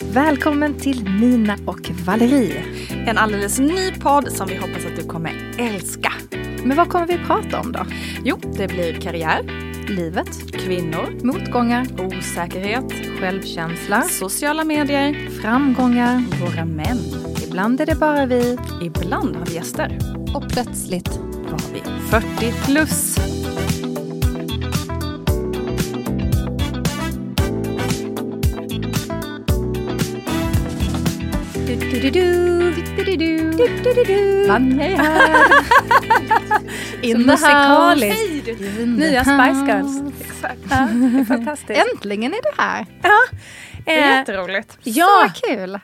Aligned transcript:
Välkommen 0.00 0.74
till 0.74 1.04
Nina 1.04 1.56
och 1.66 1.90
Valerie. 1.90 2.64
En 3.06 3.18
alldeles 3.18 3.58
ny 3.58 3.92
podd 3.92 4.32
som 4.32 4.48
vi 4.48 4.56
hoppas 4.56 4.86
att 4.86 4.96
du 4.96 5.02
kommer 5.02 5.54
älska. 5.58 6.12
Men 6.64 6.76
vad 6.76 6.88
kommer 6.88 7.06
vi 7.06 7.18
prata 7.18 7.60
om 7.60 7.72
då? 7.72 7.80
Jo, 8.24 8.38
det 8.56 8.68
blir 8.68 9.00
karriär, 9.00 9.42
Livet, 9.88 10.52
kvinnor, 10.52 11.24
motgångar, 11.24 11.86
osäkerhet, 11.98 12.92
självkänsla, 13.20 14.02
sociala 14.02 14.64
medier, 14.64 15.30
framgångar. 15.30 16.22
våra 16.40 16.64
män. 16.64 16.98
Ibland 17.48 17.80
är 17.80 17.86
det 17.86 17.94
bara 17.94 18.26
vi. 18.26 18.58
Ibland 18.82 19.36
har 19.36 19.46
vi 19.46 19.54
gäster. 19.54 19.98
Och 20.34 20.48
plötsligt 20.48 21.18
Var 21.50 21.60
vi 21.72 21.80
40 22.10 22.52
plus. 22.64 23.18
Vanja 34.48 34.86
är 34.86 34.96
här. 34.96 35.44
In 37.02 37.24
the. 37.26 37.36
Hej! 37.46 38.86
Nya 38.86 39.24
Spice 39.24 39.66
Girls. 39.66 40.02
Exakt. 40.20 40.58
Ja, 40.70 40.76
det 40.92 41.20
är 41.20 41.24
fantastiskt. 41.24 41.80
Äntligen 41.94 42.34
är 42.34 42.42
det 42.42 42.62
här! 42.62 42.86
Det 43.84 43.92
är 43.92 44.12
Eh, 44.12 44.18
jätteroligt. 44.18 44.78
ja, 44.82 45.30
Så 45.34 45.46
kul! 45.46 45.78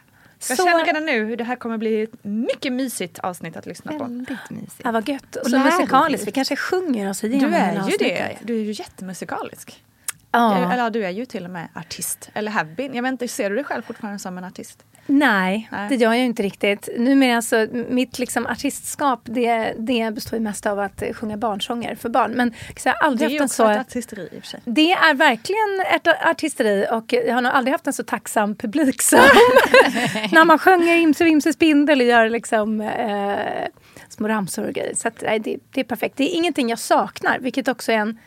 Jag 0.48 0.56
så 0.58 0.64
känner 0.64 0.84
redan 0.84 1.04
nu 1.06 1.24
hur 1.24 1.36
det 1.36 1.44
här 1.44 1.56
kommer 1.56 1.78
bli 1.78 2.02
ett 2.02 2.10
mycket 2.24 2.72
mysigt 2.72 3.18
avsnitt 3.18 3.56
att 3.56 3.66
lyssna 3.66 3.92
på. 3.92 4.04
Väldigt 4.04 4.50
mysigt. 4.50 4.80
ja, 4.84 4.92
vad 4.92 5.08
gött. 5.08 5.36
Och 5.36 5.50
så 5.50 5.58
musikaliskt. 5.58 6.26
Vi 6.26 6.32
kanske 6.32 6.56
sjunger 6.56 7.10
oss 7.10 7.24
igenom 7.24 7.50
Du 7.50 7.56
är 7.56 7.72
ju 7.90 7.96
det. 7.98 8.38
Du 8.42 8.54
är 8.54 8.62
ju 8.64 8.72
jättemusikalisk. 8.72 9.84
Ja. 10.32 10.56
Eller 10.72 10.82
ja, 10.84 10.90
du 10.90 11.04
är 11.04 11.10
ju 11.10 11.26
till 11.26 11.44
och 11.44 11.50
med 11.50 11.68
artist. 11.74 12.30
Eller 12.34 12.50
have 12.50 12.74
been. 12.74 12.94
Jag 12.94 13.02
vet 13.02 13.12
inte, 13.12 13.28
ser 13.28 13.50
du 13.50 13.56
dig 13.56 13.64
själv 13.64 13.82
fortfarande 13.82 14.18
som 14.18 14.38
en 14.38 14.44
artist? 14.44 14.84
Nej, 15.06 15.68
Nej. 15.72 15.88
det 15.88 15.94
gör 15.94 16.12
jag 16.12 16.24
inte 16.24 16.42
riktigt. 16.42 16.88
Numera 16.98 17.36
alltså, 17.36 17.66
mitt 17.88 18.18
liksom 18.18 18.46
artistskap 18.46 19.20
det, 19.24 19.74
det 19.78 20.14
består 20.14 20.38
ju 20.38 20.42
mest 20.42 20.66
av 20.66 20.78
att 20.78 21.02
sjunga 21.12 21.36
barnsånger 21.36 21.94
för 21.94 22.08
barn. 22.08 22.32
Men 22.32 22.54
så 22.76 22.88
jag 22.88 22.92
har 22.92 23.00
Det 23.00 23.06
aldrig 23.06 23.26
är 23.26 23.32
ju 23.32 23.40
haft 23.40 23.58
en 23.58 23.64
också 23.64 23.74
så... 23.74 23.80
ett 23.80 23.86
artisteri 23.88 24.28
i 24.32 24.38
och 24.38 24.42
för 24.42 24.48
sig. 24.48 24.60
Det 24.64 24.92
är 24.92 25.14
verkligen 25.14 25.94
ett 25.94 26.26
artisteri 26.26 26.86
och 26.90 27.12
jag 27.12 27.34
har 27.34 27.42
nog 27.42 27.52
aldrig 27.52 27.72
haft 27.72 27.86
en 27.86 27.92
så 27.92 28.02
tacksam 28.04 28.54
publik 28.56 29.02
som 29.02 29.18
när 30.32 30.44
man 30.44 30.58
sjunger 30.58 30.96
Imse 30.96 31.24
Vimse 31.24 31.52
Spindel 31.52 32.00
och 32.00 32.06
gör 32.06 32.28
liksom 32.28 32.80
eh, 32.80 33.68
små 34.08 34.28
ramsor 34.28 34.66
och 34.66 34.72
grejer. 34.72 34.94
Så 34.94 35.08
att, 35.08 35.22
nej, 35.22 35.38
det, 35.38 35.56
det 35.70 35.80
är 35.80 35.84
perfekt. 35.84 36.16
Det 36.16 36.24
är 36.24 36.36
ingenting 36.36 36.68
jag 36.68 36.78
saknar, 36.78 37.38
vilket 37.38 37.68
också 37.68 37.92
är 37.92 37.96
en 37.96 38.18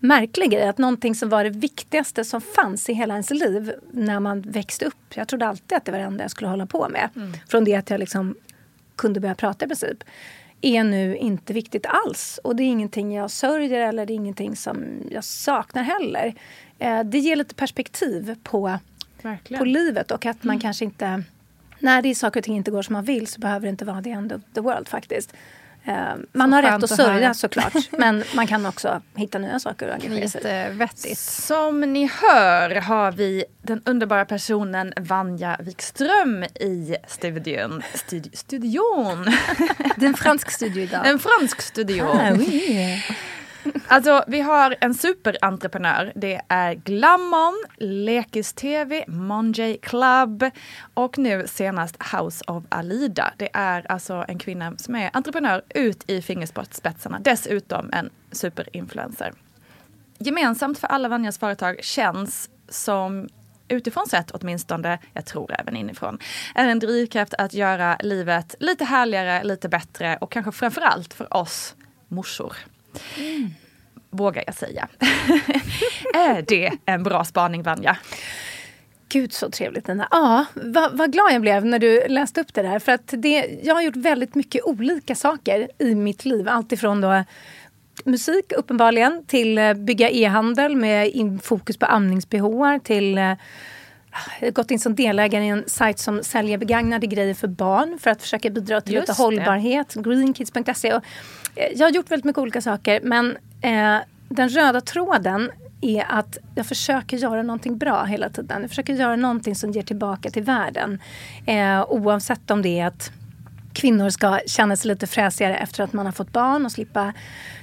märklig 0.00 0.50
grej. 0.50 0.68
Att 0.68 0.78
någonting 0.78 1.14
som 1.14 1.28
var 1.28 1.44
det 1.44 1.50
viktigaste 1.50 2.24
som 2.24 2.40
fanns 2.40 2.88
i 2.88 2.92
hela 2.92 3.14
ens 3.14 3.30
liv 3.30 3.72
när 3.90 4.20
man 4.20 4.40
växte 4.40 4.84
upp. 4.84 5.14
Jag 5.14 5.28
trodde 5.28 5.46
alltid 5.46 5.76
att 5.76 5.84
det 5.84 5.92
var 5.92 5.98
det 5.98 6.04
enda 6.04 6.24
jag 6.24 6.30
skulle 6.30 6.50
hålla 6.50 6.66
på 6.66 6.88
med. 6.88 7.08
Från 7.48 7.64
det 7.64 7.74
att 7.74 7.90
jag 7.90 8.00
liksom 8.00 8.34
kunde 8.96 9.20
börja 9.20 9.34
prata 9.34 9.64
i 9.64 9.68
princip 9.68 10.04
är 10.60 10.84
nu 10.84 11.16
inte 11.16 11.52
viktigt 11.52 11.86
alls. 11.86 12.40
Och 12.44 12.56
det 12.56 12.62
är 12.62 12.66
ingenting 12.66 13.14
jag 13.14 13.30
sörjer 13.30 13.88
eller 13.88 14.06
det 14.06 14.12
är 14.12 14.14
ingenting 14.14 14.56
som 14.56 14.84
jag 15.10 15.24
saknar 15.24 15.82
heller. 15.82 16.34
Eh, 16.78 17.04
det 17.04 17.18
ger 17.18 17.36
lite 17.36 17.54
perspektiv 17.54 18.36
på, 18.42 18.78
Verkligen. 19.22 19.58
på 19.58 19.64
livet 19.64 20.10
och 20.10 20.26
att 20.26 20.44
man 20.44 20.60
kanske 20.60 20.84
inte... 20.84 21.22
När 21.78 22.02
det 22.02 22.08
är 22.08 22.14
saker 22.14 22.40
och 22.40 22.44
ting 22.44 22.56
inte 22.56 22.70
går 22.70 22.82
som 22.82 22.92
man 22.92 23.04
vill 23.04 23.26
så 23.26 23.40
behöver 23.40 23.66
det 23.66 23.70
inte 23.70 23.84
vara 23.84 24.02
the 24.02 24.10
end 24.10 24.32
of 24.32 24.42
the 24.54 24.60
world 24.60 24.88
faktiskt. 24.88 25.32
Eh, 25.84 25.94
man 26.32 26.50
Så 26.50 26.56
har 26.56 26.62
rätt 26.62 26.82
att 26.82 26.90
sörja 26.90 27.34
såklart 27.34 27.72
men 27.90 28.24
man 28.34 28.46
kan 28.46 28.66
också 28.66 29.02
hitta 29.14 29.38
nya 29.38 29.58
saker 29.58 29.88
att 29.88 29.94
engagera 29.94 30.28
sig 30.28 30.40
i. 30.40 30.44
Jättevettigt. 30.46 31.18
Som 31.18 31.80
ni 31.80 32.10
hör 32.22 32.74
har 32.80 33.12
vi 33.12 33.44
den 33.62 33.82
underbara 33.84 34.24
personen 34.24 34.92
Vanja 34.96 35.56
Wikström 35.60 36.44
i 36.44 36.96
studion. 37.08 37.82
Studi- 37.94 38.36
studion. 38.36 39.24
Det 39.96 40.04
är 40.04 40.08
en 40.08 40.14
fransk 40.14 40.50
studio 40.50 40.82
idag. 40.82 41.06
En 41.06 41.18
fransk 41.18 41.60
studio. 41.60 42.04
Ah, 42.04 42.32
oui. 42.32 43.02
Alltså 43.86 44.24
vi 44.26 44.40
har 44.40 44.76
en 44.80 44.94
superentreprenör. 44.94 46.12
Det 46.16 46.40
är 46.48 46.74
Glammon, 46.74 47.64
Lekis-TV, 47.78 49.04
Monjay 49.08 49.78
Club 49.78 50.44
och 50.94 51.18
nu 51.18 51.46
senast 51.46 51.96
House 52.14 52.44
of 52.46 52.64
Alida. 52.68 53.32
Det 53.36 53.48
är 53.52 53.92
alltså 53.92 54.24
en 54.28 54.38
kvinna 54.38 54.76
som 54.76 54.94
är 54.94 55.10
entreprenör 55.12 55.62
ut 55.68 56.10
i 56.10 56.22
fingerspetsarna. 56.22 57.18
Dessutom 57.20 57.90
en 57.92 58.10
superinfluencer. 58.32 59.32
Gemensamt 60.18 60.78
för 60.78 60.86
alla 60.86 61.08
Vanjas 61.08 61.38
företag 61.38 61.84
känns 61.84 62.50
som 62.68 63.28
utifrån 63.68 64.06
sett 64.06 64.30
åtminstone, 64.30 64.98
jag 65.12 65.26
tror 65.26 65.60
även 65.60 65.76
inifrån, 65.76 66.18
är 66.54 66.68
en 66.68 66.78
drivkraft 66.78 67.34
att 67.34 67.54
göra 67.54 67.96
livet 68.00 68.54
lite 68.60 68.84
härligare, 68.84 69.44
lite 69.44 69.68
bättre 69.68 70.18
och 70.20 70.32
kanske 70.32 70.52
framförallt 70.52 71.14
för 71.14 71.36
oss 71.36 71.74
morsor. 72.08 72.56
Vågar 74.10 74.44
jag 74.46 74.54
säga. 74.54 74.88
är 76.14 76.42
det 76.48 76.72
en 76.84 77.02
bra 77.02 77.24
spaning 77.24 77.62
Vanja? 77.62 77.96
Gud 79.08 79.32
så 79.32 79.50
trevligt 79.50 79.88
Nina. 79.88 80.08
Ja, 80.10 80.44
vad, 80.54 80.98
vad 80.98 81.12
glad 81.12 81.32
jag 81.32 81.40
blev 81.40 81.64
när 81.64 81.78
du 81.78 82.08
läste 82.08 82.40
upp 82.40 82.54
det 82.54 82.62
där. 82.62 82.78
För 82.78 82.92
att 82.92 83.14
det, 83.16 83.58
jag 83.62 83.74
har 83.74 83.82
gjort 83.82 83.96
väldigt 83.96 84.34
mycket 84.34 84.64
olika 84.64 85.14
saker 85.14 85.68
i 85.78 85.94
mitt 85.94 86.24
liv. 86.24 86.48
Alltifrån 86.48 87.00
då 87.00 87.24
musik 88.04 88.52
uppenbarligen 88.56 89.24
till 89.26 89.58
eh, 89.58 89.74
bygga 89.74 90.10
e-handel 90.10 90.76
med 90.76 91.40
fokus 91.42 91.76
på 91.76 91.86
amningsbehov 91.86 92.78
till 92.78 93.18
eh, 93.18 93.32
gått 94.52 94.70
in 94.70 94.80
som 94.80 94.94
delägare 94.94 95.44
i 95.44 95.48
en 95.48 95.64
sajt 95.66 95.98
som 95.98 96.22
säljer 96.22 96.58
begagnade 96.58 97.06
grejer 97.06 97.34
för 97.34 97.48
barn 97.48 97.98
för 97.98 98.10
att 98.10 98.22
försöka 98.22 98.50
bidra 98.50 98.80
till 98.80 98.94
lite 98.94 99.12
hållbarhet. 99.12 99.94
Greenkids.se. 99.94 100.94
Och, 100.94 101.04
Eh, 101.54 101.72
jag 101.74 101.86
har 101.86 101.90
gjort 101.90 102.10
väldigt 102.10 102.24
mycket 102.24 102.38
olika 102.38 102.60
saker 102.60 103.00
men 103.02 103.36
eh, 103.60 103.96
den 104.28 104.48
röda 104.48 104.80
tråden 104.80 105.50
är 105.80 106.04
att 106.08 106.38
jag 106.54 106.66
försöker 106.66 107.16
göra 107.16 107.42
någonting 107.42 107.78
bra 107.78 108.04
hela 108.04 108.28
tiden. 108.28 108.60
Jag 108.60 108.70
försöker 108.70 108.92
göra 108.92 109.16
någonting 109.16 109.54
som 109.54 109.70
ger 109.70 109.82
tillbaka 109.82 110.30
till 110.30 110.42
världen. 110.42 110.98
Eh, 111.46 111.84
oavsett 111.88 112.50
om 112.50 112.62
det 112.62 112.80
är 112.80 112.86
att 112.86 113.10
kvinnor 113.72 114.10
ska 114.10 114.40
känna 114.46 114.76
sig 114.76 114.88
lite 114.88 115.06
fräsigare 115.06 115.56
efter 115.56 115.84
att 115.84 115.92
man 115.92 116.06
har 116.06 116.12
fått 116.12 116.32
barn 116.32 116.64
och 116.64 116.72
slippa 116.72 117.12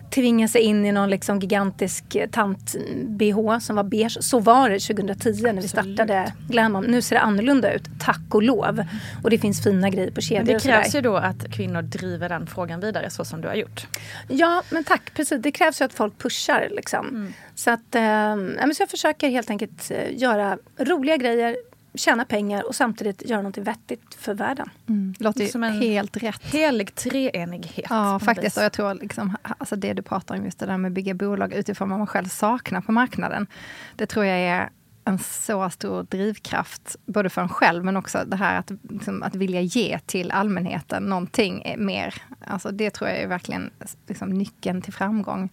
tvinga 0.09 0.47
sig 0.47 0.61
in 0.61 0.85
i 0.85 0.91
någon 0.91 1.09
liksom 1.09 1.39
gigantisk 1.39 2.03
tant-bh 2.31 3.59
som 3.59 3.75
var 3.75 3.83
beige. 3.83 4.17
Så 4.21 4.39
var 4.39 4.69
det 4.69 4.79
2010 4.79 5.41
när 5.41 5.61
vi 5.61 5.67
startade 5.67 6.33
Glamom. 6.47 6.83
Nu 6.83 7.01
ser 7.01 7.15
det 7.15 7.21
annorlunda 7.21 7.73
ut, 7.73 7.83
tack 7.99 8.35
och 8.35 8.43
lov. 8.43 8.83
Och 9.23 9.29
det 9.29 9.37
finns 9.37 9.63
fina 9.63 9.89
grejer 9.89 10.11
på 10.11 10.21
kedjor 10.21 10.45
Men 10.45 10.53
det 10.53 10.59
krävs 10.59 10.95
ju 10.95 11.01
då 11.01 11.15
att 11.15 11.51
kvinnor 11.51 11.81
driver 11.81 12.29
den 12.29 12.47
frågan 12.47 12.79
vidare 12.79 13.09
så 13.09 13.25
som 13.25 13.41
du 13.41 13.47
har 13.47 13.55
gjort. 13.55 13.87
Ja, 14.27 14.63
men 14.69 14.83
tack. 14.83 15.13
Precis. 15.13 15.41
Det 15.41 15.51
krävs 15.51 15.81
ju 15.81 15.85
att 15.85 15.93
folk 15.93 16.17
pushar. 16.17 16.67
Liksom. 16.71 17.33
Så, 17.55 17.71
att, 17.71 17.95
eh, 17.95 18.35
så 18.73 18.81
jag 18.81 18.89
försöker 18.89 19.29
helt 19.29 19.49
enkelt 19.49 19.91
eh, 19.91 20.17
göra 20.17 20.57
roliga 20.77 21.17
grejer, 21.17 21.57
tjäna 21.97 22.25
pengar 22.25 22.67
och 22.67 22.75
samtidigt 22.75 23.29
göra 23.29 23.41
något 23.41 23.57
vettigt 23.57 24.15
för 24.15 24.33
världen. 24.33 24.69
Mm. 24.89 25.13
Låter 25.19 25.41
ju 25.41 25.47
Som 25.47 25.63
en- 25.63 25.81
helt 25.81 26.17
rätt. 26.17 26.43
Helig 26.43 26.95
treenighet. 26.95 27.85
Ja, 27.89 28.19
faktiskt. 28.19 28.45
vis. 28.45 28.57
Och 28.57 28.63
jag 28.63 28.73
tror 28.73 28.93
liksom, 28.93 29.37
alltså 29.41 29.75
det 29.75 29.93
du 29.93 30.01
pratar 30.01 30.37
om, 30.37 30.45
just 30.45 30.59
det 30.59 30.65
där 30.65 30.77
med 30.77 30.89
att 30.89 30.93
bygga 30.93 31.13
bolag 31.13 31.53
utifrån 31.53 31.89
vad 31.89 31.97
man 31.97 32.07
själv 32.07 32.27
saknar 32.27 32.81
på 32.81 32.91
marknaden. 32.91 33.47
Det 33.95 34.05
tror 34.05 34.25
jag 34.25 34.37
är 34.39 34.69
en 35.05 35.19
så 35.19 35.69
stor 35.69 36.03
drivkraft, 36.03 36.95
både 37.05 37.29
för 37.29 37.41
en 37.41 37.49
själv 37.49 37.85
men 37.85 37.97
också 37.97 38.23
det 38.27 38.35
här 38.35 38.59
att, 38.59 38.71
liksom, 38.89 39.23
att 39.23 39.35
vilja 39.35 39.61
ge 39.61 39.99
till 40.05 40.31
allmänheten 40.31 41.03
någonting 41.03 41.75
mer. 41.77 42.13
Alltså 42.47 42.71
det 42.71 42.89
tror 42.89 43.09
jag 43.09 43.19
är 43.19 43.27
verkligen 43.27 43.69
liksom, 44.07 44.29
nyckeln 44.29 44.81
till 44.81 44.93
framgång 44.93 45.49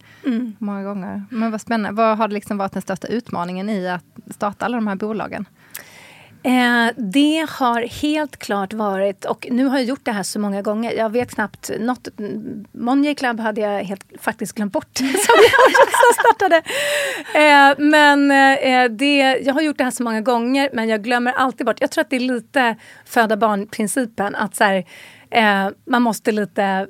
många 0.59 0.83
gånger. 0.83 1.23
Men 1.29 1.51
vad 1.51 1.61
spännande. 1.61 2.01
Vad 2.01 2.17
har 2.17 2.27
liksom 2.27 2.57
varit 2.57 2.71
den 2.71 2.81
största 2.81 3.07
utmaningen 3.07 3.69
i 3.69 3.87
att 3.89 4.03
starta 4.31 4.65
alla 4.65 4.77
de 4.77 4.87
här 4.87 4.95
bolagen? 4.95 5.45
Eh, 6.45 6.87
det 6.95 7.47
har 7.49 7.81
helt 7.81 8.37
klart 8.37 8.73
varit, 8.73 9.25
och 9.25 9.47
nu 9.51 9.65
har 9.65 9.77
jag 9.77 9.85
gjort 9.85 10.05
det 10.05 10.11
här 10.11 10.23
så 10.23 10.39
många 10.39 10.61
gånger. 10.61 10.91
Jag 10.91 11.09
vet 11.09 11.35
knappt 11.35 11.71
något. 11.79 12.07
Monje 12.71 13.15
Club 13.15 13.39
hade 13.39 13.61
jag 13.61 13.83
helt 13.83 14.03
faktiskt 14.19 14.55
glömt 14.55 14.73
bort. 14.73 14.97
som 14.97 15.05
jag 15.07 16.15
startade. 16.15 16.55
Eh, 17.35 17.73
men 17.77 18.31
eh, 18.31 18.89
det, 18.89 19.17
jag 19.17 19.53
har 19.53 19.61
gjort 19.61 19.77
det 19.77 19.83
här 19.83 19.91
så 19.91 20.03
många 20.03 20.21
gånger 20.21 20.69
men 20.73 20.89
jag 20.89 21.03
glömmer 21.03 21.31
alltid 21.31 21.65
bort. 21.65 21.81
Jag 21.81 21.91
tror 21.91 22.01
att 22.01 22.09
det 22.09 22.15
är 22.15 22.19
lite 22.19 22.75
föda 23.05 23.37
barn-principen. 23.37 24.35
Att 24.35 24.55
så 24.55 24.63
här, 24.63 24.85
Eh, 25.35 25.69
man 25.85 26.01
måste 26.01 26.31
lite 26.31 26.87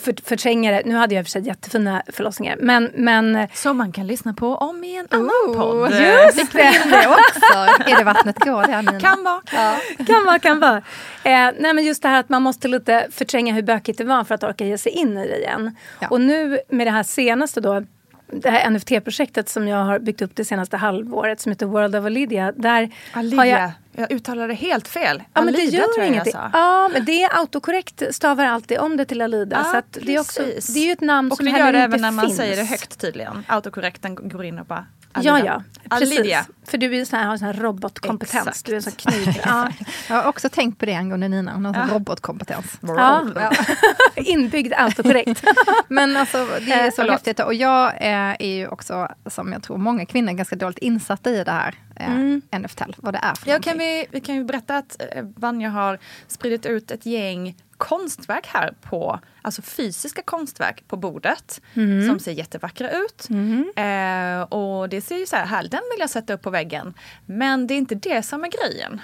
för, 0.00 0.28
förtränga 0.28 0.70
det. 0.70 0.82
Nu 0.84 0.94
hade 0.94 1.14
jag 1.14 1.24
för 1.24 1.30
sig 1.30 1.46
jättefina 1.46 2.02
förlossningar. 2.06 2.56
Men, 2.60 2.90
men, 2.94 3.48
Som 3.54 3.76
man 3.76 3.92
kan 3.92 4.06
lyssna 4.06 4.34
på 4.34 4.54
om 4.54 4.84
i 4.84 4.96
en 4.96 5.06
annan 5.10 5.56
podd. 5.56 5.90
Just 5.90 6.52
det! 6.52 6.72
det 6.84 7.08
också. 7.08 7.54
Är 7.90 7.98
det 7.98 8.04
vattnet 8.04 8.38
går 8.38 8.62
det 8.62 8.82
Nina? 8.82 9.00
Kan 9.00 9.24
vara. 9.24 9.42
Ja. 9.52 9.76
kan 10.06 10.24
vara, 10.24 10.38
kan 10.38 10.60
vara. 10.60 10.76
Eh, 11.22 11.52
nej 11.58 11.74
men 11.74 11.84
just 11.84 12.02
det 12.02 12.08
här 12.08 12.20
att 12.20 12.28
man 12.28 12.42
måste 12.42 12.68
lite 12.68 13.06
förtränga 13.10 13.54
hur 13.54 13.62
bökigt 13.62 13.98
det 13.98 14.04
var 14.04 14.24
för 14.24 14.34
att 14.34 14.42
orka 14.42 14.66
ge 14.66 14.78
sig 14.78 14.92
in 14.92 15.18
i 15.18 15.28
det 15.28 15.38
igen. 15.38 15.76
Ja. 16.00 16.08
Och 16.08 16.20
nu 16.20 16.60
med 16.68 16.86
det 16.86 16.90
här 16.90 17.02
senaste 17.02 17.60
då 17.60 17.82
det 18.32 18.50
här 18.50 18.70
NFT-projektet 18.70 19.48
som 19.48 19.68
jag 19.68 19.84
har 19.84 19.98
byggt 19.98 20.22
upp 20.22 20.30
det 20.34 20.44
senaste 20.44 20.76
halvåret 20.76 21.40
som 21.40 21.52
heter 21.52 21.66
World 21.66 21.96
of 21.96 22.04
Olivia. 22.04 22.52
Där 22.56 22.90
Alidia. 23.12 23.38
har 23.38 23.44
jag 23.44 23.70
Jag 23.92 24.12
uttalade 24.12 24.54
helt 24.54 24.88
fel. 24.88 25.22
Ja, 25.34 25.42
men 25.42 25.54
det 25.54 25.60
Alida, 25.60 25.76
gör 25.76 25.84
tror 25.84 25.98
jag 25.98 26.06
ingenting. 26.08 26.32
Jag 26.34 26.52
sa. 26.52 26.58
Ja, 26.58 26.88
men 26.92 27.04
det 27.04 27.22
är 27.22 27.38
autokorrekt 27.38 28.02
stavar 28.10 28.44
alltid 28.44 28.78
om 28.78 28.96
det 28.96 29.04
till 29.04 29.22
Alida. 29.22 29.56
Ja, 29.64 29.70
så 29.70 29.76
att 29.76 29.98
det, 30.02 30.14
är 30.14 30.20
också, 30.20 30.42
det 30.74 30.78
är 30.80 30.86
ju 30.86 30.92
ett 30.92 31.00
namn 31.00 31.30
Och 31.30 31.36
som 31.36 31.46
det 31.46 31.52
heller 31.52 31.64
gör 31.66 31.72
det 31.72 31.78
inte 31.78 31.84
även 31.84 32.00
när 32.00 32.10
man 32.10 32.24
finns. 32.26 32.36
säger 32.36 32.56
det 32.56 32.64
högt 32.64 33.00
tydligen. 33.00 33.44
Autokorrekten 33.48 34.14
går 34.28 34.44
in 34.44 34.58
och 34.58 34.66
bara 34.66 34.86
Ja, 35.22 35.32
Alida. 35.32 35.62
ja. 35.90 35.96
Precis. 35.98 36.18
Alidia. 36.18 36.46
För 36.66 36.78
du 36.78 36.86
är 36.86 36.94
ju 36.94 37.04
sån 37.06 37.18
här, 37.18 37.26
har 37.26 37.32
en 37.32 37.38
sån 37.38 37.46
här 37.46 37.54
robotkompetens. 37.54 38.46
Exakt. 38.48 38.66
Du 38.66 38.72
är 38.72 38.76
en 38.76 38.82
sån 38.82 38.92
kniv. 38.92 39.28
Ja. 39.44 39.68
Jag 40.08 40.16
har 40.16 40.24
också 40.28 40.48
tänkt 40.48 40.78
på 40.78 40.86
det 40.86 40.94
angående 40.94 41.28
Nina, 41.28 41.52
hon 41.52 41.64
har 41.64 41.74
en 41.82 41.88
robotkompetens. 41.88 42.78
Ja. 42.82 43.24
Inbyggd 44.16 44.72
autokorrekt. 44.76 45.44
Men 45.88 46.16
alltså 46.16 46.46
det 46.66 46.72
är 46.72 46.84
Eh, 46.84 46.90
så 46.90 46.96
förlåt. 46.96 47.12
häftigt. 47.12 47.40
Och 47.40 47.54
jag 47.54 47.86
eh, 47.88 48.36
är 48.38 48.56
ju 48.56 48.68
också, 48.68 49.08
som 49.26 49.52
jag 49.52 49.62
tror 49.62 49.76
många 49.76 50.06
kvinnor, 50.06 50.32
ganska 50.32 50.56
dåligt 50.56 50.78
insatta 50.78 51.30
i 51.30 51.44
det 51.44 51.52
här 51.52 51.74
eh, 51.96 52.10
Mm. 52.12 52.42
NFT, 52.52 52.80
vad 52.96 53.14
det 53.14 53.18
är 53.22 53.34
för 53.34 53.46
Ja, 53.48 53.52
någonting. 53.52 53.70
kan 53.70 53.78
vi, 53.78 54.06
vi 54.10 54.20
kan 54.20 54.34
ju 54.34 54.44
berätta 54.44 54.76
att 54.76 55.02
eh, 55.12 55.24
Vanja 55.36 55.68
har 55.68 55.98
spridit 56.26 56.66
ut 56.66 56.90
ett 56.90 57.06
gäng 57.06 57.56
konstverk 57.76 58.46
här 58.46 58.74
på, 58.82 59.20
alltså 59.42 59.62
fysiska 59.62 60.22
konstverk 60.22 60.84
på 60.88 60.96
bordet 60.96 61.60
Mm. 61.74 62.08
som 62.08 62.18
ser 62.18 62.32
jättevackra 62.32 62.90
ut. 62.90 63.28
Eh, 63.76 64.42
och 64.42 64.88
det 64.88 65.00
ser 65.00 65.16
ju 65.18 65.26
så 65.26 65.36
här 65.36 65.46
härligt, 65.46 65.70
den 65.72 65.80
vill 65.92 66.00
jag 66.00 66.10
sätta 66.10 66.32
upp 66.34 66.42
på 66.42 66.50
väggen. 66.50 66.94
Men 67.26 67.66
det 67.66 67.74
är 67.74 67.78
inte 67.78 67.94
det 67.94 68.22
som 68.22 68.44
är 68.44 68.48
grejen. 68.48 69.00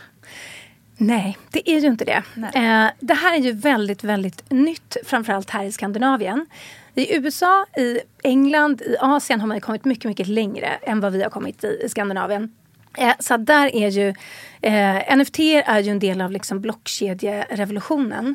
Nej, 0.99 1.39
det 1.51 1.71
är 1.71 1.81
ju 1.81 1.87
inte 1.87 2.05
det. 2.05 2.23
Eh, 2.55 2.87
det 3.01 3.15
här 3.15 3.35
är 3.35 3.39
ju 3.41 3.53
väldigt, 3.53 4.05
väldigt 4.05 4.51
nytt, 4.51 4.97
framförallt 5.05 5.51
här 5.51 5.65
i 5.65 5.73
Skandinavien. 5.73 6.47
I 6.95 7.17
USA, 7.17 7.67
i 7.77 8.01
England, 8.23 8.83
i 8.83 8.97
Asien 9.01 9.41
har 9.41 9.47
man 9.47 9.61
kommit 9.61 9.85
mycket, 9.85 10.05
mycket 10.05 10.29
längre 10.29 10.67
än 10.67 11.01
vad 11.01 11.13
vi 11.13 11.23
har 11.23 11.31
kommit 11.31 11.65
i, 11.65 11.81
i 11.85 11.89
Skandinavien. 11.89 12.55
Eh, 12.97 13.15
så 13.19 13.37
där 13.37 13.77
är 13.77 13.89
ju, 13.89 14.15
eh, 14.61 15.17
NFT 15.17 15.39
är 15.67 15.81
ju 15.81 15.91
en 15.91 15.99
del 15.99 16.21
av 16.21 16.31
liksom 16.31 16.61
blockkedjerevolutionen. 16.61 18.35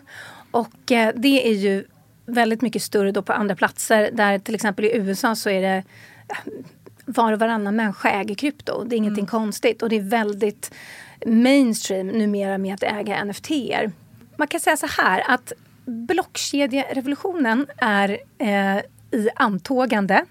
Och 0.52 0.92
eh, 0.92 1.13
det 1.16 1.48
är 1.48 1.54
ju 1.54 1.86
väldigt 2.25 2.62
mycket 2.62 2.81
större 2.81 3.12
då 3.12 3.22
på 3.22 3.34
andra 3.34 3.56
platser. 3.56 4.10
Där 4.13 4.40
till 4.40 4.56
exempel 4.56 4.86
i 4.86 4.96
USA 4.96 5.36
så 5.36 5.50
är 5.50 5.62
det 5.62 5.84
var 7.06 7.34
och 7.34 7.40
varannan 7.40 7.75
människa 7.75 8.10
äger 8.10 8.36
krypto. 8.36 8.84
Det 8.84 8.96
är 8.96 8.98
ingenting 8.98 9.25
konstigt 9.25 9.81
och 9.81 9.90
det 9.90 9.96
är 9.96 10.02
väldigt 10.02 10.74
mainstream 11.25 12.08
numera 12.08 12.58
med 12.58 12.74
att 12.74 12.84
äga 12.84 13.25
NFT-er. 13.25 13.92
Man 14.38 14.48
kan 14.48 14.60
säga 14.60 14.78
så 14.78 14.88
här 14.88 15.24
att 15.28 15.54
blockkedjerevolutionen 15.86 17.68
är 17.78 18.18
eh, 18.38 18.78
i 19.12 19.30
antågande. 19.36 20.25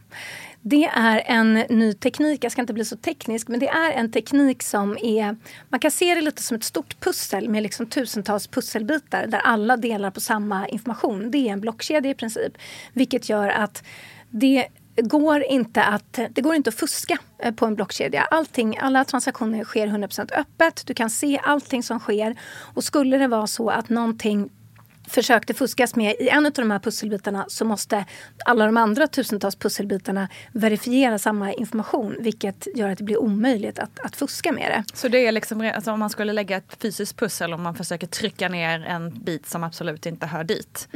Det 0.63 0.85
är 0.85 1.23
en 1.27 1.55
ny 1.55 1.93
teknik, 1.93 2.45
jag 2.45 2.53
ska 2.53 2.61
inte 2.61 2.73
bli 2.73 2.85
så 2.85 2.97
teknisk, 2.97 3.49
men 3.49 3.61
det 3.61 3.69
är 3.69 3.93
en 3.93 4.13
teknik 4.13 4.63
som 4.63 4.99
är... 5.03 5.37
Man 5.69 5.81
kan 5.81 5.91
se 5.91 6.15
det 6.15 6.21
lite 6.21 6.43
som 6.43 6.57
ett 6.57 6.65
stort 6.65 7.01
pussel 7.01 7.49
med 7.49 7.63
liksom 7.63 7.87
tusentals 7.87 8.47
pusselbitar 8.47 9.27
där 9.27 9.39
alla 9.39 9.77
delar 9.77 10.11
på 10.11 10.21
samma 10.21 10.69
information. 10.69 11.31
Det 11.31 11.39
är 11.39 11.53
en 11.53 11.61
blockkedja 11.61 12.11
i 12.11 12.15
princip. 12.15 12.53
Vilket 12.93 13.29
gör 13.29 13.49
att 13.49 13.85
det 14.31 14.67
går 14.97 15.43
inte 15.43 15.85
att, 15.85 16.19
det 16.31 16.41
går 16.41 16.55
inte 16.55 16.69
att 16.69 16.75
fuska 16.75 17.19
eh, 17.39 17.55
på 17.55 17.67
en 17.67 17.75
blockkedja. 17.75 18.23
Allting, 18.23 18.79
alla 18.79 19.05
transaktioner 19.05 19.65
sker 19.65 19.87
100% 19.87 20.33
öppet. 20.35 20.87
Du 20.87 20.95
kan 20.95 21.11
se 21.11 21.41
allting 21.43 21.83
som 21.83 21.99
sker. 21.99 22.37
Och 22.75 22.85
skulle 22.85 23.19
det 23.19 23.29
vara 23.29 23.47
så 23.47 23.71
att 23.71 23.89
någonting 23.89 24.51
försökte 25.09 25.55
fuskas 25.55 25.97
med 25.97 26.15
i 26.21 26.29
en 26.29 26.47
av 26.47 26.53
de 26.53 26.71
här 26.71 26.79
pusselbitarna 26.79 27.45
så 27.49 27.65
måste 27.65 28.05
alla 28.45 28.67
de 28.67 28.77
andra 28.77 29.07
tusentals 29.07 29.57
pusselbitarna 29.57 30.29
verifiera 30.53 31.19
samma 31.19 31.53
information 31.53 32.17
vilket 32.21 32.69
gör 32.75 32.89
att 32.89 32.99
det 32.99 33.05
blir 33.05 33.19
omöjligt 33.21 33.79
att, 33.79 34.01
att 34.01 34.17
fuska 34.17 34.53
med 34.53 34.71
det. 34.71 34.97
Så 34.97 35.09
det 35.09 35.27
är 35.27 35.33
liksom, 35.33 35.73
alltså 35.75 35.93
om 35.93 36.01
man 36.01 36.11
skulle 36.11 36.33
lägga 36.33 36.57
ett 36.57 36.77
fysiskt 36.83 37.17
pussel 37.17 37.53
om 37.53 37.63
man 37.63 37.75
försöker 37.75 38.07
trycka 38.07 38.49
ner 38.49 38.81
en 38.81 39.25
bit 39.25 39.49
som 39.49 39.65
absolut 39.65 40.07
inte 40.07 40.27
hör 40.27 40.45
dit. 40.45 40.89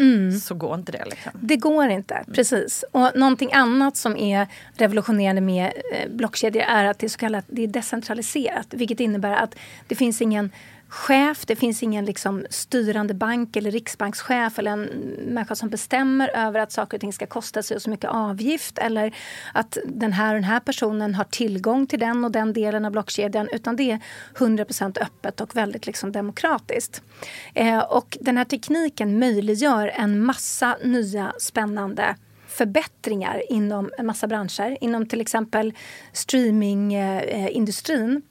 Så 0.43 0.55
går 0.55 0.75
inte 0.75 0.93
det. 0.93 1.05
Liksom. 1.05 1.33
Det 1.35 1.57
går 1.57 1.89
inte, 1.89 2.25
precis. 2.35 2.85
Och 2.91 3.11
någonting 3.15 3.53
annat 3.53 3.97
som 3.97 4.17
är 4.17 4.47
revolutionerande 4.77 5.41
med 5.41 5.73
eh, 5.95 6.11
blockkedjor 6.11 6.63
är 6.63 6.85
att 6.85 6.99
det 6.99 7.07
är 7.07 7.09
så 7.09 7.19
kallat 7.19 7.45
det 7.49 7.63
är 7.63 7.69
decentraliserat. 7.69 8.67
Vilket 8.71 9.01
innebär 9.01 9.33
att 9.33 9.55
det 9.89 9.95
finns 9.95 10.23
ingen 10.23 10.51
chef, 10.95 11.47
det 11.47 11.57
finns 11.57 11.83
ingen 11.83 12.05
liksom 12.05 12.47
styrande 12.51 13.15
bank 13.15 13.57
eller 13.57 13.71
riksbankschef 13.71 14.59
eller 14.59 14.71
en 14.71 14.83
människa 15.29 15.55
som 15.55 15.69
bestämmer 15.69 16.37
över 16.37 16.61
att 16.61 16.73
saker 16.73 16.97
och 16.97 17.01
ting 17.01 17.13
ska 17.13 17.27
kosta 17.27 17.63
sig 17.63 17.75
och 17.75 17.83
så 17.83 17.91
mycket 17.91 18.11
avgift 18.11 18.79
eller 18.79 19.15
att 19.53 19.79
den 19.85 20.13
här 20.13 20.29
och 20.29 20.35
den 20.35 20.45
här 20.45 20.61
personen 20.61 21.15
har 21.15 21.25
tillgång 21.25 21.87
till 21.87 21.99
den 21.99 22.25
och 22.25 22.31
den 22.31 22.53
delen 22.53 22.85
av 22.85 22.93
blockkedjan 22.93 23.49
utan 23.53 23.77
det 23.77 23.91
är 23.91 24.01
100% 24.35 25.03
öppet 25.03 25.41
och 25.41 25.57
väldigt 25.57 25.87
liksom 25.87 26.13
demokratiskt. 26.13 27.03
Eh, 27.55 27.79
och 27.79 28.19
den 28.21 28.37
här 28.37 28.45
tekniken 28.45 29.19
möjliggör 29.19 29.93
en 29.95 30.25
massa 30.25 30.77
nya 30.83 31.33
spännande 31.39 32.17
förbättringar 32.47 33.43
inom 33.49 33.91
en 33.99 34.07
massa 34.07 34.27
branscher. 34.27 34.77
Inom 34.81 35.07
till 35.07 35.21
exempel 35.21 35.73
streamingindustrin 36.13 38.23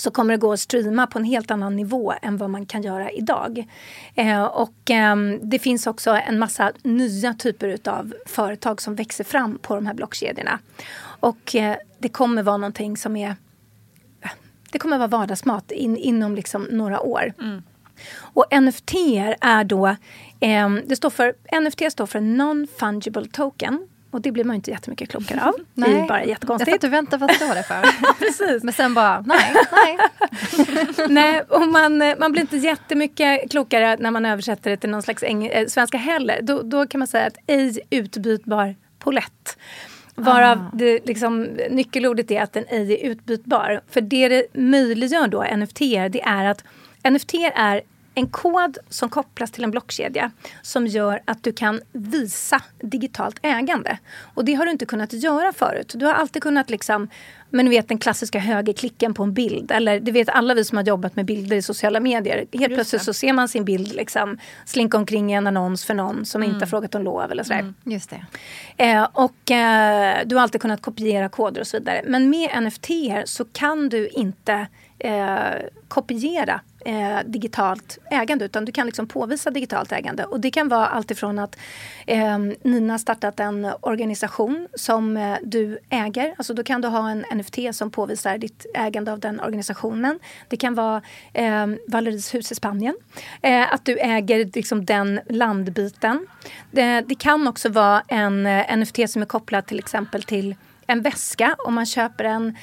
så 0.00 0.10
kommer 0.10 0.34
det 0.34 0.38
gå 0.38 0.52
att 0.52 0.60
streama 0.60 1.06
på 1.06 1.18
en 1.18 1.24
helt 1.24 1.50
annan 1.50 1.76
nivå 1.76 2.14
än 2.22 2.36
vad 2.36 2.50
man 2.50 2.66
kan 2.66 2.82
göra 2.82 3.10
idag. 3.10 3.66
Eh, 4.14 4.42
och 4.42 4.90
eh, 4.90 5.16
det 5.42 5.58
finns 5.58 5.86
också 5.86 6.10
en 6.10 6.38
massa 6.38 6.72
nya 6.82 7.34
typer 7.34 7.78
av 7.88 8.14
företag 8.26 8.82
som 8.82 8.94
växer 8.94 9.24
fram 9.24 9.58
på 9.58 9.74
de 9.74 9.86
här 9.86 9.94
blockkedjorna. 9.94 10.58
Och 11.02 11.56
eh, 11.56 11.76
det 11.98 12.08
kommer 12.08 12.42
vara 12.42 12.56
någonting 12.56 12.96
som 12.96 13.16
är 13.16 13.36
det 14.72 14.78
kommer 14.78 14.98
vara 14.98 15.08
vardagsmat 15.08 15.70
in, 15.70 15.96
inom 15.96 16.34
liksom 16.34 16.62
några 16.70 17.00
år. 17.00 17.32
Och 18.16 18.46
NFT 18.62 18.94
är 19.40 19.64
då, 19.64 19.86
eh, 20.40 20.70
det 20.86 20.96
står 20.96 21.10
för, 21.10 21.34
NFT 21.60 21.92
står 21.92 22.06
för 22.06 22.20
Non-Fungible 22.20 23.30
Token. 23.32 23.88
Och 24.10 24.20
det 24.20 24.32
blir 24.32 24.44
man 24.44 24.56
inte 24.56 24.70
jättemycket 24.70 25.08
klokare 25.10 25.40
av. 25.44 25.54
Det 25.74 25.86
är 25.86 26.08
bara 26.08 26.18
Jag 26.20 26.28
jättekonstigt. 26.28 26.70
satt 26.72 26.84
och 26.84 26.92
väntade 26.92 27.20
vad 27.26 27.34
står 27.36 27.54
det 27.54 27.62
för. 27.62 27.82
Precis. 28.18 28.62
Men 28.62 28.74
sen 28.74 28.94
bara, 28.94 29.20
nej, 29.26 29.54
nej. 29.72 29.98
Nej, 31.08 31.42
och 31.48 31.68
man, 31.68 32.02
eh, 32.02 32.14
man 32.18 32.32
blir 32.32 32.40
inte 32.42 32.56
jättemycket 32.56 33.50
klokare 33.50 33.96
när 34.00 34.10
man 34.10 34.26
översätter 34.26 34.70
det 34.70 34.76
till 34.76 34.90
någon 34.90 35.02
slags 35.02 35.22
eng- 35.22 35.50
eh, 35.52 35.66
svenska 35.66 35.98
heller. 35.98 36.38
Då, 36.42 36.62
då 36.62 36.86
kan 36.86 36.98
man 36.98 37.08
säga 37.08 37.26
att 37.26 37.36
ej 37.46 37.80
utbytbar 37.90 38.74
polett. 38.98 39.58
Varav 40.14 40.58
Ah. 40.58 40.70
det 40.76 41.06
liksom, 41.06 41.42
nyckelordet 41.70 42.30
är 42.30 42.42
att 42.42 42.52
den 42.52 42.64
ej 42.68 42.92
är 42.92 43.10
utbytbar. 43.10 43.80
För 43.90 44.00
det 44.00 44.28
det 44.28 44.44
möjliggör 44.54 45.28
då, 45.28 45.42
NFT, 45.56 45.78
det 46.10 46.22
är 46.22 46.44
att 46.44 46.64
NFT 47.10 47.34
är 47.54 47.80
en 48.20 48.28
kod 48.28 48.78
som 48.88 49.08
kopplas 49.08 49.50
till 49.50 49.64
en 49.64 49.70
blockkedja 49.70 50.30
som 50.62 50.86
gör 50.86 51.20
att 51.24 51.42
du 51.42 51.52
kan 51.52 51.80
visa 51.92 52.62
digitalt 52.80 53.38
ägande. 53.42 53.98
Och 54.34 54.44
det 54.44 54.54
har 54.54 54.64
du 54.64 54.70
inte 54.70 54.86
kunnat 54.86 55.12
göra 55.12 55.52
förut. 55.52 55.92
Du 55.96 56.06
har 56.06 56.12
alltid 56.12 56.42
kunnat 56.42 56.70
liksom, 56.70 57.08
men 57.50 57.66
du 57.66 57.70
vet 57.70 57.88
den 57.88 57.98
klassiska 57.98 58.38
högerklicken 58.38 59.14
på 59.14 59.22
en 59.22 59.34
bild. 59.34 59.70
Eller 59.70 60.00
det 60.00 60.12
vet 60.12 60.28
alla 60.28 60.54
vi 60.54 60.64
som 60.64 60.76
har 60.76 60.84
jobbat 60.84 61.16
med 61.16 61.24
bilder 61.24 61.56
i 61.56 61.62
sociala 61.62 62.00
medier. 62.00 62.46
Helt 62.52 62.74
plötsligt 62.74 63.02
så 63.02 63.12
ser 63.12 63.32
man 63.32 63.48
sin 63.48 63.64
bild 63.64 63.94
liksom 63.94 64.38
slinka 64.64 64.96
omkring 64.96 65.32
i 65.32 65.34
en 65.34 65.46
annons 65.46 65.84
för 65.84 65.94
någon 65.94 66.24
som 66.24 66.42
inte 66.42 66.58
har 66.58 66.66
frågat 66.66 66.94
om 66.94 67.02
lov 67.02 67.30
eller 67.32 67.42
sådär. 67.42 67.74
Just 67.84 68.10
det. 68.10 68.24
Eh, 68.84 69.08
och 69.12 69.50
eh, 69.50 70.18
du 70.26 70.36
har 70.36 70.42
alltid 70.42 70.60
kunnat 70.60 70.82
kopiera 70.82 71.28
koder 71.28 71.60
och 71.60 71.66
så 71.66 71.78
vidare. 71.78 72.02
Men 72.06 72.30
med 72.30 72.62
NFT 72.62 72.88
så 73.24 73.44
kan 73.44 73.88
du 73.88 74.08
inte 74.08 74.66
eh, 74.98 75.52
kopiera 75.88 76.60
eh, 76.84 77.18
digitalt 77.24 77.98
ägande 78.10 78.44
utan 78.44 78.64
du 78.64 78.72
kan 78.72 78.86
liksom 78.86 79.06
påvisa 79.06 79.50
digitalt 79.50 79.92
ägande. 79.92 80.24
Och 80.24 80.40
det 80.40 80.50
kan 80.50 80.68
vara 80.68 80.86
alltifrån 80.86 81.38
att 81.38 81.56
eh, 82.06 82.38
Nina 82.62 82.98
startat 82.98 83.40
en 83.40 83.72
organisation 83.80 84.68
som 84.74 85.16
eh, 85.16 85.36
du 85.42 85.78
äger. 85.90 86.34
Alltså 86.38 86.54
då 86.54 86.62
kan 86.62 86.80
du 86.80 86.88
ha 86.88 87.10
en 87.10 87.24
NFT 87.34 87.58
som 87.72 87.90
påvisar 87.90 88.38
ditt 88.38 88.66
ägande 88.74 89.12
av 89.12 89.20
den 89.20 89.40
organisationen. 89.40 90.18
Det 90.48 90.56
kan 90.56 90.74
vara 90.74 91.02
eh, 91.32 91.66
Valeries 91.88 92.34
hus 92.34 92.52
i 92.52 92.54
Spanien. 92.54 92.94
Eh, 93.42 93.72
att 93.72 93.84
du 93.84 93.98
äger 93.98 94.50
liksom 94.54 94.84
den 94.84 95.20
landbiten. 95.28 96.26
Det, 96.70 97.00
det 97.00 97.14
kan 97.14 97.48
också 97.48 97.68
vara 97.68 98.02
en 98.08 98.46
eh, 98.46 98.76
NFT 98.76 99.10
som 99.10 99.22
är 99.22 99.26
kopplad 99.26 99.66
till 99.66 99.78
exempel 99.78 100.22
till 100.22 100.54
en 100.86 101.02
väska. 101.02 101.56
Om 101.58 101.74
man 101.74 101.86
köper 101.86 102.24
en 102.24 102.56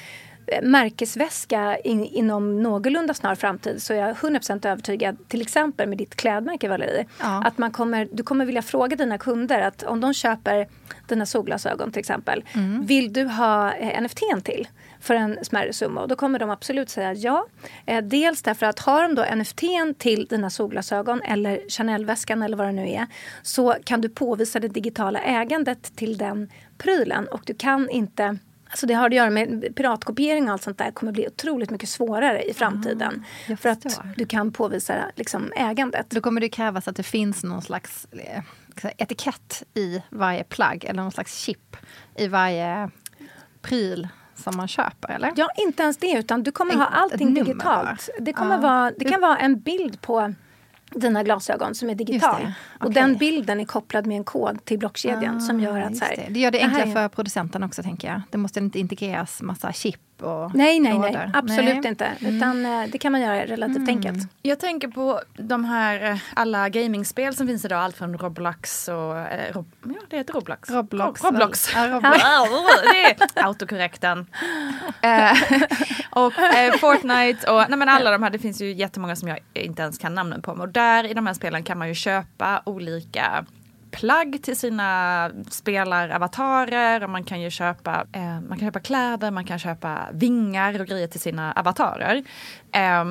märkesväska 0.62 1.78
in, 1.78 2.04
inom 2.04 2.62
någorlunda 2.62 3.14
snar 3.14 3.34
framtid 3.34 3.82
så 3.82 3.92
är 3.92 3.98
jag 3.98 4.16
100% 4.16 4.66
övertygad, 4.66 5.28
till 5.28 5.42
exempel 5.42 5.88
med 5.88 5.98
ditt 5.98 6.14
klädmärke 6.14 6.68
Valerie, 6.68 7.06
ja. 7.20 7.42
att 7.44 7.58
man 7.58 7.70
kommer, 7.70 8.08
du 8.12 8.22
kommer 8.22 8.44
vilja 8.44 8.62
fråga 8.62 8.96
dina 8.96 9.18
kunder 9.18 9.60
att 9.60 9.82
om 9.82 10.00
de 10.00 10.14
köper 10.14 10.68
dina 11.08 11.26
solglasögon 11.26 11.92
till 11.92 12.00
exempel, 12.00 12.44
mm. 12.54 12.86
vill 12.86 13.12
du 13.12 13.24
ha 13.24 13.72
eh, 13.72 14.02
NFT 14.02 14.20
till? 14.44 14.68
för 15.00 15.14
en 15.14 15.44
smärre 15.44 15.72
summa. 15.72 16.00
Och 16.00 16.08
då 16.08 16.16
kommer 16.16 16.38
de 16.38 16.50
absolut 16.50 16.90
säga 16.90 17.14
ja. 17.14 17.46
Eh, 17.86 18.04
dels 18.04 18.42
därför 18.42 18.66
att 18.66 18.78
har 18.78 19.02
de 19.02 19.14
då 19.14 19.36
NFT 19.36 19.62
till 19.98 20.26
dina 20.26 20.50
solglasögon 20.50 21.22
eller 21.22 21.60
Chanel-väskan 21.68 22.42
eller 22.42 22.56
vad 22.56 22.66
det 22.66 22.72
nu 22.72 22.88
är 22.88 23.06
så 23.42 23.76
kan 23.84 24.00
du 24.00 24.08
påvisa 24.08 24.60
det 24.60 24.68
digitala 24.68 25.20
ägandet 25.20 25.96
till 25.96 26.18
den 26.18 26.50
prylen 26.78 27.28
och 27.28 27.40
du 27.44 27.54
kan 27.54 27.90
inte 27.90 28.38
Alltså 28.68 28.86
det 28.86 28.94
har 28.94 29.06
att 29.06 29.14
göra 29.14 29.30
med 29.30 29.76
piratkopiering 29.76 30.44
och 30.44 30.52
allt 30.52 30.62
sånt 30.62 30.78
där 30.78 30.90
kommer 30.90 31.12
bli 31.12 31.26
otroligt 31.26 31.70
mycket 31.70 31.88
svårare 31.88 32.42
i 32.42 32.54
framtiden. 32.54 33.24
Mm, 33.46 33.56
för 33.56 33.68
att 33.68 34.00
du 34.16 34.26
kan 34.26 34.52
påvisa 34.52 34.94
liksom, 35.16 35.52
ägandet. 35.56 36.10
Då 36.10 36.20
kommer 36.20 36.40
det 36.40 36.48
krävas 36.48 36.88
att 36.88 36.96
det 36.96 37.02
finns 37.02 37.44
någon 37.44 37.62
slags 37.62 38.06
eh, 38.12 38.42
etikett 38.96 39.62
i 39.74 40.02
varje 40.10 40.44
plagg 40.44 40.84
eller 40.84 41.02
någon 41.02 41.12
slags 41.12 41.38
chip 41.38 41.76
i 42.16 42.28
varje 42.28 42.90
pryl 43.62 44.08
som 44.34 44.56
man 44.56 44.68
köper, 44.68 45.08
eller? 45.08 45.32
Ja, 45.36 45.48
inte 45.56 45.82
ens 45.82 45.96
det, 45.96 46.12
utan 46.12 46.42
du 46.42 46.52
kommer 46.52 46.72
en, 46.72 46.78
ha 46.78 46.86
allting 46.86 47.34
digitalt. 47.34 48.08
Det, 48.18 48.32
kommer 48.32 48.54
ja. 48.54 48.60
vara, 48.60 48.92
det 48.96 49.04
kan 49.04 49.20
vara 49.20 49.38
en 49.38 49.60
bild 49.60 50.00
på 50.00 50.34
dina 50.90 51.22
glasögon 51.22 51.74
som 51.74 51.90
är 51.90 51.94
digital. 51.94 52.40
Okay. 52.40 52.52
Och 52.80 52.92
den 52.92 53.16
bilden 53.16 53.60
är 53.60 53.64
kopplad 53.64 54.06
med 54.06 54.16
en 54.16 54.24
kod 54.24 54.64
till 54.64 54.78
blockkedjan 54.78 55.36
ah, 55.36 55.40
som 55.40 55.60
gör 55.60 55.80
att... 55.80 55.96
Så 55.96 56.04
här, 56.04 56.16
det. 56.16 56.26
det. 56.30 56.40
gör 56.40 56.50
det 56.50 56.60
enklare 56.60 56.92
för 56.92 57.08
producenten 57.08 57.62
också 57.62 57.82
tänker 57.82 58.08
jag. 58.08 58.22
Det 58.30 58.38
måste 58.38 58.60
inte 58.60 58.78
integreras 58.78 59.42
massa 59.42 59.72
chip 59.72 60.00
och 60.22 60.54
Nej, 60.54 60.80
nej, 60.80 60.98
nej. 60.98 61.30
Absolut 61.34 61.82
nej. 61.82 61.88
inte. 61.88 62.04
Mm. 62.04 62.36
Utan 62.36 62.66
mm. 62.66 62.90
det 62.90 62.98
kan 62.98 63.12
man 63.12 63.20
göra 63.20 63.46
relativt 63.46 63.76
mm. 63.76 63.88
enkelt. 63.88 64.28
Jag 64.42 64.58
tänker 64.58 64.88
på 64.88 65.20
de 65.36 65.64
här 65.64 66.10
eh, 66.10 66.18
alla 66.34 66.68
gamingspel 66.68 67.34
som 67.34 67.46
finns 67.46 67.64
idag. 67.64 67.80
Allt 67.80 67.96
från 67.96 68.18
Roblox 68.18 68.88
och... 68.88 69.18
Eh, 69.18 69.52
Rob, 69.52 69.72
ja, 69.84 70.00
det 70.08 70.16
heter 70.16 70.34
Roblox. 70.34 70.70
Roblox. 70.70 71.24
Roblox. 71.24 71.72
Ja, 71.74 71.86
Roblox. 71.88 72.22
det 72.92 73.40
är 73.40 73.46
autokorrekten. 73.46 74.18
eh, 75.02 75.32
och 76.10 76.38
eh, 76.38 76.72
Fortnite 76.72 77.50
och 77.50 77.64
nej, 77.68 77.78
men 77.78 77.88
alla 77.88 78.10
de 78.10 78.22
här. 78.22 78.30
Det 78.30 78.38
finns 78.38 78.60
ju 78.60 78.72
jättemånga 78.72 79.16
som 79.16 79.28
jag 79.28 79.38
inte 79.52 79.82
ens 79.82 79.98
kan 79.98 80.14
namnen 80.14 80.42
på. 80.42 80.52
Och 80.52 80.68
där 80.68 81.04
i 81.04 81.14
de 81.14 81.26
här 81.26 81.34
spelen 81.34 81.62
kan 81.62 81.78
man 81.78 81.88
ju 81.88 81.94
köpa 81.94 82.62
olika 82.64 83.44
plagg 83.90 84.42
till 84.42 84.56
sina 84.56 85.30
spelaravatarer 85.50 87.04
och 87.04 87.10
man 87.10 87.24
kan 87.24 87.40
ju 87.40 87.50
köpa, 87.50 88.06
eh, 88.12 88.40
man 88.40 88.58
kan 88.58 88.68
köpa 88.68 88.80
kläder, 88.80 89.30
man 89.30 89.44
kan 89.44 89.58
köpa 89.58 90.08
vingar 90.12 90.80
och 90.80 90.86
grejer 90.86 91.06
till 91.06 91.20
sina 91.20 91.52
avatarer. 91.52 92.24
Eh, 92.72 93.04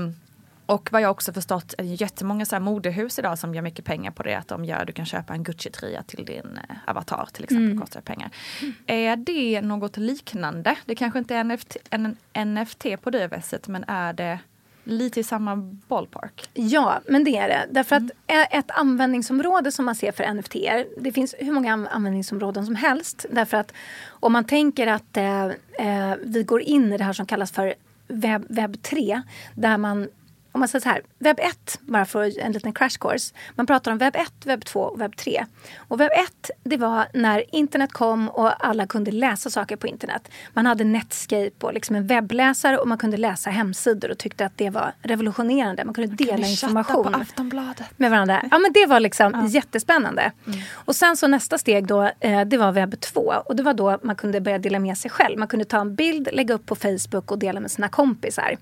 och 0.68 0.90
vad 0.92 1.02
jag 1.02 1.12
också 1.12 1.34
förstått 1.34 1.74
är 1.78 1.84
jättemånga 1.84 2.46
så 2.46 2.56
här 2.56 2.60
modehus 2.60 3.20
idag 3.20 3.40
som 3.40 3.56
gör 3.56 3.62
mycket 3.62 3.86
pengar 3.86 4.12
på 4.12 4.24
det. 4.24 4.36
Att 4.36 4.48
de 4.48 4.66
gör, 4.66 4.86
du 4.86 4.94
kan 4.94 5.06
köpa 5.06 5.34
en 5.34 5.44
Gucci-tröja 5.44 6.04
till 6.04 6.26
din 6.26 6.60
eh, 6.70 6.76
avatar 6.86 7.28
till 7.34 7.44
exempel, 7.44 7.66
mm. 7.66 7.80
kostar 7.80 8.02
pengar. 8.02 8.30
Mm. 8.62 8.74
Är 8.88 9.16
det 9.16 9.62
något 9.62 9.98
liknande? 9.98 10.76
Det 10.86 10.96
kanske 10.96 11.20
inte 11.20 11.36
är 11.36 11.44
NFT, 11.44 11.78
en 11.90 12.18
NFT 12.56 12.86
på 13.02 13.10
det 13.10 13.28
viset 13.28 13.68
men 13.68 13.84
är 13.88 14.14
det 14.14 14.40
lite 14.88 15.20
i 15.20 15.24
samma 15.24 15.56
ballpark? 15.88 16.50
Ja, 16.54 17.02
men 17.08 17.24
det 17.24 17.38
är 17.38 17.48
det. 17.48 17.66
Därför 17.72 17.96
mm. 17.96 18.10
att 18.28 18.54
ett 18.54 18.72
användningsområde 18.72 19.72
som 19.72 19.86
man 19.86 19.96
ser 19.96 20.12
för 20.12 20.34
NFT, 20.34 20.56
det 20.98 21.12
finns 21.12 21.36
hur 21.40 21.52
många 21.52 21.88
användningsområden 21.92 22.66
som 22.66 22.76
helst. 22.76 23.26
Därför 23.32 23.58
att 23.58 23.74
om 24.10 24.34
man 24.34 24.44
tänker 24.44 24.88
att 24.88 25.18
eh, 25.18 26.14
vi 26.24 26.44
går 26.44 26.62
in 26.62 26.94
i 26.94 26.98
det 26.98 27.04
här 27.04 27.14
som 27.14 27.26
kallas 27.26 27.52
för 27.52 27.74
webb, 28.08 28.46
webb 28.50 28.82
3, 28.82 29.22
där 29.54 29.78
man 29.78 30.08
om 30.58 30.60
man 30.60 30.68
säger 30.68 30.84
så 30.84 30.90
här, 30.90 31.02
webb 31.20 31.40
1, 31.40 31.80
bara 31.82 32.06
för 32.06 32.40
en 32.40 32.52
liten 32.52 32.74
crash 32.74 32.98
course. 33.00 33.34
Man 33.56 33.66
pratar 33.66 33.92
om 33.92 33.98
webb 33.98 34.16
1, 34.16 34.32
webb 34.46 34.66
2 34.66 34.80
och 34.80 35.02
webb 35.02 35.16
3. 35.16 35.46
Och 35.78 36.00
webb 36.00 36.12
1, 36.12 36.52
det 36.64 36.78
var 36.78 37.08
när 37.14 37.56
internet 37.56 37.94
kom 37.94 38.30
och 38.30 38.66
alla 38.68 38.88
kunde 38.88 39.12
läsa 39.12 39.50
saker 39.50 39.76
på 39.76 39.88
internet. 39.88 40.32
Man 40.54 40.66
hade 40.66 40.84
Netscape 40.84 41.52
och 41.60 41.74
liksom 41.74 41.96
en 41.96 42.08
webbläsare 42.08 42.78
och 42.78 42.88
man 42.88 42.98
kunde 42.98 43.18
läsa 43.18 43.50
hemsidor 43.50 44.12
och 44.12 44.18
tyckte 44.18 44.46
att 44.46 44.58
det 44.58 44.70
var 44.70 44.94
revolutionerande. 45.02 45.86
Man 45.86 45.94
kunde 45.94 46.16
dela 46.16 46.38
man 46.38 46.50
information 46.50 47.14
på 47.14 47.20
Aftonbladet. 47.20 47.88
med 47.98 48.12
varandra. 48.12 48.44
Ja, 48.52 48.58
men 48.58 48.74
det 48.74 48.86
var 48.86 49.00
liksom 49.00 49.32
ja. 49.34 49.48
jättespännande. 49.48 50.32
Mm. 50.48 50.60
Och 50.74 50.96
sen 50.96 51.18
så 51.18 51.28
nästa 51.28 51.58
steg 51.58 51.88
då, 51.88 52.12
eh, 52.20 52.42
det 52.42 52.58
var 52.58 52.72
webb 52.72 53.00
2 53.00 53.34
och 53.46 53.56
det 53.56 53.64
var 53.64 53.74
då 53.74 54.00
man 54.02 54.16
kunde 54.16 54.42
börja 54.42 54.60
dela 54.60 54.80
med 54.80 54.98
sig 54.98 55.12
själv. 55.12 55.40
Man 55.40 55.48
kunde 55.48 55.66
ta 55.66 55.82
en 55.82 55.96
bild, 55.96 56.30
lägga 56.34 56.54
upp 56.54 56.66
på 56.66 56.76
Facebook 56.76 57.32
och 57.32 57.40
dela 57.40 57.60
med 57.60 57.72
sina 57.72 57.90
kompisar. 57.90 58.58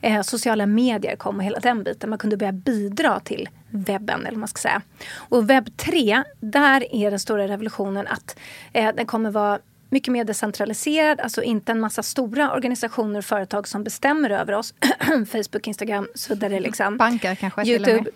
Eh, 0.00 0.22
sociala 0.22 0.66
medier 0.66 1.16
kom 1.16 1.37
och 1.38 1.44
hela 1.44 1.58
den 1.58 1.82
biten. 1.82 2.10
Man 2.10 2.18
kunde 2.18 2.36
börja 2.36 2.52
bidra 2.52 3.20
till 3.20 3.48
webben, 3.70 4.26
eller 4.26 4.38
man 4.38 4.48
ska 4.48 4.58
säga. 4.58 4.82
Och 5.14 5.50
webb 5.50 5.76
3, 5.76 6.22
där 6.40 6.94
är 6.94 7.10
den 7.10 7.20
stora 7.20 7.48
revolutionen 7.48 8.06
att 8.06 8.38
eh, 8.72 8.94
den 8.94 9.06
kommer 9.06 9.30
vara 9.30 9.58
mycket 9.90 10.12
mer 10.12 10.24
decentraliserad, 10.24 11.20
alltså 11.20 11.42
inte 11.42 11.72
en 11.72 11.80
massa 11.80 12.02
stora 12.02 12.52
organisationer 12.52 13.18
och 13.18 13.24
företag 13.24 13.68
som 13.68 13.84
bestämmer 13.84 14.30
över 14.30 14.52
oss. 14.52 14.74
Facebook, 15.32 15.66
Instagram, 15.66 16.08
så 16.14 16.34
vidare. 16.34 16.60
Liksom. 16.60 16.96
Banker 16.96 17.34
kanske 17.34 17.62
Youtube. 17.62 18.10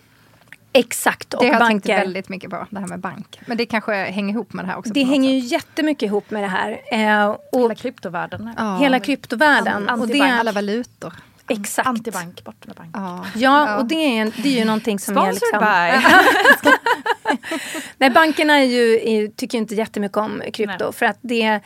Exakt. 0.75 1.33
Och 1.33 1.43
det 1.43 1.49
har 1.49 1.59
jag 1.59 1.67
tänkt 1.67 1.89
väldigt 1.89 2.29
mycket 2.29 2.49
på, 2.49 2.67
det 2.69 2.79
här 2.79 2.87
med 2.87 2.99
bank. 2.99 3.39
Men 3.45 3.57
det 3.57 3.65
kanske 3.65 3.93
hänger 3.93 4.33
ihop 4.33 4.53
med 4.53 4.65
det 4.65 4.69
här 4.69 4.77
också? 4.77 4.93
Det 4.93 5.03
hänger 5.03 5.31
ju 5.31 5.39
jättemycket 5.39 6.07
ihop 6.07 6.31
med 6.31 6.43
det 6.43 6.47
här. 6.47 6.81
Eh, 6.91 7.27
och 7.51 7.61
hela 7.61 7.75
kryptovärlden. 7.75 8.53
Ja. 8.57 8.77
Hela 8.77 8.99
kryptovärlden. 8.99 9.89
An 9.89 10.01
och 10.01 10.07
det 10.07 10.19
är, 10.19 10.39
alla 10.39 10.51
valutor. 10.51 11.13
Exakt. 11.59 11.87
Antibank, 11.87 12.43
bort 12.43 12.67
med 12.67 12.75
bank. 12.75 12.89
Ja, 12.93 13.25
ja, 13.35 13.77
och 13.77 13.85
det 13.85 13.95
är, 13.95 14.21
en, 14.21 14.33
det 14.37 14.49
är 14.49 14.59
ju 14.59 14.65
någonting 14.65 14.99
som 14.99 15.15
Sponsored 15.15 15.63
är 15.63 15.95
liksom... 16.51 16.73
Nej, 17.97 18.09
bankerna 18.09 18.59
är 18.59 18.63
ju, 18.63 19.09
är, 19.09 19.27
tycker 19.27 19.57
inte 19.57 19.75
jättemycket 19.75 20.17
om 20.17 20.43
krypto 20.53 20.83
Nej. 20.83 20.93
för 20.93 21.05
att 21.05 21.19
det 21.21 21.61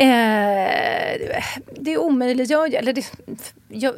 Eh, 0.00 1.42
det 1.80 1.98
omöjliggör, 1.98 2.74
eller 2.74 2.92
det 2.92 3.04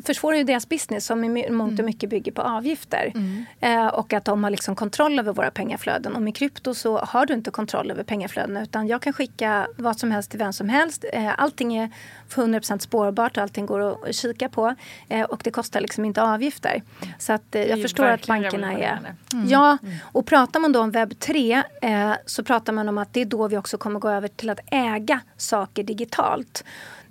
försvårar 0.06 0.36
ju 0.36 0.44
deras 0.44 0.68
business 0.68 1.06
som 1.06 1.24
i 1.24 1.50
mångt 1.50 1.72
och 1.72 1.78
mm. 1.78 1.86
mycket 1.86 2.10
bygger 2.10 2.32
på 2.32 2.42
avgifter. 2.42 3.12
Mm. 3.14 3.44
Eh, 3.60 3.86
och 3.86 4.12
att 4.12 4.24
de 4.24 4.44
har 4.44 4.50
liksom 4.50 4.76
kontroll 4.76 5.18
över 5.18 5.32
våra 5.32 5.50
pengaflöden. 5.50 6.16
Och 6.16 6.22
med 6.22 6.36
krypto 6.36 6.74
så 6.74 6.98
har 6.98 7.26
du 7.26 7.34
inte 7.34 7.50
kontroll 7.50 7.90
över 7.90 8.02
pengaflödena 8.02 8.62
utan 8.62 8.86
jag 8.86 9.02
kan 9.02 9.12
skicka 9.12 9.66
vad 9.76 9.98
som 9.98 10.10
helst 10.10 10.30
till 10.30 10.38
vem 10.38 10.52
som 10.52 10.68
helst. 10.68 11.04
Eh, 11.12 11.30
allting 11.38 11.76
är 11.76 11.90
100% 12.34 12.78
spårbart 12.78 13.36
och 13.36 13.42
allting 13.42 13.66
går 13.66 14.08
att 14.08 14.14
kika 14.14 14.48
på. 14.48 14.74
Eh, 15.08 15.22
och 15.22 15.40
det 15.44 15.50
kostar 15.50 15.80
liksom 15.80 16.04
inte 16.04 16.22
avgifter. 16.22 16.82
Så 17.18 17.32
att, 17.32 17.54
eh, 17.54 17.62
jag 17.62 17.82
förstår 17.82 18.06
att 18.06 18.26
bankerna 18.26 18.72
är... 18.72 18.98
Mm. 19.32 19.48
Ja, 19.48 19.78
mm. 19.82 19.94
och 20.02 20.26
pratar 20.26 20.60
man 20.60 20.72
då 20.72 20.80
om 20.80 20.90
webb 20.90 21.18
3 21.18 21.62
eh, 21.82 22.12
så 22.26 22.44
pratar 22.44 22.72
man 22.72 22.88
om 22.88 22.98
att 22.98 23.14
det 23.14 23.20
är 23.20 23.24
då 23.24 23.48
vi 23.48 23.56
också 23.56 23.78
kommer 23.78 24.00
gå 24.00 24.08
över 24.08 24.28
till 24.28 24.50
att 24.50 24.60
äga 24.66 25.20
saker 25.36 25.82
digitalt. 25.92 26.64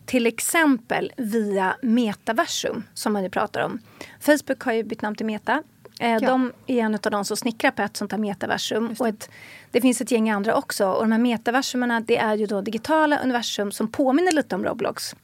Till 0.06 0.28
exempel 0.28 1.12
via 1.18 1.76
metaversum 1.82 2.84
som 2.94 3.14
man 3.14 3.24
ju 3.24 3.30
pratar 3.30 3.62
om. 3.62 3.80
Facebook 4.20 4.62
har 4.62 4.74
ju 4.74 4.84
bytt 4.84 5.02
namn 5.02 5.16
till 5.16 5.26
Meta. 5.26 5.64
Eh, 6.00 6.10
ja. 6.10 6.20
De 6.20 6.52
är 6.68 6.80
en 6.80 6.94
av 6.94 7.12
de 7.12 7.26
som 7.26 7.38
snickrar 7.38 7.72
på 7.72 7.82
ett 7.82 7.98
sånt 7.98 8.12
här 8.12 8.20
metaversum. 8.20 8.96
Och 9.00 9.08
ett, 9.08 9.30
det 9.72 9.82
finns 9.82 10.02
ett 10.02 10.12
gäng 10.12 10.30
andra 10.30 10.56
också. 10.56 10.88
Och 10.88 11.02
de 11.02 11.12
här 11.12 11.20
metaversumerna 11.20 12.00
det 12.00 12.18
är 12.18 12.36
ju 12.36 12.46
då 12.46 12.62
digitala 12.62 13.20
universum 13.20 13.72
som 13.72 13.88
påminner 13.88 14.32
lite 14.32 14.56
om 14.56 14.66
Roblox 14.66 15.16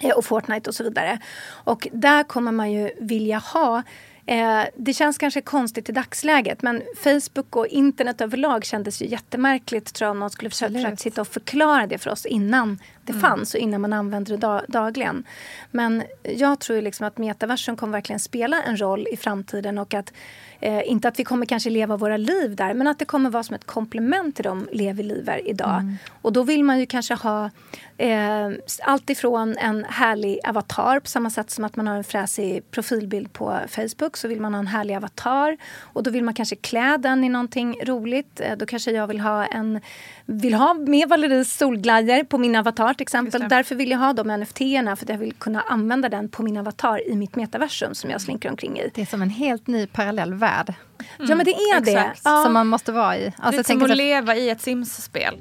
eh, 0.00 0.10
och 0.10 0.24
Fortnite 0.24 0.70
och 0.70 0.74
så 0.74 0.84
vidare. 0.84 1.18
Och 1.64 1.88
där 1.92 2.24
kommer 2.24 2.52
man 2.52 2.72
ju 2.72 2.90
vilja 3.00 3.38
ha 3.38 3.82
Eh, 4.26 4.64
det 4.76 4.92
känns 4.92 5.18
kanske 5.18 5.40
konstigt 5.40 5.88
i 5.88 5.92
dagsläget 5.92 6.62
men 6.62 6.82
Facebook 6.96 7.56
och 7.56 7.66
internet 7.66 8.20
överlag 8.20 8.64
kändes 8.64 9.02
ju 9.02 9.06
jättemärkligt 9.06 9.94
tror 9.94 10.06
jag 10.06 10.10
om 10.10 10.18
någon 10.18 10.30
skulle 10.30 10.50
försöka 10.50 10.96
sitta 10.96 11.20
och 11.20 11.28
förklara 11.28 11.86
det 11.86 11.98
för 11.98 12.10
oss 12.10 12.26
innan 12.26 12.78
det 13.04 13.12
fanns 13.12 13.54
och 13.54 13.60
innan 13.60 13.80
man 13.80 13.92
använde 13.92 14.32
det 14.32 14.36
da 14.36 14.62
dagligen. 14.68 15.24
Men 15.70 16.02
jag 16.22 16.60
tror 16.60 16.82
liksom 16.82 17.06
att 17.06 17.18
metaversum 17.18 17.76
kommer 17.76 17.92
verkligen 17.92 18.20
spela 18.20 18.62
en 18.62 18.76
roll 18.76 19.06
i 19.12 19.16
framtiden 19.16 19.78
och 19.78 19.94
att 19.94 20.12
eh, 20.60 20.90
inte 20.90 21.08
att 21.08 21.18
vi 21.18 21.24
kommer 21.24 21.46
kanske 21.46 21.70
leva 21.70 21.96
våra 21.96 22.16
liv 22.16 22.56
där 22.56 22.74
men 22.74 22.86
att 22.86 22.98
det 22.98 23.04
kommer 23.04 23.30
vara 23.30 23.42
som 23.42 23.54
ett 23.54 23.66
komplement 23.66 24.36
till 24.36 24.44
de 24.44 24.68
liv 24.72 24.96
vi 24.96 25.02
lever 25.02 25.48
idag. 25.48 25.80
Mm. 25.80 25.96
Och 26.22 26.32
då 26.32 26.42
vill 26.42 26.64
man 26.64 26.80
ju 26.80 26.86
kanske 26.86 27.14
ha 27.14 27.50
eh, 27.96 28.50
allt 28.82 29.10
ifrån 29.10 29.58
en 29.58 29.84
härlig 29.84 30.40
avatar 30.44 31.00
på 31.00 31.06
samma 31.06 31.30
sätt 31.30 31.50
som 31.50 31.64
att 31.64 31.76
man 31.76 31.86
har 31.86 31.96
en 31.96 32.04
fräsig 32.04 32.70
profilbild 32.70 33.32
på 33.32 33.58
Facebook 33.68 34.16
så 34.16 34.28
vill 34.28 34.40
man 34.40 34.54
ha 34.54 34.58
en 34.60 34.66
härlig 34.66 34.94
avatar 34.94 35.56
och 35.80 36.02
då 36.02 36.10
vill 36.10 36.24
man 36.24 36.34
kanske 36.34 36.56
klä 36.56 36.96
den 36.96 37.24
i 37.24 37.28
någonting 37.28 37.76
roligt. 37.84 38.40
Eh, 38.40 38.56
då 38.56 38.66
kanske 38.66 38.90
jag 38.90 39.06
vill 39.06 39.20
ha 39.20 39.46
en 39.46 39.80
vill 40.24 40.54
ha 40.54 40.74
med 40.74 41.08
Valeries 41.08 41.56
solglajjor 41.56 42.24
på 42.24 42.38
min 42.38 42.56
avatar 42.56 42.91
till 42.94 43.02
exempel. 43.02 43.48
Därför 43.48 43.74
vill 43.74 43.90
jag 43.90 43.98
ha 43.98 44.12
de 44.12 44.30
NFT-erna 44.30 44.96
för 44.96 45.04
att 45.04 45.08
jag 45.08 45.18
vill 45.18 45.32
kunna 45.32 45.60
använda 45.60 46.08
den 46.08 46.28
på 46.28 46.42
min 46.42 46.56
avatar 46.56 47.08
i 47.08 47.16
mitt 47.16 47.36
metaversum 47.36 47.94
som 47.94 48.10
jag 48.10 48.20
slinker 48.20 48.50
omkring 48.50 48.78
i. 48.78 48.90
Det 48.94 49.02
är 49.02 49.06
som 49.06 49.22
en 49.22 49.30
helt 49.30 49.66
ny 49.66 49.86
parallell 49.86 50.34
värld. 50.34 50.74
Ja 51.18 51.34
men 51.34 51.44
det 51.44 51.50
är 51.50 51.80
det. 51.80 51.90
exakt. 51.90 52.20
Ja. 52.24 52.42
Som 52.44 52.52
man 52.52 52.66
måste 52.66 52.92
vara 52.92 53.16
i. 53.16 53.26
Alltså, 53.26 53.58
Lite 53.58 53.72
jag 53.72 53.80
som 53.80 53.90
att 53.90 53.96
leva 53.96 54.36
i 54.36 54.50
ett 54.50 54.60
Sims-spel. 54.60 55.38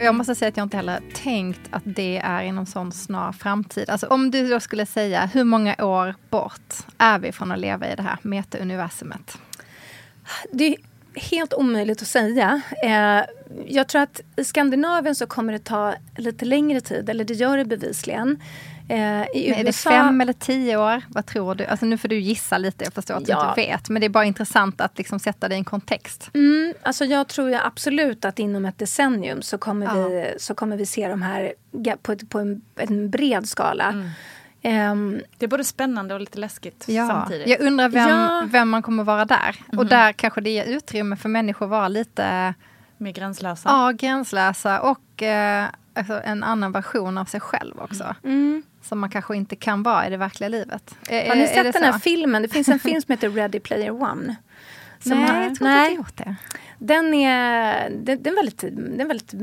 Jag 0.00 0.14
måste 0.14 0.34
säga 0.34 0.48
att 0.48 0.56
jag 0.56 0.64
inte 0.64 0.76
heller 0.76 1.00
tänkt 1.14 1.60
att 1.70 1.82
det 1.84 2.18
är 2.18 2.42
inom 2.42 2.66
sån 2.66 2.92
snar 2.92 3.32
framtid. 3.32 3.90
Alltså 3.90 4.06
om 4.06 4.30
du 4.30 4.48
då 4.48 4.60
skulle 4.60 4.86
säga, 4.86 5.26
hur 5.26 5.44
många 5.44 5.76
år 5.84 6.14
bort 6.30 6.74
är 6.98 7.18
vi 7.18 7.32
från 7.32 7.52
att 7.52 7.58
leva 7.58 7.92
i 7.92 7.96
det 7.96 8.02
här 8.02 8.18
meta-universumet? 8.22 9.38
Det 10.52 10.66
är 10.66 10.76
helt 11.16 11.54
omöjligt 11.54 12.02
att 12.02 12.08
säga. 12.08 12.60
Eh, 12.82 13.24
jag 13.66 13.88
tror 13.88 14.02
att 14.02 14.20
i 14.36 14.44
Skandinavien 14.44 15.14
så 15.14 15.26
kommer 15.26 15.52
det 15.52 15.58
ta 15.64 15.94
lite 16.16 16.44
längre 16.44 16.80
tid, 16.80 17.08
eller 17.10 17.24
det 17.24 17.34
gör 17.34 17.56
det 17.56 17.64
bevisligen. 17.64 18.40
Eh, 18.88 18.96
I 18.96 19.50
Men 19.50 19.58
är 19.58 19.64
det 19.64 19.68
USA, 19.68 19.90
fem 19.90 20.20
eller 20.20 20.32
tio 20.32 20.76
år? 20.76 21.02
Vad 21.08 21.26
tror 21.26 21.54
du? 21.54 21.64
Alltså 21.66 21.86
nu 21.86 21.98
får 21.98 22.08
du 22.08 22.18
gissa 22.18 22.58
lite, 22.58 22.84
jag 22.84 22.92
förstår 22.92 23.14
att 23.14 23.28
Ja. 23.28 23.42
du 23.56 23.62
inte 23.62 23.70
vet. 23.72 23.88
Men 23.88 24.00
det 24.00 24.06
är 24.06 24.08
bara 24.08 24.24
intressant 24.24 24.80
att 24.80 24.98
liksom 24.98 25.18
sätta 25.18 25.48
det 25.48 25.54
i 25.54 25.58
en 25.58 25.64
kontext. 25.64 26.30
Mm, 26.34 26.74
alltså 26.82 27.04
jag 27.04 27.28
tror 27.28 27.48
ju 27.48 27.54
absolut 27.54 28.24
att 28.24 28.38
inom 28.38 28.64
ett 28.64 28.78
decennium 28.78 29.42
så 29.42 29.58
kommer, 29.58 29.86
Ja. 29.86 30.08
vi, 30.08 30.34
så 30.38 30.54
kommer 30.54 30.76
vi 30.76 30.86
se 30.86 31.08
de 31.08 31.22
här 31.22 31.52
på, 32.02 32.12
ett, 32.12 32.30
på 32.30 32.38
en, 32.38 32.62
en 32.76 33.10
bred 33.10 33.48
skala. 33.48 33.84
Mm. 33.88 34.08
Ehm, 34.66 35.20
Det 35.38 35.46
är 35.46 35.48
både 35.48 35.64
spännande 35.64 36.14
och 36.14 36.20
lite 36.20 36.38
läskigt 36.38 36.84
Ja. 36.88 37.06
samtidigt. 37.08 37.48
Jag 37.48 37.60
undrar 37.60 37.88
vem, 37.88 38.08
Ja. 38.08 38.42
vem 38.46 38.68
man 38.68 38.82
kommer 38.82 39.04
vara 39.04 39.24
där. 39.24 39.56
Och 39.76 39.86
där 39.86 40.12
kanske 40.12 40.40
det 40.40 40.50
ger 40.50 40.64
utrymme 40.64 41.16
för 41.16 41.28
människor 41.28 41.66
att 41.66 41.70
vara 41.70 41.88
lite 41.88 42.54
Mer 42.98 43.12
gränslösa. 43.12 43.68
ja, 43.68 43.92
gränslösa 43.92 44.80
och 44.80 45.22
eh, 45.22 45.66
alltså 45.94 46.20
en 46.24 46.42
annan 46.44 46.72
version 46.72 47.18
av 47.18 47.24
sig 47.24 47.40
själv 47.40 47.74
också. 47.80 48.14
mm. 48.24 48.62
Som 48.82 48.98
man 48.98 49.10
kanske 49.10 49.36
inte 49.36 49.56
kan 49.56 49.82
vara 49.82 50.06
i 50.06 50.10
det 50.10 50.16
verkliga 50.16 50.48
livet. 50.48 50.94
Är, 51.08 51.28
Har 51.28 51.34
ni 51.34 51.42
är- 51.42 51.46
är 51.58 51.64
det 51.64 51.72
sett 51.72 51.82
den 51.82 51.92
här 51.92 51.98
filmen? 51.98 52.42
Det 52.42 52.48
finns 52.48 52.68
en 52.68 52.78
film 52.78 53.00
som 53.02 53.12
heter 53.12 53.30
Ready 53.30 53.60
Player 53.60 53.90
One. 54.02 54.36
Nej, 55.10 55.18
har- 55.28 55.42
jag 55.42 55.54
tror 55.54 55.68
inte 55.70 55.78
jag 55.78 55.84
har 55.90 55.96
gjort 55.96 56.16
det. 56.16 56.34
Den 56.78 57.14
är, 57.14 57.90
det, 57.90 58.16
det 58.16 58.30
är 58.30 58.34
väldigt, 58.34 58.58
det 58.96 59.02
är 59.02 59.06
väldigt 59.06 59.34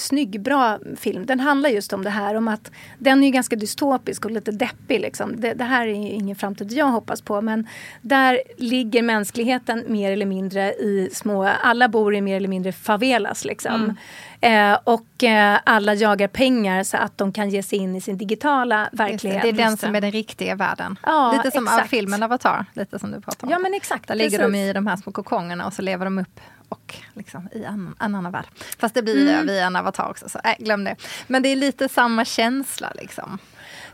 snygg, 0.00 0.40
bra 0.40 0.78
film. 0.96 1.26
Den 1.26 1.40
handlar 1.40 1.70
just 1.70 1.92
om 1.92 2.04
det 2.04 2.10
här. 2.10 2.34
Om 2.34 2.48
att 2.48 2.70
den 2.98 3.22
är 3.22 3.26
ju 3.26 3.32
ganska 3.32 3.56
dystopisk 3.56 4.24
och 4.24 4.30
lite 4.30 4.50
deppig. 4.52 5.00
Liksom. 5.00 5.40
Det, 5.40 5.54
det 5.54 5.64
här 5.64 5.86
är 5.86 5.90
ju 5.94 5.94
ingen 6.10 6.36
framtid 6.36 6.72
jag 6.72 6.86
hoppas 6.86 7.22
på. 7.22 7.40
Men 7.40 7.68
där 8.02 8.40
ligger 8.56 9.02
mänskligheten 9.02 9.84
mer 9.86 10.12
eller 10.12 10.26
mindre 10.26 10.72
i 10.72 11.08
små... 11.12 11.44
Alla 11.62 11.88
bor 11.88 12.14
i 12.14 12.20
mer 12.20 12.36
eller 12.36 12.48
mindre 12.48 12.72
favelas. 12.72 13.44
Liksom. 13.44 13.96
Eh, 14.44 14.78
och 14.84 15.24
eh, 15.24 15.58
alla 15.64 15.94
jagar 15.94 16.28
pengar 16.28 16.82
så 16.82 16.96
att 16.96 17.18
de 17.18 17.32
kan 17.32 17.50
ge 17.50 17.62
sig 17.62 17.78
in 17.78 17.96
i 17.96 18.00
sin 18.00 18.18
digitala 18.18 18.88
det, 18.92 18.96
verklighet. 18.96 19.42
det 19.42 19.48
är 19.48 19.52
den 19.52 19.76
som 19.76 19.94
är 19.94 20.00
den 20.00 20.10
riktiga 20.10 20.54
världen. 20.54 20.98
Ja, 21.02 21.32
lite 21.36 21.50
som 21.50 21.66
exakt. 21.66 21.90
filmen 21.90 22.22
Avatar, 22.22 22.64
lite 22.72 22.98
som 22.98 23.10
du 23.10 23.20
pratar 23.20 23.46
om. 23.46 23.50
Ja 23.50 23.58
men 23.58 23.74
exakt. 23.74 24.08
Där 24.08 24.14
ligger 24.14 24.38
precis. 24.38 24.52
de 24.52 24.58
i 24.58 24.72
de 24.72 24.86
här 24.86 24.96
små 24.96 25.12
kokongerna 25.12 25.66
och 25.66 25.72
så 25.72 25.82
lever 25.82 26.04
de 26.04 26.18
upp 26.18 26.40
och 26.68 26.94
liksom 27.14 27.48
i 27.52 27.64
en, 27.64 27.94
en 28.00 28.14
annan 28.14 28.32
värld. 28.32 28.46
Fast 28.78 28.94
det 28.94 29.02
blir 29.02 29.28
mm. 29.28 29.46
via 29.46 29.66
en 29.66 29.76
avatar 29.76 30.10
också, 30.10 30.28
så 30.28 30.38
äh, 30.44 30.54
glöm 30.58 30.84
det. 30.84 30.96
Men 31.26 31.42
det 31.42 31.48
är 31.48 31.56
lite 31.56 31.88
samma 31.88 32.24
känsla 32.24 32.92
liksom. 32.94 33.38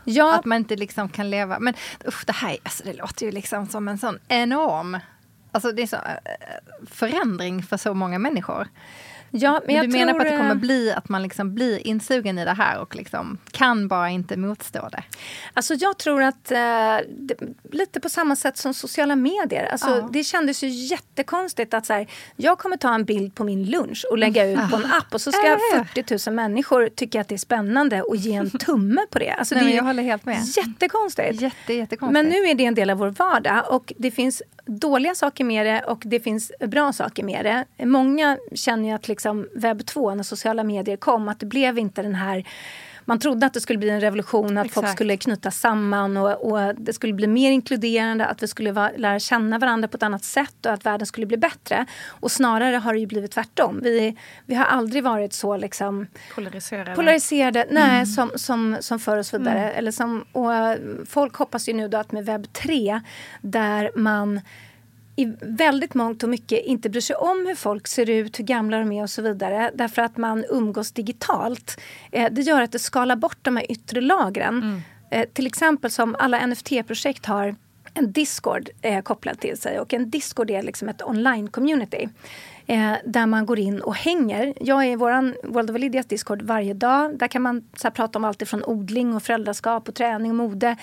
Ja, 0.03 0.35
Att 0.35 0.45
man 0.45 0.57
inte 0.57 0.75
liksom 0.75 1.09
kan 1.09 1.29
leva. 1.29 1.59
Men 1.59 1.73
usch, 2.07 2.25
det 2.25 2.33
här 2.33 2.57
alltså, 2.63 2.83
det 2.83 2.93
låter 2.93 3.25
ju 3.25 3.31
liksom 3.31 3.67
som 3.67 3.87
en 3.87 3.97
sån 3.97 4.19
enorm 4.27 4.97
Alltså 5.53 5.71
det 5.71 5.81
är 5.81 5.87
så, 5.87 5.95
äh, 5.95 6.01
förändring 6.91 7.63
för 7.63 7.77
så 7.77 7.93
många 7.93 8.19
människor. 8.19 8.67
Ja, 9.31 9.61
men 9.65 9.75
Men 9.75 9.89
du 9.89 9.97
menar 9.97 10.13
på 10.13 10.19
att 10.19 10.27
det 10.27 10.37
kommer 10.37 10.49
eh, 10.55 10.55
bli 10.55 10.91
att 10.91 11.09
man 11.09 11.23
liksom 11.23 11.53
blir 11.55 11.87
insugen 11.87 12.39
i 12.39 12.45
det 12.45 12.53
här 12.53 12.79
och 12.79 12.95
liksom 12.95 13.37
kan 13.51 13.87
bara 13.87 14.09
inte 14.09 14.37
motstå 14.37 14.89
det. 14.91 15.03
Alltså 15.53 15.73
jag 15.73 15.97
tror 15.97 16.23
att 16.23 16.51
eh, 16.51 16.57
det, 17.09 17.35
lite 17.71 17.99
på 17.99 18.09
samma 18.09 18.35
sätt 18.35 18.57
som 18.57 18.73
sociala 18.73 19.15
medier. 19.15 19.65
Alltså 19.71 19.89
Ja. 19.89 20.09
Det 20.11 20.23
kändes 20.23 20.63
ju 20.63 20.67
jättekonstigt 20.69 21.73
att 21.73 21.85
så 21.85 21.93
här, 21.93 22.07
jag 22.35 22.59
kommer 22.59 22.77
ta 22.77 22.93
en 22.93 23.05
bild 23.05 23.35
på 23.35 23.43
min 23.43 23.65
lunch 23.65 24.05
och 24.11 24.17
lägga 24.17 24.45
ut 24.45 24.69
på 24.69 24.75
en 24.75 24.85
app 24.85 25.13
och 25.13 25.21
så 25.21 25.31
ska 25.31 25.47
Äh. 25.75 25.83
40 25.93 26.29
000 26.29 26.35
människor 26.35 26.89
tycka 26.95 27.21
att 27.21 27.27
det 27.27 27.35
är 27.35 27.39
spännande 27.39 28.01
och 28.01 28.15
ge 28.15 28.33
en 28.33 28.49
tumme 28.49 29.01
på 29.09 29.19
det. 29.19 29.31
Alltså 29.31 29.55
Nej, 29.55 29.63
det 29.63 29.71
är 29.71 29.75
jag 29.75 29.83
håller 29.83 30.03
helt 30.03 30.25
med. 30.25 30.43
jättekonstigt. 30.57 31.41
Jätte, 31.41 31.73
jättekonstigt. 31.73 32.13
Men 32.13 32.25
nu 32.25 32.35
är 32.49 32.55
det 32.55 32.65
en 32.65 32.75
del 32.75 32.89
av 32.89 32.97
vår 32.97 33.09
vardag 33.09 33.63
och 33.69 33.93
det 33.97 34.11
finns 34.11 34.41
dåliga 34.79 35.15
saker 35.15 35.43
med 35.43 35.65
det 35.65 35.81
och 35.81 36.03
det 36.05 36.19
finns 36.19 36.51
bra 36.67 36.93
saker 36.93 37.23
med 37.23 37.45
det. 37.45 37.85
Många 37.85 38.37
känner 38.53 38.89
ju 38.89 38.95
att 38.95 39.07
liksom 39.07 39.47
webb 39.55 39.85
2, 39.85 40.15
när 40.15 40.23
sociala 40.23 40.63
medier 40.63 40.97
kom, 40.97 41.27
att 41.29 41.39
det 41.39 41.45
blev 41.45 41.79
inte 41.79 42.01
den 42.01 42.15
här 42.15 42.45
man 43.05 43.19
trodde 43.19 43.45
att 43.45 43.53
det 43.53 43.61
skulle 43.61 43.79
bli 43.79 43.89
en 43.89 44.01
revolution, 44.01 44.57
att 44.57 44.71
folk 44.71 44.83
Exakt. 44.83 44.97
skulle 44.97 45.17
knytas 45.17 45.59
samman 45.59 46.17
och, 46.17 46.51
och 46.51 46.75
det 46.75 46.93
skulle 46.93 47.13
bli 47.13 47.27
mer 47.27 47.51
inkluderande, 47.51 48.25
att 48.25 48.43
vi 48.43 48.47
skulle 48.47 48.71
va, 48.71 48.91
lära 48.97 49.19
känna 49.19 49.59
varandra 49.59 49.87
på 49.87 49.97
ett 49.97 50.03
annat 50.03 50.23
sätt 50.23 50.65
och 50.65 50.71
att 50.71 50.85
världen 50.85 51.07
skulle 51.07 51.25
bli 51.25 51.37
bättre. 51.37 51.85
Och 52.07 52.31
snarare 52.31 52.75
har 52.75 52.93
det 52.93 52.99
ju 52.99 53.05
blivit 53.05 53.31
tvärtom. 53.31 53.79
Vi, 53.83 54.17
vi 54.45 54.55
har 54.55 54.65
aldrig 54.65 55.03
varit 55.03 55.33
så 55.33 55.57
liksom 55.57 56.07
Polariserade. 56.35 56.95
polariserade, 56.95 57.67
nej, 57.71 58.05
som, 58.05 58.31
som, 58.35 58.77
som 58.79 58.99
för 58.99 59.23
så 59.23 59.37
vidare. 59.37 59.71
Eller 59.71 59.91
som, 59.91 60.25
och 60.31 60.51
folk 61.07 61.35
hoppas 61.35 61.69
ju 61.69 61.73
nu 61.73 61.87
då 61.87 61.97
att 61.97 62.11
med 62.11 62.25
webb 62.25 62.53
3 62.53 63.01
där 63.41 63.91
man 63.95 64.41
i 65.15 65.33
väldigt 65.41 65.93
mångt 65.93 66.23
och 66.23 66.29
mycket 66.29 66.65
inte 66.65 66.89
bryr 66.89 67.01
sig 67.01 67.15
om 67.15 67.45
hur 67.47 67.55
folk 67.55 67.87
ser 67.87 68.09
ut, 68.09 68.39
hur 68.39 68.43
gamla 68.43 68.79
de 68.79 68.91
är 68.91 69.03
och 69.03 69.09
så 69.09 69.21
vidare. 69.21 69.71
Därför 69.73 70.01
att 70.01 70.17
man 70.17 70.45
umgås 70.49 70.91
digitalt. 70.91 71.81
Eh, 72.11 72.31
det 72.31 72.41
gör 72.41 72.61
att 72.61 72.71
det 72.71 72.79
skalar 72.79 73.15
bort 73.15 73.37
de 73.41 73.57
här 73.57 73.71
yttre 73.71 74.01
lagren. 74.01 74.81
Eh, 75.11 75.25
till 75.33 75.47
exempel 75.47 75.91
som 75.91 76.15
alla 76.19 76.47
NFT-projekt 76.47 77.25
har 77.25 77.55
en 77.93 78.11
Discord 78.11 78.69
eh, 78.81 79.01
kopplad 79.01 79.39
till 79.39 79.57
sig 79.57 79.79
och 79.79 79.93
en 79.93 80.09
Discord 80.09 80.51
är 80.51 80.63
liksom 80.63 80.89
ett 80.89 81.01
online-community. 81.01 82.09
Eh, 82.67 82.93
där 83.05 83.25
man 83.25 83.45
går 83.45 83.59
in 83.59 83.81
och 83.81 83.95
hänger. 83.95 84.53
Jag 84.61 84.85
är 84.85 84.91
i 84.91 84.95
våran 84.95 85.35
World 85.43 85.71
of 85.71 85.77
Lydias 85.77 86.05
Discord 86.05 86.41
varje 86.41 86.73
dag. 86.73 87.17
Där 87.17 87.27
kan 87.27 87.41
man 87.41 87.63
så 87.77 87.87
här, 87.87 87.91
prata 87.91 88.19
om 88.19 88.25
allt 88.25 88.47
från 88.47 88.63
odling 88.63 89.15
och 89.15 89.23
föräldraskap 89.23 89.89
och 89.89 89.95
träning 89.95 90.31
och 90.31 90.37
mode 90.37 90.77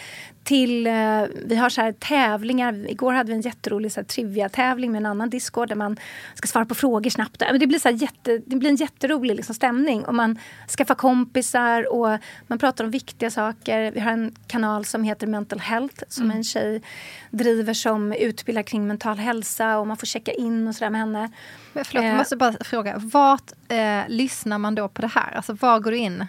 till 0.49 0.87
eh, 0.87 1.23
vi 1.47 1.57
har 1.57 1.69
så 1.71 1.81
här 1.81 1.93
tävlingar. 1.93 2.91
Igår 2.91 3.13
hade 3.13 3.29
vi 3.29 3.35
en 3.35 3.41
jätterolig 3.41 3.93
så 3.93 4.01
här, 4.01 4.05
trivia-tävling 4.05 4.93
med 4.93 4.99
en 4.99 5.07
annan 5.07 5.31
Discord 5.31 5.69
där 5.69 5.77
man 5.77 5.97
ska 6.35 6.49
svara 6.49 6.65
på 6.65 6.75
frågor 6.75 7.11
snabbt. 7.11 7.43
Det, 7.61 7.67
blir 7.67 7.79
så 7.79 7.89
jätte, 7.89 8.39
det 8.47 8.57
blir 8.57 8.71
en 8.71 8.77
jätterolig 8.77 9.37
liksom, 9.37 9.55
stämning 9.55 10.05
och 10.05 10.15
man 10.15 10.39
skaffar 10.69 10.95
kompisar 10.95 11.93
och 11.93 12.19
man 12.47 12.59
pratar 12.59 12.85
om 12.85 12.91
viktiga 12.91 13.31
saker. 13.31 13.91
Vi 13.91 14.01
har 14.01 14.13
en 14.13 14.35
kanal 14.47 14.85
som 14.85 15.03
heter 15.05 15.27
Mental 15.27 15.61
Health 15.61 16.05
som 16.09 16.31
en 16.31 16.45
tjej 16.45 16.83
driver 17.31 17.75
som 17.75 18.13
utbildar 18.13 18.63
kring 18.63 18.87
mental 18.87 19.19
hälsa 19.19 19.79
och 19.79 19.87
man 19.87 19.97
får 19.97 20.07
checka 20.07 20.33
in 20.33 20.69
och 20.69 20.75
sådär 20.75 20.91
med 20.91 21.01
henne. 21.01 21.31
Men 21.73 21.85
förlåt, 21.85 22.05
jag 22.05 22.13
Eh. 22.13 22.19
måste 22.19 22.37
bara 22.37 22.55
fråga. 22.65 22.95
Vart 22.99 23.53
eh, 23.69 24.01
lyssnar 24.09 24.59
man 24.59 24.75
då 24.75 24.89
på 24.89 25.03
det 25.03 25.09
här? 25.15 25.33
Alltså 25.37 25.53
var 25.53 25.81
går 25.81 25.91
du 25.91 25.97
in? 25.97 26.27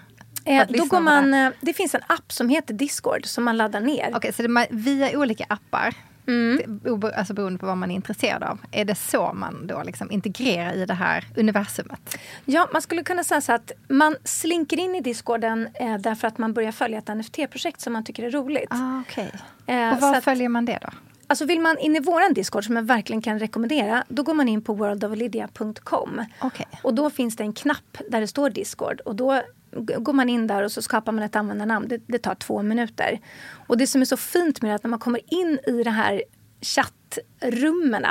Eh, 0.50 0.68
då 0.70 0.86
går 0.86 1.00
man, 1.00 1.32
det? 1.32 1.38
eh, 1.38 1.52
det 1.62 1.74
finns 1.74 1.96
en 1.96 2.02
app 2.08 2.32
som 2.34 2.50
heter 2.50 2.74
Discord 2.74 3.26
som 3.26 3.44
man 3.44 3.58
laddar 3.58 3.80
ner. 3.82 4.12
Okej, 4.16 4.34
så 4.34 4.42
det 4.42 4.68
via 4.70 5.20
olika 5.20 5.46
appar, 5.50 5.94
Mm. 6.28 6.80
alltså 7.16 7.34
beroende 7.34 7.60
på 7.60 7.66
vad 7.66 7.78
man 7.78 7.92
är 7.92 7.96
intresserad 7.96 8.44
av, 8.44 8.58
är 8.72 8.86
det 8.86 8.96
så 8.96 9.34
man 9.34 9.68
då 9.68 9.84
liksom 9.84 10.12
integrerar 10.12 10.74
i 10.74 10.86
det 10.86 10.94
här 10.94 11.26
universumet? 11.38 12.18
Ja, 12.46 12.70
man 12.74 12.82
skulle 12.82 13.04
kunna 13.04 13.24
säga 13.24 13.42
så 13.42 13.54
att 13.54 13.72
man 13.88 14.16
slinker 14.24 14.80
in 14.80 14.96
i 14.96 15.02
Discorden 15.02 15.70
eh, 15.74 15.98
därför 15.98 16.28
att 16.28 16.38
man 16.38 16.54
börjar 16.54 16.72
följa 16.72 16.98
ett 16.98 17.08
NFT-projekt 17.08 17.82
som 17.82 17.94
man 17.94 18.04
tycker 18.04 18.24
är 18.24 18.32
roligt. 18.32 18.68
Ah, 18.72 19.00
okay. 19.02 19.28
Eh, 19.68 19.94
Och 19.94 20.02
var 20.02 20.16
att- 20.16 20.24
följer 20.24 20.50
man 20.50 20.66
det 20.66 20.80
då? 20.82 20.90
Alltså 21.28 21.46
vill 21.46 21.60
man 21.62 21.78
in 21.78 21.96
i 21.96 22.00
våran 22.00 22.34
Discord 22.34 22.66
som 22.66 22.76
jag 22.76 22.84
verkligen 22.84 23.22
kan 23.22 23.40
rekommendera, 23.40 24.04
då 24.10 24.24
går 24.24 24.34
man 24.34 24.48
in 24.50 24.62
på 24.62 24.74
worldoflydia.com. 24.74 26.26
Okej. 26.42 26.66
Och 26.84 26.94
då 26.94 27.10
finns 27.10 27.36
det 27.36 27.44
en 27.44 27.54
knapp 27.54 27.98
där 28.10 28.22
det 28.22 28.28
står 28.28 28.50
Discord. 28.50 29.00
Och 29.00 29.16
då 29.16 29.42
går 29.76 30.14
man 30.14 30.30
in 30.30 30.48
där 30.48 30.64
och 30.64 30.72
så 30.72 30.82
skapar 30.82 31.12
man 31.12 31.24
ett 31.24 31.36
användarnamn. 31.36 31.88
Det, 31.88 32.02
det 32.08 32.20
tar 32.20 32.36
två 32.36 32.62
minuter. 32.62 33.20
Och 33.68 33.78
det 33.78 33.88
som 33.88 34.02
är 34.02 34.06
så 34.06 34.18
fint 34.18 34.62
med 34.62 34.70
det 34.70 34.74
är 34.74 34.76
att 34.76 34.84
när 34.84 34.90
man 34.90 35.00
kommer 35.00 35.34
in 35.34 35.60
i 35.68 35.84
det 35.84 35.90
här 35.90 36.24
chatt 36.62 36.94
chattrummen, 37.10 38.06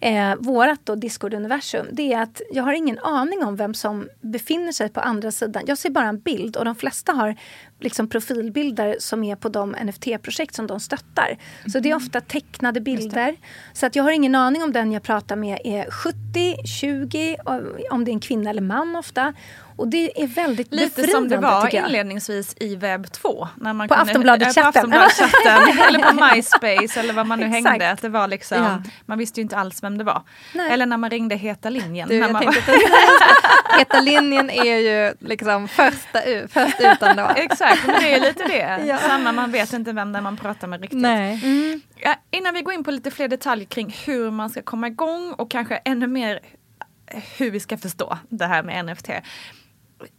eh, 0.00 0.34
vårat 0.38 0.80
då 0.84 0.94
Discord-universum, 0.94 1.86
det 1.92 2.12
är 2.12 2.22
att 2.22 2.42
jag 2.50 2.62
har 2.62 2.72
ingen 2.72 2.98
aning 2.98 3.44
om 3.44 3.56
vem 3.56 3.74
som 3.74 4.08
befinner 4.20 4.72
sig 4.72 4.88
på 4.88 5.00
andra 5.00 5.30
sidan. 5.30 5.62
Jag 5.66 5.78
ser 5.78 5.90
bara 5.90 6.08
en 6.08 6.20
bild 6.20 6.56
och 6.56 6.64
de 6.64 6.74
flesta 6.74 7.12
har 7.12 7.36
liksom 7.80 8.08
profilbilder 8.08 8.96
som 8.98 9.24
är 9.24 9.36
på 9.36 9.48
de 9.48 9.74
NFT-projekt 9.74 10.54
som 10.54 10.66
de 10.66 10.80
stöttar. 10.80 11.38
Så 11.72 11.80
det 11.80 11.90
är 11.90 11.94
ofta 11.94 12.20
tecknade 12.20 12.80
bilder. 12.80 13.36
Så 13.72 13.86
att 13.86 13.96
jag 13.96 14.04
har 14.04 14.10
ingen 14.10 14.34
aning 14.34 14.62
om 14.62 14.72
den 14.72 14.92
jag 14.92 15.02
pratar 15.02 15.36
med 15.36 15.60
är 15.64 15.90
70, 15.90 16.66
20, 16.66 17.36
om 17.90 18.04
det 18.04 18.10
är 18.10 18.12
en 18.12 18.20
kvinna 18.20 18.50
eller 18.50 18.62
man 18.62 18.96
ofta. 18.96 19.34
Och 19.78 19.88
det 19.88 20.22
är 20.22 20.26
väldigt 20.26 20.72
Lite 20.72 21.08
som 21.08 21.28
det 21.28 21.36
var 21.36 21.74
inledningsvis 21.74 22.54
i 22.60 22.76
webb 22.76 23.12
2. 23.12 23.48
När 23.56 23.72
man 23.72 23.88
på 23.88 23.94
Aftonbladet-chatten. 23.94 24.92
eller 25.88 25.98
på 25.98 26.34
MySpace 26.34 27.00
eller 27.00 27.12
vad 27.12 27.26
man 27.26 27.40
nu 27.40 27.46
hängde. 27.46 27.90
Att 27.90 28.02
det 28.02 28.08
var 28.08 28.28
liksom, 28.28 28.58
ja. 28.58 28.82
Man 29.06 29.18
visste 29.18 29.40
ju 29.40 29.42
inte 29.42 29.56
alls 29.56 29.82
vem 29.82 29.98
det 29.98 30.04
var. 30.04 30.22
Nej. 30.54 30.72
Eller 30.72 30.86
när 30.86 30.96
man 30.96 31.10
ringde 31.10 31.34
Heta 31.34 31.70
linjen. 31.70 32.08
Du, 32.08 32.28
man 32.32 32.54
heta 33.78 34.00
linjen 34.00 34.50
är 34.50 34.76
ju 34.76 35.14
liksom 35.20 35.68
första 35.68 36.22
ut, 36.22 36.52
först 36.52 36.80
ut 36.80 37.02
ändå. 37.02 37.30
Exakt, 37.36 37.86
men 37.86 38.00
det 38.00 38.14
är 38.14 38.20
lite 38.20 38.44
det. 38.44 38.84
Ja. 38.88 38.98
Samma, 38.98 39.32
man 39.32 39.52
vet 39.52 39.72
inte 39.72 39.92
vem 39.92 40.12
det 40.12 40.20
man 40.20 40.36
pratar 40.36 40.68
med 40.68 40.80
riktigt. 40.80 41.04
Mm. 41.04 41.80
Ja, 41.96 42.14
innan 42.30 42.54
vi 42.54 42.62
går 42.62 42.74
in 42.74 42.84
på 42.84 42.90
lite 42.90 43.10
fler 43.10 43.28
detaljer 43.28 43.66
kring 43.66 43.96
hur 44.06 44.30
man 44.30 44.50
ska 44.50 44.62
komma 44.62 44.86
igång 44.86 45.32
och 45.32 45.50
kanske 45.50 45.76
ännu 45.76 46.06
mer 46.06 46.40
hur 47.36 47.50
vi 47.50 47.60
ska 47.60 47.78
förstå 47.78 48.18
det 48.28 48.46
här 48.46 48.62
med 48.62 48.86
NFT 48.86 49.08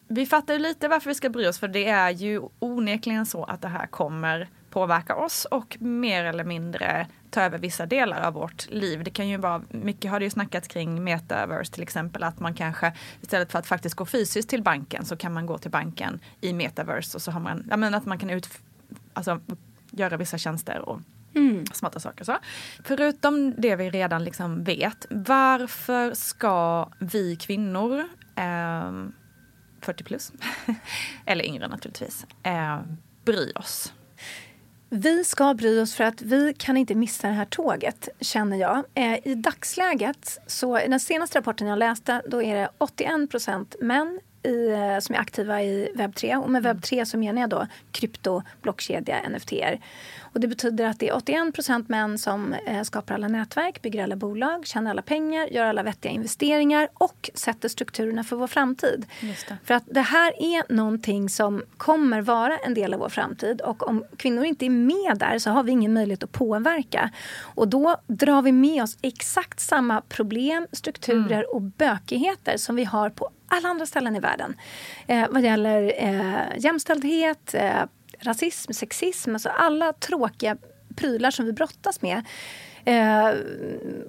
vi 0.07 0.25
fattar 0.25 0.53
ju 0.53 0.59
lite 0.59 0.87
varför 0.87 1.09
vi 1.09 1.15
ska 1.15 1.29
bry 1.29 1.47
oss 1.47 1.59
för 1.59 1.67
det 1.67 1.87
är 1.87 2.09
ju 2.09 2.41
onekligen 2.59 3.25
så 3.25 3.43
att 3.43 3.61
det 3.61 3.67
här 3.67 3.87
kommer 3.87 4.49
påverka 4.69 5.15
oss 5.15 5.45
och 5.45 5.77
mer 5.79 6.23
eller 6.23 6.43
mindre 6.43 7.07
ta 7.29 7.41
över 7.41 7.57
vissa 7.57 7.85
delar 7.85 8.21
av 8.21 8.33
vårt 8.33 8.69
liv. 8.69 9.03
Det 9.03 9.11
kan 9.11 9.27
ju 9.27 9.37
vara, 9.37 9.61
mycket 9.69 10.11
har 10.11 10.19
det 10.19 10.23
ju 10.23 10.29
snackats 10.29 10.67
kring 10.67 11.03
metaverse 11.03 11.73
till 11.73 11.83
exempel, 11.83 12.23
att 12.23 12.39
man 12.39 12.53
kanske 12.53 12.93
istället 13.21 13.51
för 13.51 13.59
att 13.59 13.67
faktiskt 13.67 13.95
gå 13.95 14.05
fysiskt 14.05 14.49
till 14.49 14.63
banken 14.63 15.05
så 15.05 15.17
kan 15.17 15.33
man 15.33 15.45
gå 15.45 15.57
till 15.57 15.71
banken 15.71 16.19
i 16.41 16.53
metaverse 16.53 17.17
och 17.17 17.21
så 17.21 17.31
har 17.31 17.39
man, 17.39 17.67
jag 17.69 17.79
menar 17.79 17.97
att 17.97 18.05
man 18.05 18.17
kan 18.17 18.29
ut, 18.29 18.49
alltså, 19.13 19.39
göra 19.91 20.17
vissa 20.17 20.37
tjänster 20.37 20.89
och 20.89 20.99
Mm. 21.35 21.65
smarta 21.65 21.99
saker. 21.99 22.23
Så. 22.25 22.37
Förutom 22.83 23.53
det 23.57 23.75
vi 23.75 23.89
redan 23.89 24.23
liksom 24.23 24.63
vet, 24.63 25.05
varför 25.09 26.13
ska 26.13 26.89
vi 26.99 27.35
kvinnor 27.35 27.99
eh, 28.35 28.91
40 29.81 30.03
plus, 30.03 30.31
eller 31.25 31.45
yngre 31.45 31.67
naturligtvis, 31.67 32.25
eh, 32.43 32.79
bry 33.25 33.51
oss? 33.55 33.93
Vi 34.91 35.23
ska 35.23 35.53
bry 35.53 35.79
oss 35.79 35.95
för 35.95 36.03
att 36.03 36.21
vi 36.21 36.53
kan 36.57 36.77
inte 36.77 36.95
missa 36.95 37.27
det 37.27 37.33
här 37.33 37.45
tåget, 37.45 38.09
känner 38.19 38.57
jag. 38.57 38.83
Eh, 38.93 39.27
I 39.27 39.35
dagsläget, 39.35 40.39
så 40.47 40.79
i 40.79 40.87
den 40.87 40.99
senaste 40.99 41.37
rapporten 41.37 41.67
jag 41.67 41.79
läste, 41.79 42.21
då 42.27 42.43
är 42.43 42.55
det 42.55 42.69
81 42.77 43.31
procent 43.31 43.75
män 43.81 44.19
i, 44.43 44.69
eh, 44.69 44.99
som 44.99 45.15
är 45.15 45.19
aktiva 45.19 45.63
i 45.63 45.91
webb 45.95 46.15
3. 46.15 46.35
Och 46.35 46.49
med 46.49 46.63
webb 46.63 46.83
3 46.83 47.05
så 47.05 47.17
menar 47.17 47.41
jag 47.41 47.49
då 47.49 47.67
krypto, 47.91 48.41
blockkedja, 48.61 49.29
NFT. 49.29 49.53
Och 50.33 50.39
det 50.39 50.47
betyder 50.47 50.85
att 50.85 50.99
det 50.99 51.09
är 51.09 51.13
81% 51.13 51.85
män 51.87 52.17
som 52.17 52.53
eh, 52.53 52.83
skapar 52.83 53.15
alla 53.15 53.27
nätverk, 53.27 53.81
bygger 53.81 54.03
alla 54.03 54.15
bolag, 54.15 54.67
tjänar 54.67 54.91
alla 54.91 55.01
pengar, 55.01 55.47
gör 55.47 55.65
alla 55.65 55.83
vettiga 55.83 56.11
investeringar 56.11 56.87
och 56.93 57.29
sätter 57.33 57.69
strukturerna 57.69 58.23
för 58.23 58.35
vår 58.35 58.47
framtid. 58.47 59.05
För 59.63 59.73
att 59.73 59.83
det 59.85 60.01
här 60.01 60.33
är 60.37 60.73
någonting 60.73 61.29
som 61.29 61.63
kommer 61.77 62.21
vara 62.21 62.57
en 62.57 62.73
del 62.73 62.93
av 62.93 62.99
vår 62.99 63.09
framtid 63.09 63.61
och 63.61 63.87
om 63.87 64.05
kvinnor 64.17 64.43
inte 64.43 64.65
är 64.65 64.69
med 64.69 65.17
där 65.17 65.39
så 65.39 65.49
har 65.49 65.63
vi 65.63 65.71
ingen 65.71 65.93
möjlighet 65.93 66.23
att 66.23 66.31
påverka. 66.31 67.11
Och 67.41 67.67
då 67.67 67.97
drar 68.07 68.41
vi 68.41 68.51
med 68.51 68.83
oss 68.83 68.97
exakt 69.01 69.59
samma 69.59 70.01
problem, 70.01 70.67
strukturer 70.71 71.43
mm. 71.43 71.49
och 71.51 71.61
bökigheter 71.61 72.57
som 72.57 72.75
vi 72.75 72.83
har 72.83 73.09
på 73.09 73.29
alla 73.47 73.69
andra 73.69 73.85
ställen 73.85 74.15
i 74.15 74.19
världen. 74.19 74.55
Eh, 75.07 75.25
vad 75.29 75.41
gäller 75.41 75.93
eh, 75.97 76.57
jämställdhet, 76.57 77.53
eh, 77.53 77.83
rasism, 78.19 78.73
sexism, 78.73 79.33
alltså 79.33 79.49
alla 79.49 79.93
tråkiga 79.93 80.57
prylar 80.95 81.31
som 81.31 81.45
vi 81.45 81.53
brottas 81.53 82.01
med 82.01 82.23
eh, 82.85 83.29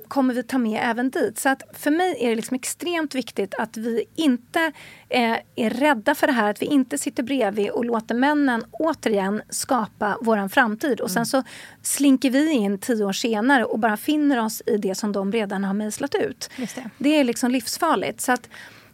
kommer 0.09 0.35
vi 0.35 0.43
ta 0.43 0.59
med 0.59 0.81
även 0.85 1.11
dit. 1.11 1.39
Så 1.39 1.49
att 1.49 1.63
för 1.73 1.91
mig 1.91 2.17
är 2.21 2.31
det 2.31 2.37
liksom 2.37 2.55
extremt 2.55 3.15
viktigt 3.15 3.55
att 3.59 3.77
vi 3.77 4.05
inte 4.15 4.73
eh, 5.09 5.37
är 5.57 5.71
rädda 5.71 6.15
för 6.15 6.27
det 6.27 6.33
här, 6.33 6.51
att 6.51 6.63
vi 6.63 6.67
inte 6.67 6.99
sitter 6.99 7.23
bredvid 7.23 7.71
och 7.71 7.85
låter 7.85 8.15
männen 8.15 8.65
återigen 8.71 9.43
skapa 9.49 10.19
vår 10.21 10.49
framtid. 10.49 11.01
Och 11.01 11.11
sen 11.11 11.17
mm. 11.17 11.27
så 11.27 11.43
slinker 11.83 12.31
vi 12.31 12.51
in 12.51 12.79
tio 12.79 13.05
år 13.05 13.13
senare 13.13 13.65
och 13.65 13.79
bara 13.79 13.97
finner 13.97 14.45
oss 14.45 14.63
i 14.67 14.77
det 14.77 14.95
som 14.95 15.13
de 15.13 15.33
redan 15.33 15.65
har 15.65 15.75
mejslat 15.75 16.15
ut. 16.15 16.51
Det. 16.57 16.85
det. 16.99 17.17
är 17.17 17.25
liksom 17.25 17.51
livsfarligt. 17.51 18.21
Så 18.21 18.33
att, 18.33 18.49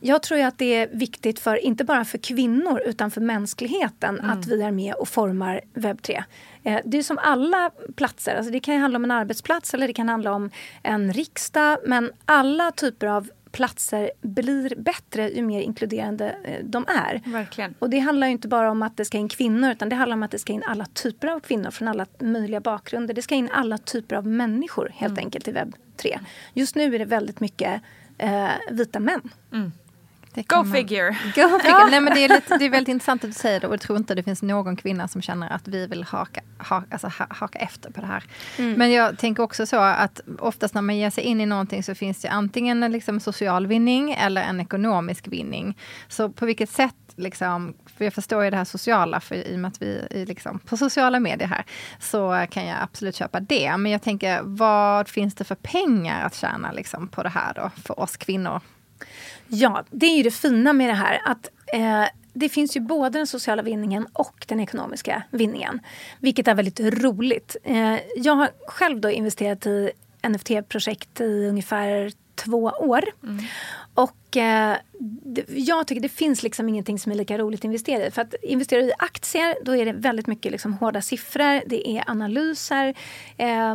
jag 0.06 0.22
tror 0.22 0.40
att 0.40 0.58
det 0.58 0.74
är 0.74 0.88
viktigt 0.92 1.38
för, 1.38 1.56
inte 1.56 1.84
bara 1.84 2.04
för 2.04 2.18
kvinnor 2.18 2.82
utan 2.86 3.10
för 3.10 3.20
mänskligheten 3.20 4.18
mm. 4.18 4.30
att 4.30 4.46
vi 4.46 4.62
är 4.62 4.70
med 4.70 4.94
och 4.94 5.08
formar 5.08 5.60
webb 5.74 6.02
3. 6.02 6.24
Eh, 6.62 6.80
det 6.84 6.98
är 6.98 7.02
som 7.02 7.18
alla 7.18 7.70
platser, 7.96 8.36
alltså 8.36 8.52
det 8.52 8.60
kan 8.60 8.78
handla 8.78 8.96
om 8.96 9.04
en 9.04 9.10
arbetsplats 9.10 9.74
eller 9.74 9.86
det 9.86 9.94
kan 9.94 10.08
handla 10.08 10.32
om 10.32 10.50
en 10.82 11.12
riksdag 11.12 11.78
men 11.84 12.12
alla 12.24 12.72
typer 12.72 13.06
av 13.06 13.30
platser 13.52 14.10
blir 14.20 14.74
bättre 14.76 15.30
ju 15.30 15.42
mer 15.42 15.60
inkluderande 15.60 16.36
eh, 16.44 16.64
de 16.64 16.84
är. 16.88 17.22
Verkligen. 17.32 17.74
Och 17.78 17.90
det 17.90 17.98
handlar 17.98 18.26
inte 18.26 18.48
bara 18.48 18.70
om 18.70 18.82
att 18.82 18.96
det 18.96 19.04
ska 19.04 19.18
in 19.18 19.28
kvinnor 19.28 19.70
utan 19.70 19.88
det 19.88 19.96
handlar 19.96 20.16
om 20.16 20.22
att 20.22 20.30
det 20.30 20.38
ska 20.38 20.52
in 20.52 20.62
alla 20.66 20.86
typer 20.86 21.28
av 21.28 21.40
kvinnor 21.40 21.70
från 21.70 21.88
alla 21.88 22.06
möjliga 22.20 22.60
bakgrunder. 22.60 23.14
Det 23.14 23.22
ska 23.22 23.34
in 23.34 23.50
alla 23.52 23.78
typer 23.78 24.16
av 24.16 24.26
människor 24.26 24.90
helt 24.94 25.12
mm. 25.12 25.24
enkelt 25.24 25.48
i 25.48 25.52
webb 25.52 25.76
3. 25.96 26.18
Just 26.54 26.74
nu 26.74 26.94
är 26.94 26.98
det 26.98 27.04
väldigt 27.04 27.40
mycket 27.40 27.82
eh, 28.18 28.48
vita 28.70 29.00
män. 29.00 29.30
Mm. 29.52 29.72
Go 30.42 30.64
figure. 30.64 31.10
Go 31.10 31.58
figure. 31.62 31.90
Nej, 31.90 32.00
men 32.00 32.14
det, 32.14 32.24
är 32.24 32.28
lite, 32.28 32.58
det 32.58 32.64
är 32.64 32.70
väldigt 32.70 32.88
intressant 32.88 33.24
att 33.24 33.30
du 33.30 33.34
säger 33.34 33.60
det 33.60 33.66
och 33.66 33.72
jag 33.72 33.80
tror 33.80 33.98
inte 33.98 34.14
det 34.14 34.22
finns 34.22 34.42
någon 34.42 34.76
kvinna 34.76 35.08
som 35.08 35.22
känner 35.22 35.50
att 35.52 35.68
vi 35.68 35.86
vill 35.86 36.04
haka, 36.04 36.40
ha, 36.58 36.84
alltså, 36.90 37.06
ha, 37.06 37.26
haka 37.30 37.58
efter 37.58 37.90
på 37.90 38.00
det 38.00 38.06
här. 38.06 38.24
Mm. 38.58 38.72
Men 38.72 38.92
jag 38.92 39.18
tänker 39.18 39.42
också 39.42 39.66
så 39.66 39.76
att 39.76 40.20
oftast 40.38 40.74
när 40.74 40.82
man 40.82 40.96
ger 40.96 41.10
sig 41.10 41.24
in 41.24 41.40
i 41.40 41.46
någonting 41.46 41.82
så 41.82 41.94
finns 41.94 42.20
det 42.20 42.28
antingen 42.28 42.82
en 42.82 42.92
liksom, 42.92 43.20
social 43.20 43.66
vinning 43.66 44.12
eller 44.12 44.42
en 44.42 44.60
ekonomisk 44.60 45.28
vinning. 45.28 45.78
Så 46.08 46.28
på 46.28 46.46
vilket 46.46 46.70
sätt 46.70 46.94
Liksom, 47.18 47.74
för 47.96 48.04
jag 48.04 48.14
förstår 48.14 48.44
ju 48.44 48.50
det 48.50 48.56
här 48.56 48.64
sociala, 48.64 49.20
för 49.20 49.34
i 49.34 49.54
och 49.54 49.58
med 49.58 49.68
att 49.68 49.82
vi 49.82 50.06
är 50.10 50.26
liksom 50.26 50.58
på 50.58 50.76
sociala 50.76 51.20
medier 51.20 51.48
här, 51.48 51.64
så 52.00 52.46
kan 52.50 52.66
jag 52.66 52.78
absolut 52.82 53.16
köpa 53.16 53.40
det. 53.40 53.76
Men 53.76 53.92
jag 53.92 54.02
tänker, 54.02 54.40
vad 54.42 55.08
finns 55.08 55.34
det 55.34 55.44
för 55.44 55.54
pengar 55.54 56.26
att 56.26 56.34
tjäna 56.34 56.72
liksom, 56.72 57.08
på 57.08 57.22
det 57.22 57.28
här 57.28 57.54
då, 57.54 57.70
för 57.84 58.00
oss 58.00 58.16
kvinnor? 58.16 58.60
Ja, 59.48 59.84
det 59.90 60.06
är 60.06 60.16
ju 60.16 60.22
det 60.22 60.30
fina 60.30 60.72
med 60.72 60.88
det 60.88 60.94
här. 60.94 61.20
att 61.24 61.48
eh, 61.72 62.04
det 62.32 62.48
finns 62.48 62.76
ju 62.76 62.80
både 62.80 63.18
den 63.18 63.26
sociala 63.26 63.62
vinningen 63.62 64.06
och 64.12 64.44
den 64.48 64.60
ekonomiska 64.60 65.22
vinningen. 65.30 65.80
Vilket 66.20 66.48
är 66.48 66.54
väldigt 66.54 66.80
roligt. 66.80 67.56
Eh, 67.64 67.98
jag 68.16 68.34
har 68.34 68.50
själv 68.66 69.00
då 69.00 69.10
investerat 69.10 69.66
i 69.66 69.90
NFT-projekt 70.22 71.20
i 71.20 71.46
ungefär 71.48 72.12
två 72.34 72.62
år. 72.78 73.04
Mm. 73.22 73.44
Och 73.94 74.36
eh, 74.36 74.76
jag 75.48 75.86
tycker 75.86 76.02
det 76.02 76.08
finns 76.08 76.42
liksom 76.42 76.68
ingenting 76.68 76.98
som 76.98 77.12
är 77.12 77.16
lika 77.16 77.38
roligt 77.38 77.60
att 77.60 77.64
investera 77.64 78.06
i. 78.06 78.10
För 78.10 78.22
att 78.22 78.34
investera 78.42 78.80
i 78.80 78.92
aktier, 78.98 79.54
då 79.64 79.76
är 79.76 79.84
det 79.84 79.92
väldigt 79.92 80.26
mycket 80.26 80.52
liksom 80.52 80.72
hårda 80.72 81.02
siffror, 81.02 81.68
det 81.68 81.88
är 81.88 82.10
analyser. 82.10 82.94
Eh, 83.36 83.74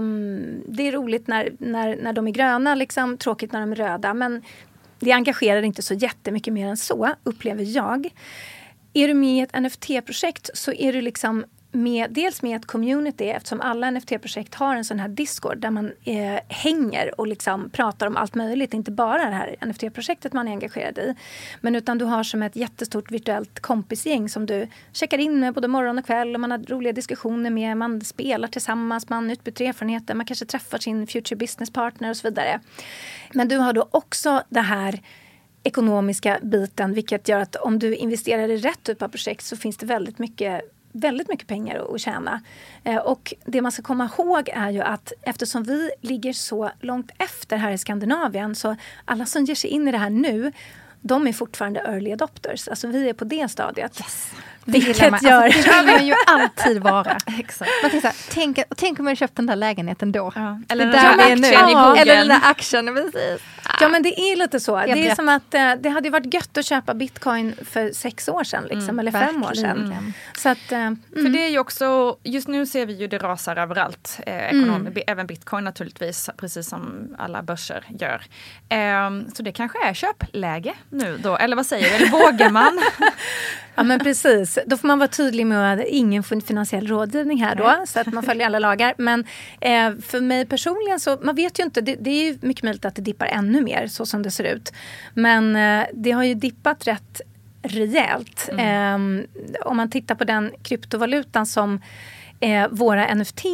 det 0.67 0.87
är 0.87 0.91
roligt 0.91 1.27
när, 1.27 1.51
när, 1.59 1.95
när 1.95 2.13
de 2.13 2.27
är 2.27 2.31
gröna, 2.31 2.75
liksom, 2.75 3.17
tråkigt 3.17 3.51
när 3.51 3.59
de 3.59 3.71
är 3.71 3.75
röda. 3.75 4.13
Men 4.13 4.41
det 5.05 5.11
engagerar 5.11 5.61
inte 5.61 5.81
så 5.81 5.93
jättemycket 5.93 6.53
mer 6.53 6.67
än 6.67 6.77
så, 6.77 7.09
upplever 7.23 7.63
jag. 7.75 8.09
Är 8.93 9.07
du 9.07 9.13
med 9.13 9.37
i 9.37 9.39
ett 9.39 9.53
NFT-projekt 9.53 10.49
så 10.53 10.71
är 10.71 10.93
du 10.93 11.01
liksom 11.01 11.45
med, 11.71 12.11
dels 12.11 12.41
med 12.41 12.55
ett 12.55 12.65
community 12.65 13.25
eftersom 13.25 13.61
alla 13.61 13.91
NFT-projekt 13.91 14.55
har 14.55 14.75
en 14.75 14.85
sån 14.85 14.99
här 14.99 15.07
Discord 15.07 15.57
där 15.57 15.69
man 15.69 15.91
eh, 16.03 16.39
hänger 16.47 17.19
och 17.19 17.27
liksom 17.27 17.69
pratar 17.69 18.07
om 18.07 18.17
allt 18.17 18.35
möjligt. 18.35 18.73
Inte 18.73 18.91
bara 18.91 19.25
det 19.25 19.35
här 19.35 19.55
NFT-projektet 19.65 20.33
man 20.33 20.47
är 20.47 20.51
engagerad 20.51 20.97
i. 20.97 21.15
Men 21.61 21.75
utan 21.75 21.97
du 21.97 22.05
har 22.05 22.23
som 22.23 22.43
ett 22.43 22.55
jättestort 22.55 23.11
virtuellt 23.11 23.59
kompisgäng 23.59 24.29
som 24.29 24.45
du 24.45 24.67
checkar 24.93 25.17
in 25.17 25.39
med 25.39 25.53
både 25.53 25.67
morgon 25.67 25.97
och 25.97 26.05
kväll. 26.05 26.35
Och 26.35 26.41
man 26.41 26.51
har 26.51 26.57
roliga 26.57 26.93
diskussioner 26.93 27.49
med, 27.49 27.77
man 27.77 28.01
spelar 28.01 28.47
tillsammans, 28.47 29.09
man 29.09 29.31
utbyter 29.31 29.65
erfarenheter, 29.65 30.13
man 30.13 30.25
kanske 30.25 30.45
träffar 30.45 30.77
sin 30.77 31.07
future 31.07 31.35
business 31.35 31.69
partner 31.73 32.09
och 32.09 32.17
så 32.17 32.27
vidare. 32.27 32.59
Men 33.33 33.47
du 33.47 33.57
har 33.57 33.73
då 33.73 33.87
också 33.91 34.43
det 34.49 34.61
här 34.61 35.01
ekonomiska 35.63 36.39
biten 36.41 36.93
vilket 36.93 37.27
gör 37.27 37.39
att 37.39 37.55
om 37.55 37.79
du 37.79 37.95
investerar 37.95 38.49
i 38.49 38.57
rätt 38.57 38.83
typ 38.83 39.01
av 39.01 39.07
projekt 39.07 39.45
så 39.45 39.57
finns 39.57 39.77
det 39.77 39.85
väldigt 39.85 40.19
mycket 40.19 40.61
väldigt 40.93 41.29
mycket 41.29 41.47
pengar 41.47 41.95
att 41.95 42.01
tjäna. 42.01 42.41
Eh, 42.83 42.97
och 42.97 43.33
det 43.45 43.61
man 43.61 43.71
ska 43.71 43.81
komma 43.81 44.09
ihåg 44.17 44.49
är 44.53 44.69
ju 44.69 44.81
att 44.81 45.13
eftersom 45.21 45.63
vi 45.63 45.91
ligger 46.01 46.33
så 46.33 46.71
långt 46.79 47.11
efter 47.17 47.57
här 47.57 47.71
i 47.71 47.77
Skandinavien 47.77 48.55
så 48.55 48.75
alla 49.05 49.25
som 49.25 49.45
ger 49.45 49.55
sig 49.55 49.69
in 49.69 49.87
i 49.87 49.91
det 49.91 49.97
här 49.97 50.09
nu 50.09 50.51
de 51.01 51.27
är 51.27 51.33
fortfarande 51.33 51.79
early 51.79 52.11
adopters. 52.11 52.67
Alltså 52.67 52.87
vi 52.87 53.09
är 53.09 53.13
på 53.13 53.25
det 53.25 53.51
stadiet. 53.51 53.99
Yes. 53.99 54.31
Det 54.65 54.71
Vilket 54.71 55.11
man. 55.11 55.19
gör- 55.23 55.43
Alltså, 55.43 55.69
det 55.69 55.75
vill 55.83 55.85
man 55.95 56.05
ju 56.07 56.13
alltid 56.27 56.81
vara. 56.81 57.17
Exakt. 57.39 57.71
Man 57.83 57.91
tänker 57.91 58.01
så 58.01 58.07
här, 58.07 58.15
tänk, 58.29 58.59
tänk 58.77 58.99
om 58.99 59.07
jag 59.07 59.17
köpt 59.17 59.35
den 59.35 59.45
där 59.45 59.55
lägenheten 59.55 60.11
då. 60.11 60.31
Ja. 60.35 60.59
Eller 60.69 60.85
det 60.85 60.91
den 60.91 61.01
där 61.17 61.17
vi 61.25 61.31
är 61.31 61.35
nu. 61.35 61.73
boken. 61.89 62.01
Eller 62.01 62.15
den 62.15 62.27
där 62.27 62.39
aktien, 62.43 62.95
precis. 62.95 63.41
Ja 63.79 63.89
men 63.89 64.03
det 64.03 64.19
är 64.19 64.35
lite 64.35 64.59
så. 64.59 64.75
Det 64.77 64.83
är 64.91 64.95
rätt. 64.95 65.15
som 65.15 65.29
att 65.29 65.53
eh, 65.53 65.71
det 65.79 65.89
hade 65.89 66.09
varit 66.09 66.33
gött 66.33 66.57
att 66.57 66.65
köpa 66.65 66.93
bitcoin 66.93 67.55
för 67.71 67.91
sex 67.93 68.27
år 68.29 68.43
sedan 68.43 68.63
liksom, 68.69 68.99
eller 68.99 69.11
fem 69.11 69.43
år 69.43 69.53
sedan. 69.53 69.77
verkligen. 69.77 70.13
Så 70.37 70.49
att, 70.49 70.71
eh, 70.71 70.91
För 71.13 71.29
det 71.29 71.45
är 71.45 71.49
ju 71.49 71.59
också, 71.59 72.17
just 72.23 72.47
nu 72.47 72.65
ser 72.65 72.85
vi 72.85 72.93
ju 72.93 73.07
det 73.07 73.17
rasar 73.17 73.55
överallt. 73.55 74.19
Eh, 74.25 74.35
ekonom, 74.47 74.81
Mm. 74.87 74.93
Även 75.07 75.27
bitcoin 75.27 75.63
naturligtvis, 75.63 76.29
precis 76.37 76.69
som 76.69 77.15
alla 77.19 77.41
börser 77.43 77.83
gör. 77.99 78.21
Ehm, 78.69 79.25
så 79.35 79.43
det 79.43 79.51
kanske 79.51 79.87
är 79.87 79.93
köpläge 79.93 80.73
nu 80.89 81.17
då, 81.23 81.37
eller 81.37 81.55
vad 81.55 81.65
säger 81.65 81.89
du? 81.89 81.95
Eller 81.95 82.07
vågar 82.07 82.49
man? 82.49 82.79
Ja 83.75 83.83
men 83.83 83.99
precis, 83.99 84.59
då 84.65 84.77
får 84.77 84.87
man 84.87 84.99
vara 84.99 85.09
tydlig 85.09 85.47
med 85.47 85.73
att 85.73 85.87
ingen 85.87 86.23
finansiell 86.23 86.87
rådgivning 86.87 87.43
här 87.43 87.55
då, 87.55 87.83
så 87.87 87.99
att 87.99 88.07
man 88.07 88.23
följer 88.23 88.45
alla 88.45 88.59
lagar. 88.59 88.93
Men 88.97 89.25
eh, 89.59 89.91
för 90.01 90.21
mig 90.21 90.45
personligen 90.45 90.99
så, 90.99 91.17
man 91.21 91.35
vet 91.35 91.59
ju 91.59 91.63
inte, 91.63 91.81
det, 91.81 91.95
det 91.95 92.09
är 92.09 92.31
ju 92.31 92.37
mycket 92.41 92.63
möjligt 92.63 92.85
att 92.85 92.95
det 92.95 93.01
dippar 93.01 93.25
ännu 93.25 93.61
mer 93.61 93.87
så 93.87 94.05
som 94.05 94.23
det 94.23 94.31
ser 94.31 94.43
ut. 94.43 94.73
Men 95.13 95.55
eh, 95.55 95.87
det 95.93 96.11
har 96.11 96.23
ju 96.23 96.33
dippat 96.33 96.87
rätt 96.87 97.21
rejält. 97.61 98.49
Eh, 98.57 98.95
om 99.65 99.77
man 99.77 99.89
tittar 99.89 100.15
på 100.15 100.23
den 100.23 100.51
kryptovalutan 100.63 101.45
som 101.45 101.81
eh, 102.39 102.67
våra 102.71 103.13
NFT 103.15 103.45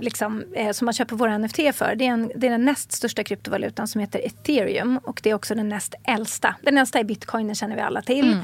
liksom, 0.00 0.44
eh, 0.54 0.70
som 0.70 0.84
man 0.84 0.94
köper 0.94 1.16
våra 1.16 1.38
NFT 1.38 1.56
för. 1.74 1.94
Det 1.94 2.06
är, 2.06 2.10
en, 2.10 2.32
det 2.36 2.46
är 2.46 2.50
den 2.50 2.64
näst 2.64 2.92
största 2.92 3.24
kryptovalutan 3.24 3.88
som 3.88 4.00
heter 4.00 4.26
ethereum 4.26 4.98
och 4.98 5.20
det 5.22 5.30
är 5.30 5.34
också 5.34 5.54
den 5.54 5.68
näst 5.68 5.94
äldsta. 6.04 6.54
Den 6.62 6.78
äldsta 6.78 6.98
är 6.98 7.04
bitcoin, 7.04 7.48
det 7.48 7.54
känner 7.54 7.76
vi 7.76 7.82
alla 7.82 8.02
till. 8.02 8.36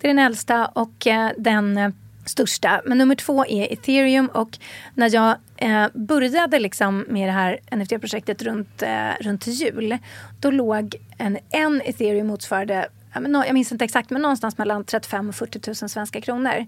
Det 0.00 0.06
är 0.06 0.08
den 0.08 0.18
äldsta 0.18 0.66
och 0.66 1.06
eh, 1.06 1.30
den 1.38 1.78
eh, 1.78 1.88
största. 2.26 2.82
Men 2.84 2.98
nummer 2.98 3.14
två 3.14 3.46
är 3.46 3.72
ethereum 3.72 4.26
och 4.26 4.58
när 4.94 5.14
jag 5.14 5.36
eh, 5.56 5.86
började 5.94 6.58
liksom 6.58 7.04
med 7.08 7.28
det 7.28 7.32
här 7.32 7.58
NFT-projektet 7.76 8.42
runt, 8.42 8.82
eh, 8.82 9.10
runt 9.20 9.46
jul 9.46 9.98
då 10.40 10.50
låg 10.50 10.96
en, 11.18 11.38
en 11.50 11.80
ethereum 11.84 12.26
motsvarade 12.26 12.74
nå- 12.74 12.88
jag 13.14 13.54
minns 13.54 13.72
inte 13.72 13.84
exakt, 13.84 14.10
men 14.10 14.22
någonstans 14.22 14.58
mellan 14.58 14.84
35 14.84 15.28
och 15.28 15.34
40 15.34 15.60
000 15.66 15.90
svenska 15.90 16.20
kronor. 16.20 16.66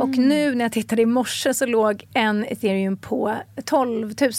Och 0.00 0.08
nu 0.08 0.54
när 0.54 0.64
jag 0.64 0.72
tittade 0.72 1.02
i 1.02 1.06
morse 1.06 1.54
så 1.54 1.66
låg 1.66 2.04
en 2.14 2.44
ethereum 2.44 2.96
på 2.96 3.34
12 3.64 4.14
000. 4.20 4.32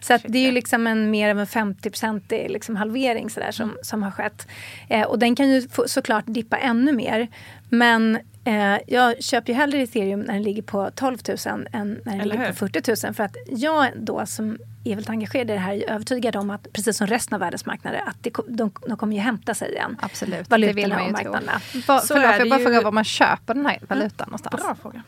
Så 0.00 0.14
att 0.14 0.22
det 0.28 0.38
är 0.38 0.42
ju 0.42 0.52
liksom 0.52 0.86
en 0.86 1.10
mer 1.10 1.28
än 1.28 1.38
en 1.38 1.46
50-procentig 1.46 2.48
liksom 2.48 2.76
halvering 2.76 3.30
sådär, 3.30 3.50
som, 3.50 3.76
som 3.82 4.02
har 4.02 4.10
skett. 4.10 4.48
Eh, 4.88 5.02
och 5.02 5.18
den 5.18 5.36
kan 5.36 5.50
ju 5.50 5.68
få, 5.68 5.88
såklart 5.88 6.24
dippa 6.26 6.56
ännu 6.56 6.92
mer. 6.92 7.28
Men 7.68 8.18
eh, 8.44 8.76
jag 8.86 9.22
köper 9.24 9.52
ju 9.52 9.54
hellre 9.58 9.78
ethereum 9.82 10.20
när 10.20 10.34
den 10.34 10.42
ligger 10.42 10.62
på 10.62 10.90
12 10.94 11.18
000 11.28 11.36
än 11.46 11.66
när 11.72 11.94
den 12.04 12.20
Eller 12.20 12.24
ligger 12.24 12.38
hur? 12.38 12.52
på 12.52 12.54
40 12.54 13.06
000. 13.06 13.14
För 13.14 13.24
att 13.24 13.36
jag 13.46 13.86
då 13.96 14.26
som 14.26 14.58
är 14.86 14.90
väldigt 14.90 15.10
engagerad 15.10 15.50
i 15.50 15.52
det 15.52 15.58
här 15.58 15.72
är 15.74 15.90
övertygad 15.90 16.36
om 16.36 16.50
att 16.50 16.72
precis 16.72 16.96
som 16.96 17.06
resten 17.06 17.34
av 17.34 17.40
världens 17.40 17.66
marknader 17.66 18.02
att 18.06 18.16
det, 18.20 18.30
de, 18.48 18.72
de 18.86 18.96
kommer 18.96 19.14
ju 19.16 19.20
hämta 19.22 19.54
sig 19.54 19.72
igen. 19.72 19.96
Absolut, 20.02 20.50
Valutorna 20.50 20.72
det 20.72 20.82
vill 20.82 20.88
man 21.12 21.22
ju 21.22 21.28
och 21.28 21.36
tro. 21.36 21.82
Va, 21.86 22.00
Så 22.00 22.06
förlåt, 22.06 22.24
får 22.30 22.38
jag 22.40 22.50
bara 22.50 22.58
ju- 22.58 22.64
fråga 22.66 22.80
var 22.80 22.92
man 22.92 23.04
köper 23.04 23.54
den 23.54 23.66
här 23.66 23.78
valutan 23.88 24.26
någonstans? 24.28 24.62
Bra 24.62 24.76
fråga. 24.82 25.02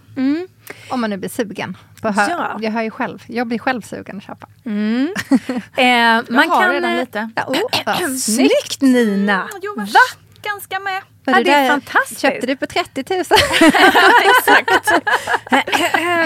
Om 0.91 1.01
man 1.01 1.11
nu 1.11 1.17
blir 1.17 1.29
sugen. 1.31 1.77
På 2.03 2.09
hö- 2.09 2.27
Ja. 2.31 2.59
Jag 2.63 2.71
hör 2.71 2.83
ju 2.83 2.91
själv, 2.91 3.23
jag 3.27 3.47
blir 3.47 3.59
själv 3.59 3.83
sugen 3.83 4.17
att 4.17 4.23
köpa. 4.23 4.47
Mm. 4.65 5.15
Eh, 5.77 5.85
man 6.35 6.49
har 6.51 6.63
kan, 6.63 6.73
redan 6.73 6.93
eh, 6.93 7.01
lite. 7.01 7.31
Ja, 7.37 7.45
oh, 7.47 7.57
vad 7.87 7.97
snyggt. 8.19 8.21
Snyggt 8.23 8.81
Nina! 8.83 9.49
Jo, 9.63 9.75
men 9.77 9.87
Va? 9.87 9.99
Ganska 10.43 10.79
med. 10.81 11.03
Var 11.25 11.35
Ja, 11.35 11.45
det 11.45 11.51
är 11.51 11.63
där- 11.63 11.69
fantastiskt. 11.69 12.21
Köpte 12.21 12.47
du 12.47 12.57
på 12.57 12.67
30 12.67 13.05
000? 13.11 13.19
Exakt. 14.25 14.91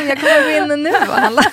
jag 0.09 0.21
kommer 0.21 0.43
gå 0.69 0.75
in 0.75 0.83
nu 0.83 0.91
och 0.91 1.15
handla. 1.15 1.43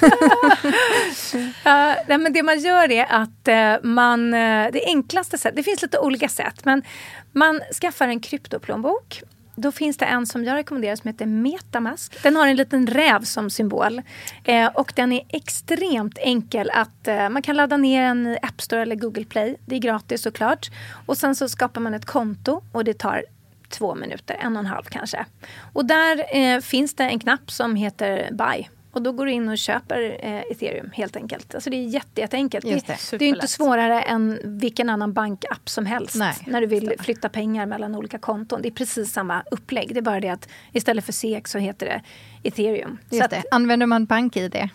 Ja, 1.64 1.96
nej, 2.08 2.18
men 2.18 2.34
det 2.34 2.44
man 2.44 2.60
gör 2.60 2.92
är 2.92 3.06
att 3.10 3.48
eh, 3.48 3.76
man, 3.90 4.34
eh, 4.34 4.68
det 4.74 4.86
enklaste 4.86 5.38
sättet, 5.38 5.56
det 5.56 5.64
finns 5.64 5.82
lite 5.82 6.00
olika 6.00 6.30
sätt, 6.30 6.66
men 6.66 6.84
man 7.32 7.62
skaffar 7.82 8.08
en 8.08 8.20
kryptoplånbok. 8.20 9.22
Då 9.60 9.72
finns 9.72 9.98
det 9.98 10.06
en 10.06 10.26
som 10.26 10.44
jag 10.44 10.56
rekommenderar 10.56 10.96
som 10.96 11.08
heter 11.08 11.26
Metamask. 11.26 12.24
Den 12.24 12.36
har 12.36 12.48
en 12.48 12.56
liten 12.56 12.88
räv 12.88 13.24
som 13.24 13.50
symbol. 13.50 14.02
Eh, 14.44 14.68
och 14.68 14.94
den 14.96 15.12
är 15.12 15.22
extremt 15.30 16.18
enkel 16.18 16.70
att... 16.74 17.08
Eh, 17.08 17.30
man 17.30 17.42
kan 17.42 17.56
ladda 17.56 17.78
ner 17.78 18.08
den 18.08 18.28
i 18.28 18.38
App 18.42 18.62
Store 18.62 18.82
eller 18.82 18.96
Google 18.96 19.26
Play. 19.26 19.56
Det 19.66 19.76
är 19.76 19.80
gratis 19.80 20.22
såklart. 20.22 20.70
Och 21.06 21.18
sen 21.18 21.36
så 21.36 21.50
skapar 21.50 21.82
man 21.82 21.94
ett 21.94 22.06
konto 22.06 22.62
och 22.72 22.84
det 22.84 22.94
tar 22.94 23.24
två 23.70 23.96
minuter, 23.96 24.38
en 24.40 24.56
och 24.56 24.60
en 24.60 24.66
halv 24.66 24.84
kanske. 24.84 25.26
Och 25.74 25.86
där 25.86 26.38
eh, 26.38 26.60
finns 26.60 26.96
det 26.96 27.04
en 27.04 27.20
knapp 27.20 27.52
som 27.52 27.76
heter 27.76 28.30
Buy. 28.32 28.68
Och 28.98 29.04
då 29.04 29.12
går 29.12 29.26
du 29.26 29.32
in 29.32 29.50
och 29.50 29.58
köper 29.58 30.18
eh, 30.20 30.42
ethereum 30.52 30.92
helt 30.94 31.16
enkelt. 31.16 31.56
Alltså 31.56 31.70
det 31.70 31.76
är 31.78 31.88
jätte, 31.88 32.22
jätteenkelt. 32.22 32.66
Just 32.66 32.88
det, 32.88 32.98
det. 33.12 33.18
det 33.18 33.26
är 33.26 33.30
inte 33.30 33.48
svårare 33.48 34.02
än 34.02 34.40
vilken 34.44 34.90
annan 34.90 35.14
bankapp 35.14 35.70
som 35.70 35.86
helst. 35.86 36.16
Nej, 36.16 36.36
när 36.48 36.62
du 36.62 36.68
vill 36.68 36.94
flytta 37.00 37.30
pengar 37.30 37.66
mellan 37.66 37.96
olika 37.96 38.18
konton. 38.18 38.62
Det 38.62 38.70
är 38.70 38.72
precis 38.72 39.14
samma 39.14 39.44
upplägg. 39.52 39.94
Det 39.94 40.00
är 40.00 40.02
bara 40.02 40.20
det 40.20 40.30
att 40.30 40.50
istället 40.72 41.06
för 41.06 41.14
SEK 41.14 41.48
så 41.48 41.58
heter 41.58 41.86
det 41.86 42.02
ethereum. 42.44 42.98
så 43.10 43.16
Just 43.16 43.26
att, 43.26 43.32
det. 43.32 43.44
Använder 43.52 43.86
man 43.86 44.06
BankID? 44.06 44.56
eh, 44.56 44.70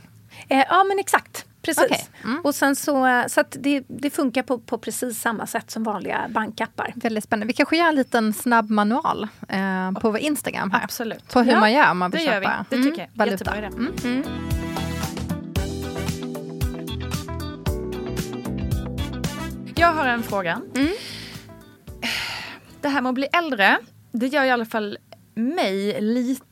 ja 0.48 0.84
men 0.84 0.98
exakt. 0.98 1.46
Precis. 1.62 1.84
Okej. 1.84 2.06
Mm. 2.24 2.40
Och 2.44 2.54
sen 2.54 2.76
så, 2.76 3.24
så 3.28 3.42
det, 3.50 3.84
det 3.88 4.10
funkar 4.10 4.42
på, 4.42 4.58
på 4.58 4.78
precis 4.78 5.20
samma 5.20 5.46
sätt 5.46 5.70
som 5.70 5.82
vanliga 5.84 6.26
bankappar. 6.28 6.92
Väldigt 6.96 7.24
spännande. 7.24 7.46
Vi 7.46 7.52
kanske 7.52 7.76
gör 7.76 7.88
en 7.88 7.94
liten 7.94 8.32
snabb 8.32 8.70
manual 8.70 9.28
eh, 9.48 9.92
på 9.92 10.10
vår 10.10 10.18
Instagram 10.18 10.70
här. 10.70 10.84
Absolut. 10.84 11.28
På 11.32 11.40
hur 11.42 11.52
Ja, 11.52 11.60
man 11.60 11.72
gör 11.72 11.90
om 11.90 11.98
man 11.98 12.10
vill 12.10 12.26
gör 12.26 12.40
vi. 12.40 12.46
köpa 12.46 12.64
Det 12.70 12.76
mm, 12.76 12.88
tycker 12.88 13.02
jag. 13.02 13.08
valuta. 13.14 13.56
Jättebra 13.56 13.58
idé. 13.58 13.66
Mm. 14.08 14.24
Jag 19.76 19.92
har 19.92 20.06
en 20.08 20.22
fråga. 20.22 20.60
Det 22.80 22.88
här 22.88 23.00
med 23.00 23.08
att 23.10 23.14
bli 23.14 23.26
äldre, 23.32 23.78
det 24.12 24.26
gör 24.26 24.44
i 24.44 24.50
alla 24.50 24.64
fall 24.66 24.98
mig 25.34 26.00
lite 26.00 26.46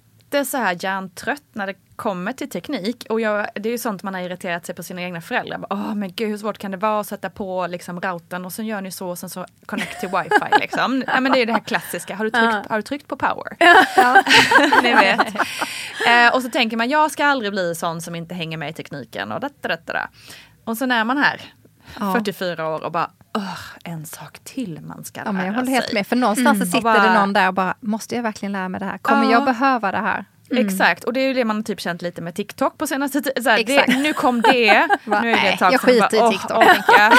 så 0.44 0.56
här 0.56 0.76
hjärntrött 0.80 1.44
när 1.52 1.66
det 1.66 1.74
kommer 1.96 2.32
till 2.32 2.50
teknik. 2.50 3.06
Och 3.08 3.20
jag, 3.20 3.48
det 3.54 3.68
är 3.68 3.70
ju 3.70 3.78
sånt 3.78 4.02
man 4.02 4.14
har 4.14 4.20
irriterat 4.20 4.66
sig 4.66 4.74
på 4.74 4.82
sina 4.82 5.02
egna 5.02 5.20
föräldrar. 5.20 5.66
Åh 5.70 5.94
men 5.94 6.12
gud 6.12 6.28
hur 6.28 6.38
svårt 6.38 6.58
kan 6.58 6.70
det 6.70 6.76
vara 6.76 7.00
att 7.00 7.06
sätta 7.06 7.30
på 7.30 7.66
liksom 7.66 8.00
routern 8.00 8.44
och 8.44 8.52
sen 8.52 8.66
gör 8.66 8.80
ni 8.80 8.90
så 8.90 9.08
och 9.08 9.18
sen 9.18 9.30
så 9.30 9.46
connect 9.66 10.00
till 10.00 10.08
wifi 10.08 10.60
liksom. 10.60 11.04
ja, 11.06 11.20
men 11.20 11.32
det 11.32 11.38
är 11.42 11.46
det 11.46 11.52
här 11.52 11.60
klassiska, 11.60 12.16
har 12.16 12.24
du 12.24 12.30
tryckt, 12.30 12.70
har 12.70 12.76
du 12.76 12.82
tryckt 12.82 13.06
på 13.08 13.16
power? 13.16 13.56
Ni 14.82 14.94
vet. 14.94 15.34
Eh, 16.08 16.34
och 16.34 16.42
så 16.42 16.50
tänker 16.50 16.76
man, 16.76 16.90
jag 16.90 17.10
ska 17.10 17.26
aldrig 17.26 17.52
bli 17.52 17.74
sån 17.74 18.00
som 18.00 18.14
inte 18.14 18.34
hänger 18.34 18.56
med 18.56 18.70
i 18.70 18.72
tekniken 18.72 19.32
och 19.32 19.40
detta, 19.40 19.68
detta. 19.68 20.10
Och 20.64 20.76
så 20.76 20.84
är 20.84 21.04
man 21.04 21.18
här, 21.18 21.40
Ja. 22.00 22.12
44 22.12 22.68
år 22.68 22.84
och 22.84 22.92
bara, 22.92 23.10
"Åh, 23.34 23.58
en 23.84 24.06
sak 24.06 24.38
till 24.44 24.80
man 24.82 25.04
ska 25.04 25.20
Ja, 25.24 25.32
men 25.32 25.36
jag 25.36 25.52
lära 25.52 25.60
håller 25.60 25.72
helt 25.72 25.84
sig." 25.86 25.94
med. 25.94 26.06
För 26.06 26.16
någonstans 26.16 26.58
så 26.58 26.64
sitter 26.66 26.80
bara- 26.80 27.02
det 27.02 27.14
någon 27.20 27.32
där 27.32 27.48
och 27.48 27.54
bara, 27.54 27.74
måste 27.80 28.16
jag 28.16 28.22
verkligen 28.22 28.52
lära 28.52 28.68
mig 28.68 28.78
det 28.80 28.86
här? 28.86 28.98
Kommer 28.98 29.24
Ja. 29.24 29.30
jag 29.30 29.44
behöva 29.44 29.92
det 29.92 29.98
här? 29.98 30.24
Exakt, 30.52 31.04
och 31.04 31.12
det 31.12 31.20
är 31.20 31.28
ju 31.28 31.34
det 31.34 31.44
man 31.44 31.64
typ 31.64 31.80
känt 31.80 32.02
lite 32.02 32.22
med 32.22 32.34
TikTok 32.34 32.78
på 32.78 32.86
senaste 32.86 33.20
tiden. 33.22 34.02
Nu 34.02 34.12
kom 34.12 34.40
det, 34.40 34.88
Va, 35.04 35.20
nu 35.22 35.30
är 35.32 35.36
det 35.42 35.48
ett 35.48 35.58
tag 35.58 35.72
jag 35.72 35.80
skiter 35.80 36.16
i 36.16 36.20
bara, 36.20 36.30
TikTok. 36.30 36.50
åh, 36.56 36.70
orka. 36.70 37.12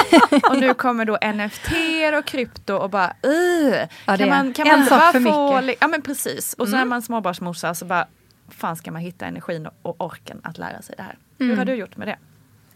Och 0.50 0.58
nu 0.60 0.74
kommer 0.74 1.04
då 1.04 1.18
NFT 1.34 1.72
och 2.18 2.24
krypto 2.24 2.74
och 2.74 2.90
bara 2.90 3.12
uh, 3.26 3.74
Ja, 4.06 4.16
kan 4.16 4.28
man, 4.28 4.52
kan 4.54 4.66
en 4.66 4.78
man 4.78 4.88
sak 4.88 5.12
för 5.12 5.20
få, 5.20 5.60
mycket. 5.60 5.78
Ja 5.80 5.88
men 5.88 6.02
precis, 6.02 6.54
och 6.54 6.68
så 6.68 6.76
är 6.76 6.84
man 6.84 7.02
småbarnsmorsa 7.02 7.74
så 7.74 7.84
bara 7.84 8.06
fan 8.48 8.76
ska 8.76 8.90
man 8.90 9.02
hitta 9.02 9.26
energin 9.26 9.68
och 9.82 10.00
orken 10.00 10.40
att 10.44 10.58
lära 10.58 10.82
sig 10.82 10.94
det 10.96 11.02
här. 11.02 11.16
Hur 11.38 11.56
har 11.56 11.64
du 11.64 11.74
gjort 11.74 11.96
med 11.96 12.08
det? 12.08 12.16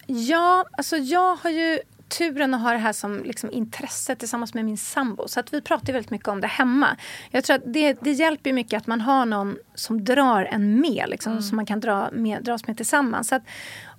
Ja, 0.07 0.65
alltså 0.73 0.97
jag 0.97 1.37
har 1.37 1.51
ju 1.51 1.79
turen 2.09 2.55
att 2.55 2.61
ha 2.61 2.73
det 2.73 2.79
här 2.79 2.93
som 2.93 3.23
liksom 3.25 3.51
intresse 3.51 4.17
tillsammans 4.17 4.55
med 4.55 4.65
min 4.65 4.79
sambo. 4.79 5.29
Så 5.29 5.41
att 5.41 5.55
vi 5.55 5.61
pratar 5.61 5.93
väldigt 5.93 6.11
mycket 6.11 6.29
om 6.29 6.41
det 6.41 6.47
hemma. 6.47 6.97
Jag 7.31 7.45
tror 7.45 7.57
att 7.57 7.63
det, 7.67 7.97
det 8.01 8.13
hjälper 8.13 8.53
mycket 8.53 8.77
att 8.77 8.87
man 8.87 9.01
har 9.01 9.27
någon 9.27 9.57
som 9.75 10.05
drar 10.05 10.45
en 10.45 10.81
med, 10.81 11.05
liksom, 11.09 11.43
som 11.43 11.57
man 11.57 11.67
kan 11.67 11.81
dra 11.81 12.11
med, 12.13 12.45
dras 12.45 12.67
med 12.67 12.77
tillsammans. 12.77 13.29
Så 13.29 13.35
att 13.35 13.43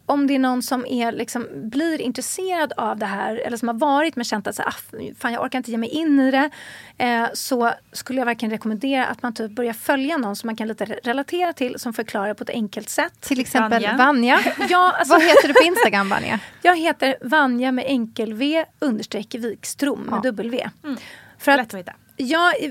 om 0.07 0.27
det 0.27 0.35
är 0.35 0.39
någon 0.39 0.63
som 0.63 0.85
är, 0.85 1.11
liksom, 1.11 1.47
blir 1.53 2.01
intresserad 2.01 2.73
av 2.77 2.97
det 2.97 3.05
här 3.05 3.35
eller 3.35 3.57
som 3.57 3.67
har 3.67 3.75
varit 3.75 4.15
men 4.15 4.25
känt 4.25 4.47
att 4.47 4.55
så, 4.55 4.63
ah, 4.63 4.73
fan, 5.19 5.33
jag 5.33 5.43
orkar 5.43 5.57
inte 5.57 5.71
ge 5.71 5.77
mig 5.77 5.89
in 5.89 6.19
i 6.19 6.31
det. 6.31 6.49
Eh, 6.97 7.27
så 7.33 7.71
skulle 7.91 8.21
jag 8.21 8.25
verkligen 8.25 8.51
rekommendera 8.51 9.05
att 9.05 9.23
man 9.23 9.33
typ 9.33 9.51
börjar 9.51 9.73
följa 9.73 10.17
någon 10.17 10.35
som 10.35 10.47
man 10.47 10.55
kan 10.55 10.67
lite 10.67 10.85
relatera 10.85 11.53
till 11.53 11.79
som 11.79 11.93
förklarar 11.93 12.33
på 12.33 12.43
ett 12.43 12.49
enkelt 12.49 12.89
sätt. 12.89 13.21
Till 13.21 13.39
exempel 13.39 13.83
Vanja. 13.83 13.97
Vanja. 13.97 14.39
Ja, 14.69 14.95
alltså, 14.99 15.13
Vad 15.13 15.23
heter 15.23 15.47
du 15.47 15.53
på 15.53 15.63
Instagram 15.63 16.09
Vanja? 16.09 16.39
jag 16.61 16.77
heter 16.77 17.15
Vanja 17.21 17.71
med 17.71 17.85
enkel 17.87 18.33
V 18.33 18.65
understreck 18.79 19.35
Wikström 19.35 19.99
med 19.99 20.19
Ja. 20.23 20.31
W. 20.31 20.69
För 21.37 21.51
Lätt 21.51 21.61
att, 21.61 21.73
att 21.73 21.79
hitta. 21.79 21.93
Ja, 22.17 22.53
i, 22.59 22.65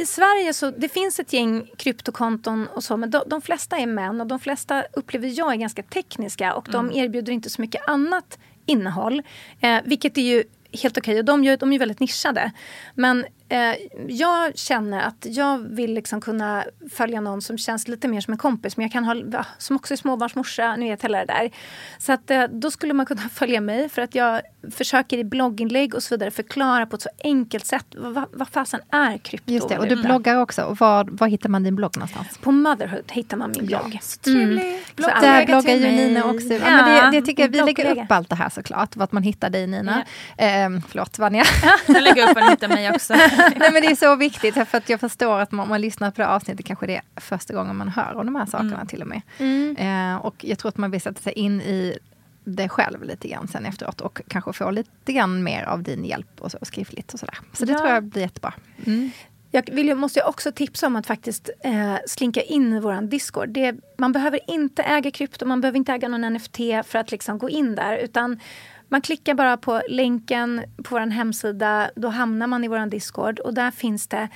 i, 0.00 0.06
Sverige 0.06 0.54
så 0.54 0.70
det 0.70 0.88
finns 0.88 1.20
ett 1.20 1.32
gäng 1.32 1.70
kryptokonton 1.76 2.66
och 2.66 2.84
så 2.84 2.96
men 2.96 3.10
de, 3.10 3.22
de 3.26 3.42
flesta 3.42 3.78
är 3.78 3.86
män 3.86 4.20
och 4.20 4.26
de 4.26 4.40
flesta 4.40 4.84
upplever 4.92 5.38
jag 5.38 5.52
är 5.52 5.56
ganska 5.56 5.82
tekniska 5.82 6.54
och 6.54 6.68
de 6.70 6.92
erbjuder 6.92 7.32
inte 7.32 7.50
så 7.50 7.60
mycket 7.60 7.88
annat 7.88 8.38
innehåll. 8.66 9.22
Eh, 9.60 9.78
vilket 9.84 10.18
är 10.18 10.22
ju 10.22 10.44
helt 10.82 10.98
okej 10.98 11.18
och 11.18 11.24
de, 11.24 11.44
gör, 11.44 11.56
de 11.56 11.72
är 11.72 11.78
väldigt 11.78 12.00
nischade. 12.00 12.52
Men 12.94 13.26
eh, 13.48 13.74
jag 14.08 14.58
känner 14.58 15.00
att 15.00 15.26
jag 15.28 15.58
vill 15.58 15.94
liksom 15.94 16.20
kunna 16.20 16.64
följa 16.92 17.20
någon 17.20 17.42
som 17.42 17.58
känns 17.58 17.88
lite 17.88 18.08
mer 18.08 18.20
som 18.20 18.32
en 18.32 18.38
kompis, 18.38 18.76
men 18.76 18.84
jag 18.84 18.92
kan 18.92 19.04
ha, 19.04 19.44
som 19.58 19.76
också 19.76 19.94
är 19.94 19.96
småbarnsmorsa, 19.96 20.76
ni 20.76 20.90
vet 20.90 21.04
hela 21.04 21.18
det 21.18 21.24
där. 21.24 21.50
Så 21.98 22.12
att 22.12 22.30
eh, 22.30 22.44
då 22.44 22.70
skulle 22.70 22.94
man 22.94 23.06
kunna 23.06 23.28
följa 23.32 23.60
mig 23.60 23.88
för 23.88 24.02
att 24.02 24.14
jag 24.14 24.40
försöker 24.70 25.18
i 25.18 25.24
blogginlägg 25.24 25.94
och 25.94 26.02
så 26.02 26.14
vidare 26.14 26.30
förklara 26.30 26.86
på 26.86 26.96
ett 26.96 27.02
så 27.02 27.08
enkelt 27.24 27.66
sätt 27.66 27.86
vad, 27.96 28.24
vad 28.32 28.48
fasen 28.48 28.80
är 28.90 29.18
krypto. 29.18 29.52
Just 29.52 29.68
det, 29.68 29.78
och 29.78 29.88
du 29.88 29.96
bloggar 29.96 30.36
också. 30.36 30.62
Och 30.62 30.76
var, 30.76 31.04
var 31.10 31.28
hittar 31.28 31.48
man 31.48 31.62
din 31.62 31.76
blogg 31.76 31.96
någonstans? 31.96 32.38
På 32.38 32.52
Motherhood 32.52 33.12
hittar 33.12 33.36
man 33.36 33.50
min 33.50 33.66
blogg. 33.66 33.90
Ja, 33.92 33.98
så 34.02 34.18
trevligt. 34.20 34.64
Mm. 34.64 34.80
Blogg, 34.96 35.10
där 35.20 35.46
bloggar 35.46 35.74
ju 35.74 35.90
Nina 35.90 36.24
också. 36.24 36.52
Ja, 36.52 36.58
ja, 36.64 36.70
men 36.70 37.12
det, 37.12 37.20
det 37.20 37.26
tycker 37.26 37.42
jag, 37.42 37.48
vi 37.48 37.62
lägger 37.62 38.02
upp 38.02 38.12
allt 38.12 38.28
det 38.28 38.36
här 38.36 38.48
såklart, 38.48 38.96
vart 38.96 39.12
man 39.12 39.22
hittar 39.22 39.50
dig 39.50 39.66
Nina. 39.66 40.04
Ja. 40.36 40.44
Ehm, 40.44 40.82
förlåt 40.88 41.18
Vanja. 41.18 41.44
jag 41.86 42.02
lägger 42.02 42.28
upp 42.28 42.34
var 42.34 42.42
ni 42.42 42.50
hittar 42.50 42.68
mig 42.68 42.90
också. 42.90 43.14
Nej 43.56 43.72
men 43.72 43.82
det 43.82 43.88
är 43.88 43.96
så 43.96 44.16
viktigt, 44.16 44.54
för 44.54 44.78
att 44.78 44.88
jag 44.88 45.00
förstår 45.00 45.40
att 45.40 45.52
man, 45.52 45.68
man 45.68 45.80
lyssnar 45.80 46.10
på 46.10 46.22
det 46.22 46.28
avsnittet, 46.28 46.66
kanske 46.66 46.86
det 46.86 46.96
är 46.96 47.20
första 47.20 47.54
gången 47.54 47.76
man 47.76 47.88
hör 47.88 48.14
om 48.14 48.26
de 48.26 48.36
här 48.36 48.46
sakerna 48.46 48.74
mm. 48.74 48.86
till 48.86 49.02
och 49.02 49.08
med. 49.08 49.22
Mm. 49.38 49.76
Ehm, 49.78 50.18
och 50.20 50.34
jag 50.38 50.58
tror 50.58 50.68
att 50.68 50.76
man 50.76 50.90
vill 50.90 51.00
sätta 51.00 51.20
sig 51.20 51.32
in 51.32 51.60
i 51.60 51.98
det 52.44 52.68
själv 52.68 53.02
lite 53.02 53.28
grann 53.28 53.48
sen 53.48 53.66
efteråt 53.66 54.00
och 54.00 54.20
kanske 54.28 54.52
få 54.52 54.70
lite 54.70 55.12
grann 55.12 55.42
mer 55.42 55.64
av 55.64 55.82
din 55.82 56.04
hjälp 56.04 56.40
och 56.40 56.50
så, 56.50 56.58
skriftligt 56.62 57.14
och 57.14 57.20
sådär. 57.20 57.38
Så 57.52 57.64
det 57.64 57.72
ja. 57.72 57.78
tror 57.78 57.90
jag 57.90 58.04
blir 58.04 58.22
jättebra. 58.22 58.54
Mm. 58.86 59.10
Jag 59.50 59.70
vill, 59.72 59.94
måste 59.94 60.18
jag 60.18 60.28
också 60.28 60.52
tipsa 60.52 60.86
om 60.86 60.96
att 60.96 61.06
faktiskt 61.06 61.50
eh, 61.64 61.96
slinka 62.06 62.42
in 62.42 62.72
i 62.72 62.80
vår 62.80 63.02
Discord. 63.02 63.48
Det, 63.48 63.74
man 63.98 64.12
behöver 64.12 64.40
inte 64.46 64.82
äga 64.82 65.10
krypto, 65.10 65.46
man 65.46 65.60
behöver 65.60 65.76
inte 65.76 65.92
äga 65.92 66.08
någon 66.08 66.34
NFT 66.34 66.56
för 66.84 66.96
att 66.96 67.10
liksom 67.10 67.38
gå 67.38 67.50
in 67.50 67.74
där. 67.74 67.96
Utan 67.96 68.40
man 68.88 69.00
klickar 69.00 69.34
bara 69.34 69.56
på 69.56 69.82
länken 69.88 70.64
på 70.84 70.94
vår 70.94 71.00
hemsida, 71.10 71.90
då 71.96 72.08
hamnar 72.08 72.46
man 72.46 72.64
i 72.64 72.68
vår 72.68 72.86
Discord 72.86 73.38
och 73.38 73.54
där 73.54 73.70
finns 73.70 74.08
det 74.08 74.28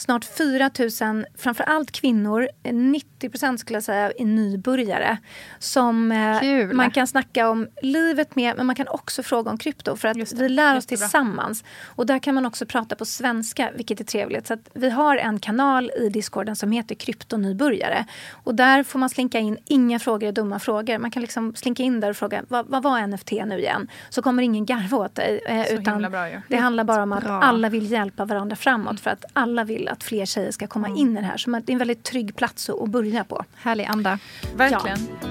snart 0.00 0.24
4 0.24 0.70
000, 1.00 1.26
framförallt 1.38 1.90
kvinnor, 1.90 2.48
90% 2.64 3.56
skulle 3.56 3.76
jag 3.76 3.84
säga, 3.84 4.12
är 4.18 4.24
nybörjare. 4.24 5.18
Som 5.58 6.12
eh, 6.12 6.66
man 6.72 6.90
kan 6.90 7.06
snacka 7.06 7.48
om 7.48 7.68
livet 7.82 8.36
med, 8.36 8.56
men 8.56 8.66
man 8.66 8.76
kan 8.76 8.88
också 8.88 9.22
fråga 9.22 9.50
om 9.50 9.58
krypto. 9.58 9.96
För 9.96 10.08
att 10.08 10.32
vi 10.32 10.48
lär 10.48 10.76
oss 10.76 10.86
tillsammans. 10.86 11.64
Och 11.86 12.06
där 12.06 12.18
kan 12.18 12.34
man 12.34 12.46
också 12.46 12.66
prata 12.66 12.96
på 12.96 13.04
svenska, 13.04 13.70
vilket 13.74 14.00
är 14.00 14.04
trevligt. 14.04 14.46
Så 14.46 14.56
vi 14.72 14.90
har 14.90 15.16
en 15.16 15.38
kanal 15.38 15.90
i 15.96 16.08
discorden 16.08 16.56
som 16.56 16.72
heter 16.72 16.94
Kryptonybörjare. 16.94 18.04
Och 18.30 18.54
där 18.54 18.82
får 18.82 18.98
man 18.98 19.08
slinka 19.08 19.38
in, 19.38 19.58
inga 19.64 19.98
frågor 19.98 20.28
är 20.28 20.32
dumma 20.32 20.58
frågor. 20.58 20.98
Man 20.98 21.10
kan 21.10 21.22
liksom 21.22 21.54
slinka 21.54 21.82
in 21.82 22.00
där 22.00 22.10
och 22.10 22.16
fråga, 22.16 22.42
vad, 22.48 22.66
vad 22.66 22.82
var 22.82 23.06
NFT 23.06 23.32
nu 23.46 23.58
igen? 23.58 23.88
Så 24.10 24.22
kommer 24.22 24.42
ingen 24.42 24.66
garva 24.66 24.98
åt 24.98 25.14
dig. 25.14 25.40
Eh, 25.46 25.74
utan 25.74 26.02
bra, 26.02 26.28
det 26.48 26.56
handlar 26.56 26.84
bara 26.84 27.02
om 27.02 27.12
att 27.12 27.24
bra. 27.24 27.32
alla 27.42 27.68
vill 27.68 27.90
hjälpa 27.90 28.24
varandra 28.24 28.56
framåt. 28.56 29.00
För 29.00 29.10
att 29.10 29.24
alla 29.32 29.64
vill 29.64 29.88
att 29.90 30.04
fler 30.04 30.26
tjejer 30.26 30.50
ska 30.50 30.66
komma 30.66 30.88
in 30.88 31.16
i 31.16 31.20
det 31.20 31.26
här. 31.26 31.36
Så 31.36 31.50
det 31.50 31.56
är 31.56 31.72
en 31.72 31.78
väldigt 31.78 32.04
trygg 32.04 32.36
plats 32.36 32.70
att 32.70 32.90
börja 32.90 33.24
på. 33.24 33.44
Härlig 33.54 33.84
anda. 33.84 34.18
Verkligen. 34.56 34.98
Ja. 35.22 35.28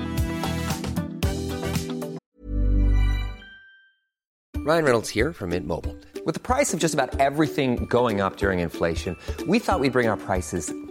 Ryan 4.65 4.83
Reynolds 4.83 5.09
here 5.09 5.33
from 5.33 5.49
Mint 5.49 5.65
Mobile. 5.65 5.95
With 6.25 6.33
the 6.33 6.39
price 6.39 6.73
of 6.73 6.79
just 6.79 6.93
about 6.93 7.19
everything 7.19 7.85
going 7.89 8.21
up 8.21 8.37
during 8.37 8.59
inflation, 8.59 9.15
we 9.47 9.59
thought 9.59 9.79
we'd 9.79 9.93
bring 9.93 10.09
our 10.09 10.17
prices 10.17 10.71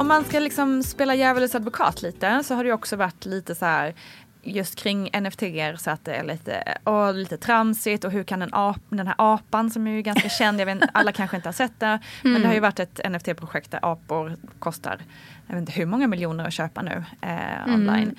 Om 0.00 0.08
man 0.08 0.24
ska 0.24 0.38
liksom 0.38 0.82
spela 0.82 1.14
djävulens 1.14 1.54
advokat 1.54 2.02
lite 2.02 2.42
så 2.44 2.54
har 2.54 2.64
det 2.64 2.72
också 2.72 2.96
varit 2.96 3.24
lite 3.24 3.54
så 3.54 3.64
här 3.64 3.94
just 4.42 4.76
kring 4.76 5.10
NFT 5.22 5.42
så 5.76 5.90
att 5.90 6.04
det 6.04 6.14
är 6.14 6.24
lite, 6.24 6.78
åh, 6.84 7.12
lite 7.12 7.36
tramsigt 7.36 8.04
och 8.04 8.10
hur 8.10 8.24
kan 8.24 8.42
en 8.42 8.54
ap, 8.54 8.80
den 8.88 9.06
här 9.06 9.14
apan 9.18 9.70
som 9.70 9.86
är 9.86 9.90
ju 9.90 10.02
ganska 10.02 10.28
känd, 10.38 10.60
jag 10.60 10.66
vet, 10.66 10.78
alla 10.92 11.12
kanske 11.12 11.36
inte 11.36 11.48
har 11.48 11.52
sett 11.52 11.80
det, 11.80 11.86
mm. 11.86 12.00
men 12.22 12.42
det 12.42 12.48
har 12.48 12.54
ju 12.54 12.60
varit 12.60 12.80
ett 12.80 13.00
NFT-projekt 13.10 13.70
där 13.70 13.80
apor 13.82 14.36
kostar, 14.58 15.00
jag 15.46 15.54
vet 15.54 15.60
inte 15.60 15.72
hur 15.72 15.86
många 15.86 16.06
miljoner 16.06 16.44
att 16.44 16.52
köpa 16.52 16.82
nu 16.82 17.04
eh, 17.20 17.62
mm. 17.62 17.74
online. 17.74 18.02
Mm. 18.02 18.16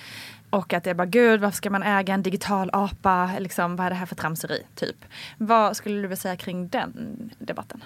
Och 0.49 0.73
att 0.73 0.83
det 0.83 0.89
är 0.89 0.93
bara, 0.93 1.07
gud 1.07 1.39
varför 1.41 1.57
ska 1.57 1.69
man 1.69 1.83
äga 1.83 2.13
en 2.13 2.23
digital 2.23 2.69
apa, 2.73 3.29
liksom, 3.39 3.75
vad 3.75 3.85
är 3.85 3.89
det 3.89 3.95
här 3.95 4.05
för 4.05 4.15
tramseri? 4.15 4.63
Typ. 4.75 5.05
Vad 5.37 5.77
skulle 5.77 5.95
du 5.95 6.01
vilja 6.01 6.15
säga 6.15 6.35
kring 6.35 6.67
den 6.67 7.29
debatten? 7.39 7.83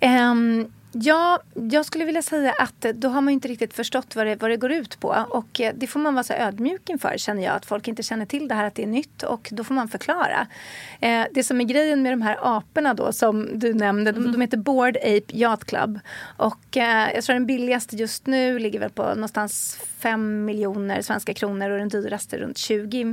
Um 0.00 0.72
Ja, 0.96 1.40
jag 1.54 1.86
skulle 1.86 2.04
vilja 2.04 2.22
säga 2.22 2.54
att 2.58 2.80
då 2.80 3.08
har 3.08 3.20
man 3.20 3.32
inte 3.32 3.48
riktigt 3.48 3.74
förstått 3.74 4.16
vad 4.16 4.26
det, 4.26 4.36
vad 4.36 4.50
det 4.50 4.56
går 4.56 4.72
ut 4.72 5.00
på. 5.00 5.26
Och 5.30 5.60
eh, 5.60 5.74
det 5.76 5.86
får 5.86 6.00
man 6.00 6.14
vara 6.14 6.24
så 6.24 6.32
ödmjuk 6.32 6.90
inför 6.90 7.14
känner 7.16 7.42
jag. 7.42 7.54
Att 7.54 7.66
folk 7.66 7.88
inte 7.88 8.02
känner 8.02 8.26
till 8.26 8.48
det 8.48 8.54
här 8.54 8.64
att 8.64 8.74
det 8.74 8.82
är 8.82 8.86
nytt 8.86 9.22
och 9.22 9.48
då 9.52 9.64
får 9.64 9.74
man 9.74 9.88
förklara. 9.88 10.46
Eh, 11.00 11.24
det 11.30 11.44
som 11.44 11.60
är 11.60 11.64
grejen 11.64 12.02
med 12.02 12.12
de 12.12 12.22
här 12.22 12.38
aporna 12.42 12.94
då 12.94 13.12
som 13.12 13.48
du 13.58 13.74
nämnde. 13.74 14.10
Mm. 14.10 14.24
De, 14.24 14.32
de 14.32 14.40
heter 14.40 14.56
Board 14.56 14.96
Ape 14.96 15.24
Yacht 15.28 15.64
Club. 15.64 16.00
Och 16.36 16.76
eh, 16.76 17.14
jag 17.14 17.24
tror 17.24 17.34
den 17.34 17.46
billigaste 17.46 17.96
just 17.96 18.26
nu 18.26 18.58
ligger 18.58 18.80
väl 18.80 18.90
på 18.90 19.02
någonstans 19.02 19.78
5 20.04 20.44
miljoner 20.44 21.02
svenska 21.02 21.34
kronor 21.34 21.70
och 21.70 21.78
den 21.78 21.88
dyraste 21.88 22.38
runt 22.38 22.58
20 22.58 23.04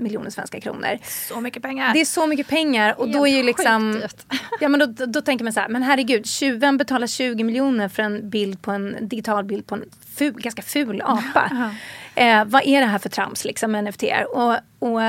miljoner 0.00 0.30
svenska 0.30 0.60
kronor. 0.60 0.98
Så 1.28 1.40
mycket 1.40 1.62
pengar! 1.62 1.92
Det 1.92 2.00
är 2.00 2.04
så 2.04 2.26
mycket 2.26 2.48
pengar 2.48 3.00
och 3.00 3.08
då 3.08 3.26
är 3.26 3.36
ju 3.36 3.42
liksom... 3.42 4.02
Ja 4.60 4.68
men 4.68 4.80
då, 4.80 5.06
då 5.06 5.20
tänker 5.20 5.44
man 5.44 5.52
så 5.52 5.60
här, 5.60 5.68
men 5.68 5.82
herregud, 5.82 6.26
tjuven 6.26 6.76
betalar 6.76 7.06
20 7.06 7.44
miljoner 7.44 7.88
för 7.88 8.02
en 8.02 8.30
bild 8.30 8.62
på 8.62 8.70
en 8.70 8.96
digital 9.00 9.44
bild 9.44 9.66
på 9.66 9.74
en 9.74 9.84
ful, 10.16 10.34
ganska 10.34 10.62
ful 10.62 11.02
apa. 11.04 11.74
Eh, 12.18 12.44
vad 12.44 12.62
är 12.64 12.80
det 12.80 12.86
här 12.86 12.98
för 12.98 13.08
trams 13.08 13.44
liksom 13.44 13.72
med 13.72 13.84
NFT? 13.84 14.02
Och, 14.34 14.54
och 14.78 15.00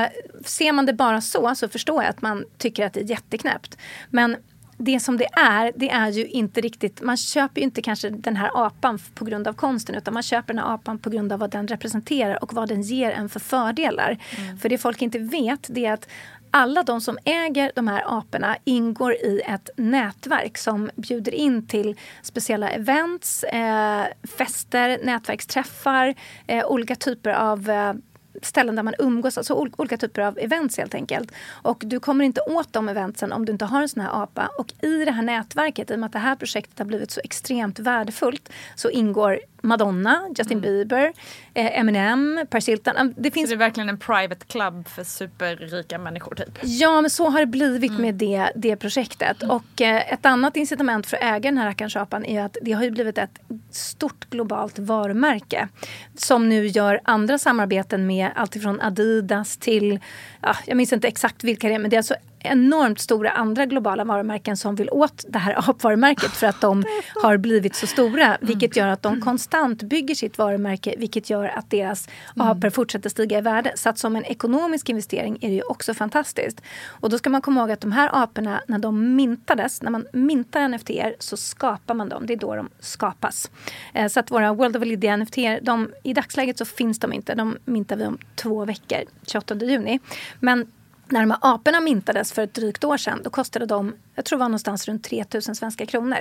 ser 0.44 0.72
man 0.72 0.86
det 0.86 0.92
bara 0.92 1.20
så 1.20 1.54
så 1.54 1.68
förstår 1.68 2.02
jag 2.02 2.10
att 2.10 2.22
man 2.22 2.44
tycker 2.58 2.86
att 2.86 2.92
det 2.92 3.00
är 3.00 3.10
jätteknäppt. 3.10 3.78
Men 4.10 4.36
det 4.78 5.00
som 5.00 5.16
det 5.16 5.28
är, 5.32 5.72
det 5.76 5.90
är 5.90 6.08
ju 6.08 6.26
inte 6.26 6.60
riktigt, 6.60 7.02
man 7.02 7.16
köper 7.16 7.60
ju 7.60 7.64
inte 7.64 7.82
kanske 7.82 8.10
den 8.10 8.36
här 8.36 8.66
apan 8.66 8.98
på 9.14 9.24
grund 9.24 9.48
av 9.48 9.52
konsten 9.52 9.94
utan 9.94 10.14
man 10.14 10.22
köper 10.22 10.54
den 10.54 10.64
här 10.64 10.74
apan 10.74 10.98
på 10.98 11.10
grund 11.10 11.32
av 11.32 11.38
vad 11.38 11.50
den 11.50 11.68
representerar 11.68 12.42
och 12.42 12.54
vad 12.54 12.68
den 12.68 12.82
ger 12.82 13.10
en 13.10 13.28
för 13.28 13.40
fördelar. 13.40 14.18
Mm. 14.38 14.58
För 14.58 14.68
det 14.68 14.78
folk 14.78 15.02
inte 15.02 15.18
vet 15.18 15.66
det 15.68 15.86
är 15.86 15.92
att 15.92 16.08
alla 16.50 16.82
de 16.82 17.00
som 17.00 17.18
äger 17.24 17.72
de 17.74 17.88
här 17.88 18.18
aporna 18.18 18.56
ingår 18.64 19.12
i 19.12 19.40
ett 19.46 19.70
nätverk 19.76 20.58
som 20.58 20.90
bjuder 20.96 21.34
in 21.34 21.66
till 21.66 21.96
speciella 22.22 22.70
events, 22.70 23.44
eh, 23.44 24.06
fester, 24.38 24.98
nätverksträffar, 25.02 26.14
eh, 26.46 26.66
olika 26.66 26.94
typer 26.94 27.30
av 27.30 27.70
eh, 27.70 27.92
ställen 28.42 28.76
där 28.76 28.82
man 28.82 28.94
umgås, 28.98 29.38
alltså 29.38 29.54
olika 29.54 29.96
typer 29.96 30.22
av 30.22 30.38
events 30.38 30.78
helt 30.78 30.94
enkelt. 30.94 31.32
Och 31.48 31.82
du 31.86 32.00
kommer 32.00 32.24
inte 32.24 32.40
åt 32.40 32.72
de 32.72 32.88
eventsen 32.88 33.32
om 33.32 33.44
du 33.44 33.52
inte 33.52 33.64
har 33.64 33.82
en 33.82 33.88
sån 33.88 34.02
här 34.02 34.22
apa. 34.22 34.48
Och 34.58 34.72
i 34.82 35.04
det 35.04 35.10
här 35.10 35.22
nätverket, 35.22 35.90
i 35.90 35.94
och 35.94 35.98
med 35.98 36.06
att 36.06 36.12
det 36.12 36.18
här 36.18 36.36
projektet 36.36 36.78
har 36.78 36.86
blivit 36.86 37.10
så 37.10 37.20
extremt 37.24 37.78
värdefullt, 37.78 38.52
så 38.74 38.90
ingår 38.90 39.38
Madonna, 39.62 40.20
Justin 40.28 40.58
mm. 40.58 40.60
Bieber, 40.60 41.12
eh, 41.54 41.78
Eminem, 41.78 42.46
Paris 42.50 42.68
Hilton. 42.68 43.14
Det 43.16 43.30
finns... 43.30 43.50
Så 43.50 43.56
det 43.56 43.56
är 43.56 43.66
verkligen 43.66 43.88
en 43.88 43.98
private 43.98 44.46
club 44.46 44.88
för 44.88 45.04
superrika 45.04 45.98
människor? 45.98 46.34
Typ. 46.34 46.58
Ja, 46.62 47.00
men 47.00 47.10
så 47.10 47.28
har 47.28 47.40
det 47.40 47.46
blivit 47.46 47.90
mm. 47.90 48.02
med 48.02 48.14
det, 48.14 48.52
det 48.54 48.76
projektet. 48.76 49.42
Mm. 49.42 49.56
Och 49.56 49.80
eh, 49.80 50.12
ett 50.12 50.26
annat 50.26 50.56
incitament 50.56 51.06
för 51.06 51.16
att 51.16 51.22
äga 51.22 51.50
den 51.50 51.58
här 51.58 51.66
rackarns 51.66 51.96
apan 51.96 52.24
är 52.24 52.42
att 52.42 52.56
det 52.62 52.72
har 52.72 52.84
ju 52.84 52.90
blivit 52.90 53.18
ett 53.18 53.40
stort 53.70 54.30
globalt 54.30 54.78
varumärke 54.78 55.68
som 56.14 56.48
nu 56.48 56.66
gör 56.66 57.00
andra 57.04 57.38
samarbeten 57.38 58.06
med 58.06 58.27
alltifrån 58.34 58.80
Adidas 58.80 59.56
till, 59.56 60.00
ja, 60.40 60.56
jag 60.66 60.76
minns 60.76 60.92
inte 60.92 61.08
exakt 61.08 61.44
vilka 61.44 61.68
det 61.68 61.74
är, 61.74 61.78
men 61.78 61.90
det 61.90 61.96
är 61.96 61.98
alltså 61.98 62.14
enormt 62.40 63.00
stora 63.00 63.30
andra 63.30 63.66
globala 63.66 64.04
varumärken 64.04 64.56
som 64.56 64.74
vill 64.74 64.90
åt 64.90 65.24
det 65.28 65.38
här 65.38 65.54
apvarumärket 65.70 66.30
för 66.30 66.46
att 66.46 66.60
de 66.60 66.84
har 67.22 67.36
blivit 67.36 67.74
så 67.74 67.86
stora. 67.86 68.38
Vilket 68.40 68.76
gör 68.76 68.88
att 68.88 69.02
de 69.02 69.20
konstant 69.20 69.82
bygger 69.82 70.14
sitt 70.14 70.38
varumärke 70.38 70.94
vilket 70.98 71.30
gör 71.30 71.44
att 71.44 71.70
deras 71.70 72.08
apor 72.36 72.70
fortsätter 72.70 73.10
stiga 73.10 73.38
i 73.38 73.40
värde. 73.40 73.72
Så 73.74 73.88
att 73.88 73.98
som 73.98 74.16
en 74.16 74.24
ekonomisk 74.24 74.88
investering 74.88 75.38
är 75.40 75.48
det 75.48 75.54
ju 75.54 75.62
också 75.62 75.94
fantastiskt. 75.94 76.60
Och 76.86 77.10
då 77.10 77.18
ska 77.18 77.30
man 77.30 77.42
komma 77.42 77.60
ihåg 77.60 77.70
att 77.70 77.80
de 77.80 77.92
här 77.92 78.10
aporna, 78.22 78.62
när 78.68 78.78
de 78.78 79.16
myntades, 79.16 79.82
när 79.82 79.90
man 79.90 80.06
myntar 80.12 80.68
NFT 80.68 80.90
så 81.18 81.36
skapar 81.36 81.94
man 81.94 82.08
dem. 82.08 82.26
Det 82.26 82.32
är 82.32 82.36
då 82.36 82.54
de 82.54 82.68
skapas. 82.80 83.50
Eh, 83.94 84.08
så 84.08 84.20
att 84.20 84.30
våra 84.30 84.52
World 84.52 84.76
of 84.76 84.84
Lydia 84.84 85.16
NFT, 85.16 85.36
de, 85.62 85.92
i 86.02 86.12
dagsläget 86.14 86.58
så 86.58 86.64
finns 86.64 86.98
de 86.98 87.12
inte. 87.12 87.34
De 87.34 87.56
myntar 87.64 87.96
vi 87.96 88.06
om 88.06 88.18
två 88.34 88.64
veckor, 88.64 88.98
28 89.26 89.54
juni. 89.54 90.00
Men 90.40 90.66
när 91.12 91.20
de 91.20 91.30
här 91.30 91.38
aporna 91.42 91.80
myntades 91.80 92.32
för 92.32 92.42
ett 92.42 92.54
drygt 92.54 92.84
år 92.84 92.96
sedan, 92.96 93.20
då 93.24 93.30
kostade 93.30 93.66
de, 93.66 93.94
jag 94.18 94.24
tror 94.24 94.38
det 94.38 94.40
var 94.40 94.48
någonstans 94.48 94.88
runt 94.88 95.04
3000 95.04 95.54
svenska 95.54 95.86
kronor. 95.86 96.18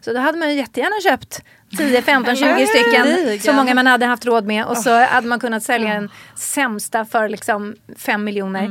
Så 0.00 0.12
då 0.12 0.18
hade 0.20 0.38
man 0.38 0.48
ju 0.50 0.54
jättegärna 0.56 1.00
köpt 1.10 1.42
10, 1.78 2.02
15, 2.02 2.36
20 2.36 2.66
stycken, 2.66 3.40
så 3.40 3.52
många 3.52 3.74
man 3.74 3.86
hade 3.86 4.06
haft 4.06 4.24
råd 4.26 4.46
med. 4.46 4.64
Och 4.64 4.76
så 4.78 5.04
hade 5.04 5.26
man 5.28 5.40
kunnat 5.40 5.62
sälja 5.62 5.94
den 5.94 6.10
sämsta 6.36 7.04
för 7.04 7.28
liksom 7.28 7.74
5 7.96 8.24
miljoner. 8.24 8.70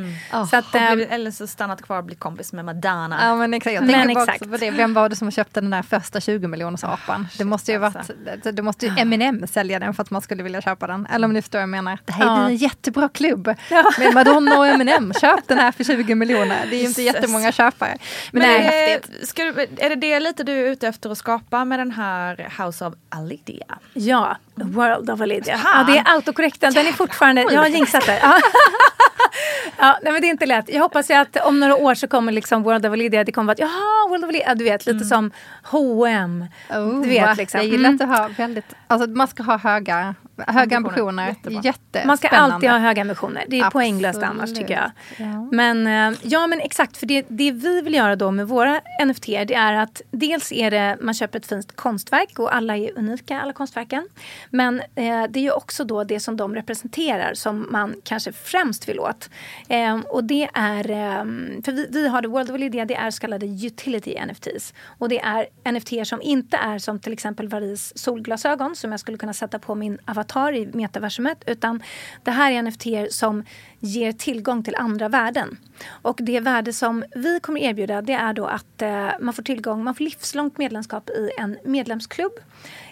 Så 0.50 0.56
att, 0.58 0.76
Och 0.76 0.82
eh, 0.82 0.96
blivit- 0.96 1.12
Eller 1.12 1.32
så 1.32 1.48
stannat 1.48 1.82
kvar 1.82 1.98
och 1.98 2.04
blivit 2.04 2.20
kompis 2.20 2.54
med 2.54 2.66
Madonna. 2.66 3.20
Ja 3.22 3.36
men 3.36 3.54
exakt, 3.54 3.74
jag 3.74 3.84
Men 3.86 4.10
exakt. 4.10 4.40
på 4.52 4.58
det. 4.58 4.72
Vem 4.72 4.94
var 4.94 5.10
det 5.10 5.16
som 5.16 5.32
köpte 5.32 5.62
den 5.62 5.70
där 5.70 5.82
första 5.82 6.22
20 6.22 6.48
miljoners 6.48 6.84
apan? 6.84 7.28
Det 7.38 7.44
måste 7.46 7.72
ju 7.72 7.86
alltså. 7.86 8.14
varit, 8.26 8.56
det 8.56 8.62
måste 8.62 8.86
ju 8.86 8.92
Eminem 8.98 9.48
sälja 9.48 9.80
den 9.80 9.94
för 9.94 10.04
att 10.04 10.10
man 10.12 10.22
skulle 10.22 10.44
vilja 10.44 10.62
köpa 10.62 10.88
den. 10.88 11.06
Eller 11.06 11.26
om 11.28 11.34
ni 11.34 11.42
förstår 11.42 11.60
vad 11.60 11.64
jag 11.64 11.70
menar. 11.70 12.00
Det 12.06 12.12
här 12.14 12.26
Ja. 12.26 12.42
är 12.42 12.46
en 12.46 12.56
jättebra 12.56 13.10
klubb 13.10 13.54
med 14.00 14.14
Madonna 14.14 14.58
och 14.58 14.68
Eminem. 14.68 15.14
Köp 15.22 15.48
den 15.48 15.58
här 15.58 15.72
för 15.72 15.84
20 15.84 16.16
miljoner. 16.16 16.66
Det 16.70 16.76
är 16.76 16.80
ju 16.82 16.88
inte 16.88 17.02
jättemånga 17.02 17.52
köpare. 17.52 17.98
Men, 18.32 18.42
Men 18.42 18.62
det, 18.72 18.92
häftigt. 18.92 19.28
du, 19.28 19.68
är 19.78 19.90
det 19.90 19.96
det 19.96 20.20
lite 20.20 20.44
du 20.44 20.52
är 20.52 20.72
ute 20.72 20.88
efter 20.88 21.10
att 21.10 21.18
skapa 21.18 21.66
med 21.66 21.80
den 21.80 21.92
här 21.92 22.54
House 22.66 22.86
of 22.86 22.94
Alidia? 23.10 23.80
Ja, 23.94 24.38
World 24.66 25.10
of. 25.10 25.20
Fan. 25.20 25.60
Ja, 25.64 25.84
det 25.94 25.98
är 25.98 26.16
autokorrekten. 26.16 26.74
Den 26.74 26.88
är 26.88 26.92
fortfarande... 26.92 27.42
Jag 27.42 27.62
har 27.62 27.68
jinxat 27.68 28.06
det. 28.06 28.20
Ja. 28.22 28.40
ja, 29.78 30.00
nej, 30.04 30.14
men 30.14 30.22
det 30.22 30.28
är 30.28 30.32
inte 30.32 30.46
lätt. 30.46 30.70
Jag 30.70 30.82
hoppas 30.82 31.10
ju 31.10 31.14
att 31.14 31.38
om 31.46 31.60
några 31.60 31.76
år 31.76 31.96
så 31.96 32.08
kommer 32.08 32.32
liksom 32.32 32.64
World 32.64 32.86
of 32.86 32.98
Lydia. 32.98 33.24
Det 33.24 33.32
kommer 33.32 33.46
vara 33.48 33.54
att 33.54 33.60
jaha, 33.60 34.10
World 34.10 34.26
of 34.26 34.32
Lydia. 34.32 34.56
Du 34.56 34.64
vet, 34.64 34.86
lite 34.86 35.06
som 35.06 35.32
H&M. 35.64 36.46
Oh, 36.70 37.02
du 37.02 37.10
vet, 37.10 37.38
liksom. 37.38 37.60
Jag 37.60 37.68
gillar 37.70 37.90
Mm. 37.90 38.12
att 38.12 38.20
ha 38.20 38.30
väldigt, 38.38 38.66
alltså 38.88 39.10
man 39.10 39.28
ska 39.28 39.44
ha 39.44 39.58
höga, 39.58 40.16
höga 40.48 40.78
ambitioner. 40.78 41.28
Jättebra. 41.28 41.62
Jättespännande. 41.64 42.08
Man 42.08 42.18
ska 42.18 42.28
alltid 42.28 42.70
ha 42.70 42.78
höga 42.78 43.02
ambitioner. 43.02 43.44
Det 43.48 43.60
är 43.60 43.66
Absolut. 43.66 43.74
poänglöst 43.74 44.24
annars 44.24 44.54
tycker 44.54 44.74
jag. 44.74 44.92
Ja. 45.18 45.50
Men 45.52 45.88
eh, 45.88 46.20
ja 46.24 46.48
men 46.48 46.62
exakt, 46.62 46.98
för 46.98 47.06
det, 47.06 47.26
det 47.28 47.52
vi 47.52 47.82
vill 47.82 47.94
göra 47.94 48.16
då 48.16 48.32
med 48.32 48.48
våra 48.48 48.82
NFT 49.06 49.26
det 49.26 49.54
är 49.54 49.74
att 49.74 50.02
dels 50.12 50.52
är 50.52 50.72
det, 50.72 50.98
man 51.02 51.14
köper 51.14 51.40
ett 51.40 51.46
fint 51.48 51.76
konstverk 51.76 52.40
och 52.40 52.56
alla 52.56 52.78
är 52.78 52.98
unika, 52.98 53.42
alla 53.42 53.54
konstverken. 53.54 54.08
Men 54.52 54.80
eh, 54.80 55.24
det 55.30 55.40
är 55.40 55.44
ju 55.44 55.52
också 55.52 55.84
då 55.84 56.04
det 56.04 56.20
som 56.20 56.38
de 56.38 56.56
representerar 56.56 57.34
som 57.34 57.68
man 57.70 57.96
kanske 58.04 58.32
främst 58.32 58.90
vill 58.90 59.00
åt. 59.00 59.30
Eh, 59.70 60.00
och 60.00 60.24
det 60.24 60.50
är, 60.54 60.90
eh, 60.90 61.26
för 61.64 61.72
vi, 61.72 61.88
vi 61.90 62.08
har 62.08 62.22
det, 62.22 62.28
World 62.28 62.52
of 62.52 62.62
Idea, 62.62 62.86
det 62.86 62.96
är 62.96 63.12
så 63.12 63.20
kallade 63.20 63.46
utility 63.46 64.20
NFTs. 64.26 64.74
Och 64.86 65.10
det 65.10 65.20
är 65.20 65.72
NFT 65.72 66.08
som 66.08 66.22
inte 66.22 66.58
är 66.58 66.80
som 66.80 67.00
till 67.00 67.14
exempel 67.14 67.48
Varis 67.48 67.98
solglasögon 67.98 68.76
som 68.76 68.92
jag 68.92 69.00
skulle 69.00 69.18
kunna 69.18 69.34
sätta 69.34 69.60
på 69.60 69.76
min 69.76 69.98
avatar 70.06 70.56
i 70.56 70.66
metaversumet. 70.74 71.44
Utan 71.48 71.84
det 72.24 72.32
här 72.32 72.52
är 72.52 72.62
NFT 72.62 73.14
som 73.14 73.44
ger 73.80 74.12
tillgång 74.12 74.64
till 74.64 74.76
andra 74.76 75.10
värden. 75.10 75.58
Och 75.90 76.20
det 76.22 76.40
värde 76.40 76.74
som 76.74 77.04
vi 77.16 77.40
kommer 77.40 77.62
erbjuda 77.62 78.02
det 78.02 78.14
är 78.14 78.34
då 78.34 78.46
att 78.46 78.82
eh, 78.82 79.10
man 79.20 79.34
får 79.34 79.44
tillgång, 79.44 79.84
man 79.84 79.96
får 79.96 80.04
livslångt 80.04 80.58
medlemskap 80.58 81.10
i 81.10 81.30
en 81.38 81.58
medlemsklubb. 81.64 82.32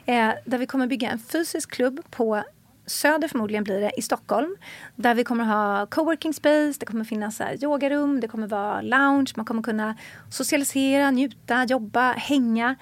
Eh, 0.06 0.30
där 0.46 0.58
vi 0.58 0.66
kommer 0.66 0.88
bygga 0.88 1.10
en 1.10 1.20
fysisk 1.20 1.72
klubb 1.72 2.00
på 2.10 2.44
Söder 2.88 3.28
förmodligen 3.28 3.64
blir 3.64 3.82
det 3.82 3.92
i 3.98 4.02
Stockholm. 4.02 4.56
Där 4.96 5.16
vi 5.16 5.24
kommer 5.24 5.44
ha 5.44 5.86
coworking 5.86 6.34
space, 6.34 6.74
det 6.80 6.86
kommer 6.86 7.04
finnas 7.04 7.40
här 7.40 7.64
yogarum, 7.64 8.20
det 8.20 8.28
kommer 8.28 8.48
vara 8.48 8.82
lounge, 8.82 9.34
man 9.36 9.46
kommer 9.46 9.64
kunna 9.64 9.96
socialisera, 10.30 11.12
njuta, 11.12 11.64
jobba, 11.64 12.12
hänga. 12.12 12.76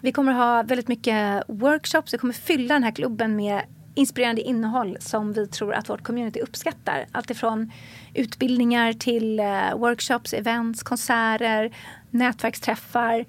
Vi 0.00 0.12
kommer 0.12 0.32
ha 0.32 0.62
väldigt 0.62 0.88
mycket 0.88 1.42
workshops, 1.48 2.14
vi 2.14 2.18
kommer 2.18 2.34
fylla 2.34 2.74
den 2.74 2.82
här 2.82 2.90
klubben 2.90 3.36
med 3.36 3.62
inspirerande 3.96 4.42
innehåll 4.42 4.96
som 5.00 5.32
vi 5.32 5.46
tror 5.46 5.74
att 5.74 5.88
vårt 5.88 6.02
community 6.02 6.40
uppskattar. 6.40 7.06
Allt 7.12 7.30
ifrån 7.30 7.72
utbildningar 8.14 8.92
till 8.92 9.40
eh, 9.40 9.76
workshops, 9.76 10.32
events, 10.32 10.82
konserter, 10.82 11.72
nätverksträffar, 12.10 13.24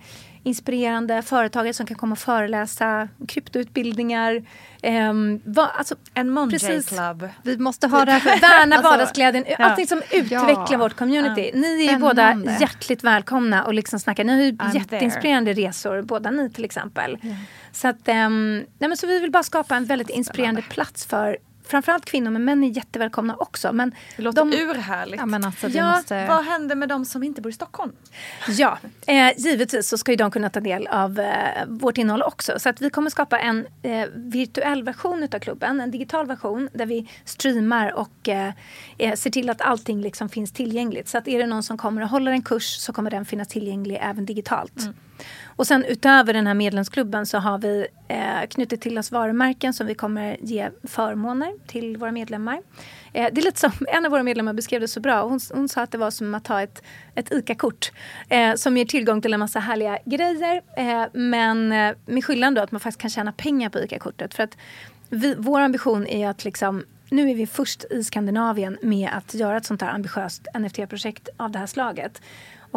inspirerande 0.48 1.22
företagare 1.22 1.74
som 1.74 1.86
kan 1.86 1.98
komma 1.98 2.12
och 2.14 2.20
föreläsa, 2.20 3.08
kryptoutbildningar. 3.28 4.43
ehm, 4.82 5.41
va, 5.45 5.72
alltså, 5.78 5.95
En 6.14 6.30
Monjay 6.30 6.60
Precis. 6.60 6.89
Club. 6.89 7.30
Vi 7.43 7.58
måste 7.58 7.88
ha 7.88 8.06
det 8.06 8.12
här 8.12 8.20
för 8.20 8.41
Värna 8.41 8.76
Alltså, 8.76 8.91
vardagsglädjen, 8.91 9.45
allting 9.60 9.88
som 9.88 10.02
utvecklar 10.12 10.68
Ja. 10.72 10.78
vårt 10.78 10.95
community. 10.95 11.52
Ni 11.54 11.86
är 11.86 11.91
ju 11.91 11.98
båda 11.98 12.41
hjärtligt 12.60 13.04
välkomna 13.04 13.64
och 13.66 13.74
liksom 13.74 14.00
snacka. 14.00 14.24
Ni 14.24 14.34
har 14.34 14.41
ju 14.41 14.52
I'm 14.52 14.76
jätteinspirerande 14.76 15.54
resor, 15.54 16.02
båda 16.02 16.32
ni 16.32 16.50
till 16.50 16.66
exempel. 16.66 17.18
Så, 17.72 17.88
att, 17.88 18.08
ehm, 18.08 18.66
nej 18.80 18.89
men 18.89 18.98
så 18.98 19.08
vi 19.08 19.20
vill 19.20 19.32
bara 19.32 19.43
skapa 19.43 19.76
en 19.76 19.86
väldigt 19.86 20.10
inspirerande 20.10 20.62
plats 20.62 21.06
för 21.06 21.38
framförallt 21.68 22.05
kvinnor, 22.05 22.32
men 22.32 22.45
män 22.45 22.63
är 22.63 22.68
jättevälkomna 22.68 23.36
också. 23.36 23.74
Men 23.74 23.95
Det 24.15 24.22
låter 24.22 24.45
de, 24.45 24.53
urhärligt. 24.53 25.20
Ja, 25.20 25.26
men 25.26 25.43
alltså, 25.45 25.68
Ja, 25.68 25.95
måste... 25.95 26.28
Vad 26.28 26.45
händer 26.45 26.76
med 26.76 26.89
de 26.89 27.05
som 27.05 27.24
inte 27.24 27.41
bor 27.41 27.49
i 27.49 27.53
Stockholm? 27.53 27.91
Ja, 28.47 28.78
eh, 29.07 29.32
givetvis 29.38 29.89
så 29.89 29.97
ska 29.97 30.11
ju 30.11 30.15
de 30.15 30.32
kunna 30.32 30.49
ta 30.49 30.59
del 30.59 30.88
av 30.88 31.20
eh, 31.20 31.65
vårt 31.68 31.97
innehåll 31.97 32.22
också. 32.22 32.59
Så 32.59 32.70
att 32.70 32.82
vi 32.82 32.89
kommer 32.89 33.09
skapa 33.09 33.39
en 33.39 33.68
eh, 33.82 34.05
virtuell 34.15 34.84
version 34.84 35.24
utav 35.24 35.39
klubben, 35.39 35.82
en 35.82 35.91
digital 35.91 36.28
version 36.28 36.70
där 36.74 36.86
vi 36.86 37.09
streamar 37.26 37.91
och 37.93 38.30
eh, 38.30 38.53
eh, 38.97 39.13
ser 39.15 39.30
till 39.30 39.49
att 39.49 39.61
allting 39.61 40.01
liksom 40.01 40.30
finns 40.30 40.51
tillgängligt. 40.51 41.07
Så 41.07 41.18
att 41.18 41.28
är 41.28 41.39
det 41.39 41.47
någon 41.47 41.63
som 41.63 41.78
kommer 41.78 42.01
och 42.01 42.09
håller 42.09 42.32
en 42.32 42.41
kurs 42.41 42.78
så 42.78 42.93
kommer 42.93 43.11
den 43.11 43.26
finnas 43.26 43.47
tillgänglig 43.47 43.99
även 44.01 44.26
digitalt. 44.26 44.89
Och 45.58 45.68
sen 45.68 45.86
utöver 45.86 46.34
den 46.34 46.47
här 46.47 46.53
medlemsklubben 46.53 47.26
så 47.26 47.38
har 47.38 47.58
vi 47.58 47.88
eh, 48.08 48.47
knutit 48.49 48.82
till 48.82 48.97
oss 48.97 49.12
varumärken 49.12 49.74
som 49.74 49.88
vi 49.88 49.95
kommer 49.95 50.38
ge 50.41 50.70
förmåner 50.84 51.53
till 51.68 51.97
våra 51.97 52.12
medlemmar. 52.12 52.62
Eh, 53.14 53.28
det 53.34 53.41
är 53.41 53.43
lite 53.43 53.60
som 53.60 53.72
en 53.88 54.05
av 54.05 54.12
våra 54.12 54.24
medlemmar 54.24 54.53
beskrev 54.53 54.82
det 54.82 54.88
så 54.88 54.99
bra. 54.99 55.24
Hon, 55.24 55.39
hon 55.53 55.70
sa 55.70 55.82
att 55.82 55.91
det 55.91 55.97
var 55.97 56.12
som 56.12 56.36
att 56.36 56.43
ta 56.43 56.62
ett, 56.62 56.84
ett 57.16 57.32
ICA-kort 57.32 57.91
eh, 58.30 58.55
som 58.55 58.78
ger 58.78 58.86
tillgång 58.86 59.22
till 59.22 59.34
en 59.34 59.39
massa 59.39 59.60
härliga 59.60 59.99
grejer. 60.05 60.62
Eh, 60.78 61.03
men 61.14 61.72
eh, 61.72 61.95
med 62.05 62.26
skillnaden 62.26 62.53
då 62.53 62.62
att 62.62 62.72
man 62.72 62.82
faktiskt 62.82 63.01
kan 63.01 63.10
tjäna 63.10 63.32
pengar 63.32 63.70
på 63.70 63.80
ICA-kortet. 63.80 64.34
För 64.34 64.43
att 64.43 64.58
vi, 65.10 65.36
vår 65.38 65.60
ambition 65.60 66.08
är 66.08 66.30
att 66.30 66.43
liksom 66.43 66.84
nu 67.10 67.30
är 67.30 67.36
vi 67.36 67.47
först 67.47 67.86
i 67.89 68.03
Skandinavien 68.03 68.78
med 68.82 69.10
att 69.14 69.34
göra 69.34 69.58
ett 69.58 69.66
sånt 69.66 69.82
här 69.82 69.89
ambitiöst 69.89 70.47
NFT-projekt 70.53 71.30
av 71.38 71.51
det 71.51 71.60
här 71.60 71.68
slaget. 71.68 72.22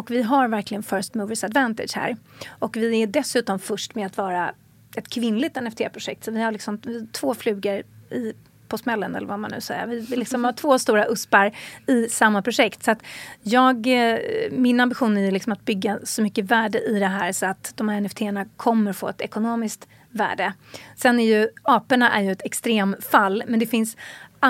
Och 0.01 0.11
vi 0.11 0.21
har 0.21 0.47
verkligen 0.47 0.83
first 0.83 1.15
movers 1.15 1.43
advantage 1.43 1.95
här. 1.95 2.17
Och 2.59 2.77
vi 2.77 3.01
är 3.01 3.07
dessutom 3.07 3.59
först 3.59 3.95
med 3.95 4.05
att 4.05 4.17
vara 4.17 4.53
ett 4.95 5.09
kvinnligt 5.09 5.55
NFT-projekt. 5.55 6.23
Så 6.23 6.31
vi 6.31 6.41
har 6.41 6.51
liksom 6.51 6.81
två 7.11 7.33
flugor 7.33 7.83
i, 8.09 8.33
på 8.67 8.77
smällen 8.77 9.15
eller 9.15 9.27
vad 9.27 9.39
man 9.39 9.51
nu 9.51 9.61
säger. 9.61 9.87
Vi, 9.87 10.15
liksom 10.15 10.43
har 10.43 10.53
två 10.63 10.79
stora 10.79 11.05
uspar 11.05 11.51
i 11.87 12.09
samma 12.09 12.41
projekt. 12.41 12.83
Så 12.83 12.91
att 12.91 13.03
jag, 13.41 13.87
eh, 13.87 14.19
min 14.51 14.79
ambition 14.79 15.17
är 15.17 15.31
liksom 15.31 15.53
att 15.53 15.65
bygga 15.65 15.99
så 16.03 16.21
mycket 16.21 16.45
värde 16.45 16.79
i 16.79 16.99
det 16.99 17.07
här 17.07 17.31
så 17.31 17.45
att 17.45 17.73
de 17.75 17.89
här 17.89 18.01
NFT-erna 18.01 18.45
kommer 18.57 18.93
få 18.93 19.07
ett 19.07 19.21
ekonomiskt 19.21 19.87
värde. 20.09 20.53
Sen 20.95 21.19
är 21.19 21.25
ju 21.25 21.49
aporna 21.63 22.11
är 22.11 22.21
ju 22.21 22.31
ett 22.31 22.45
extremfall 22.45 23.43
men 23.47 23.59
det 23.59 23.65
finns 23.65 23.97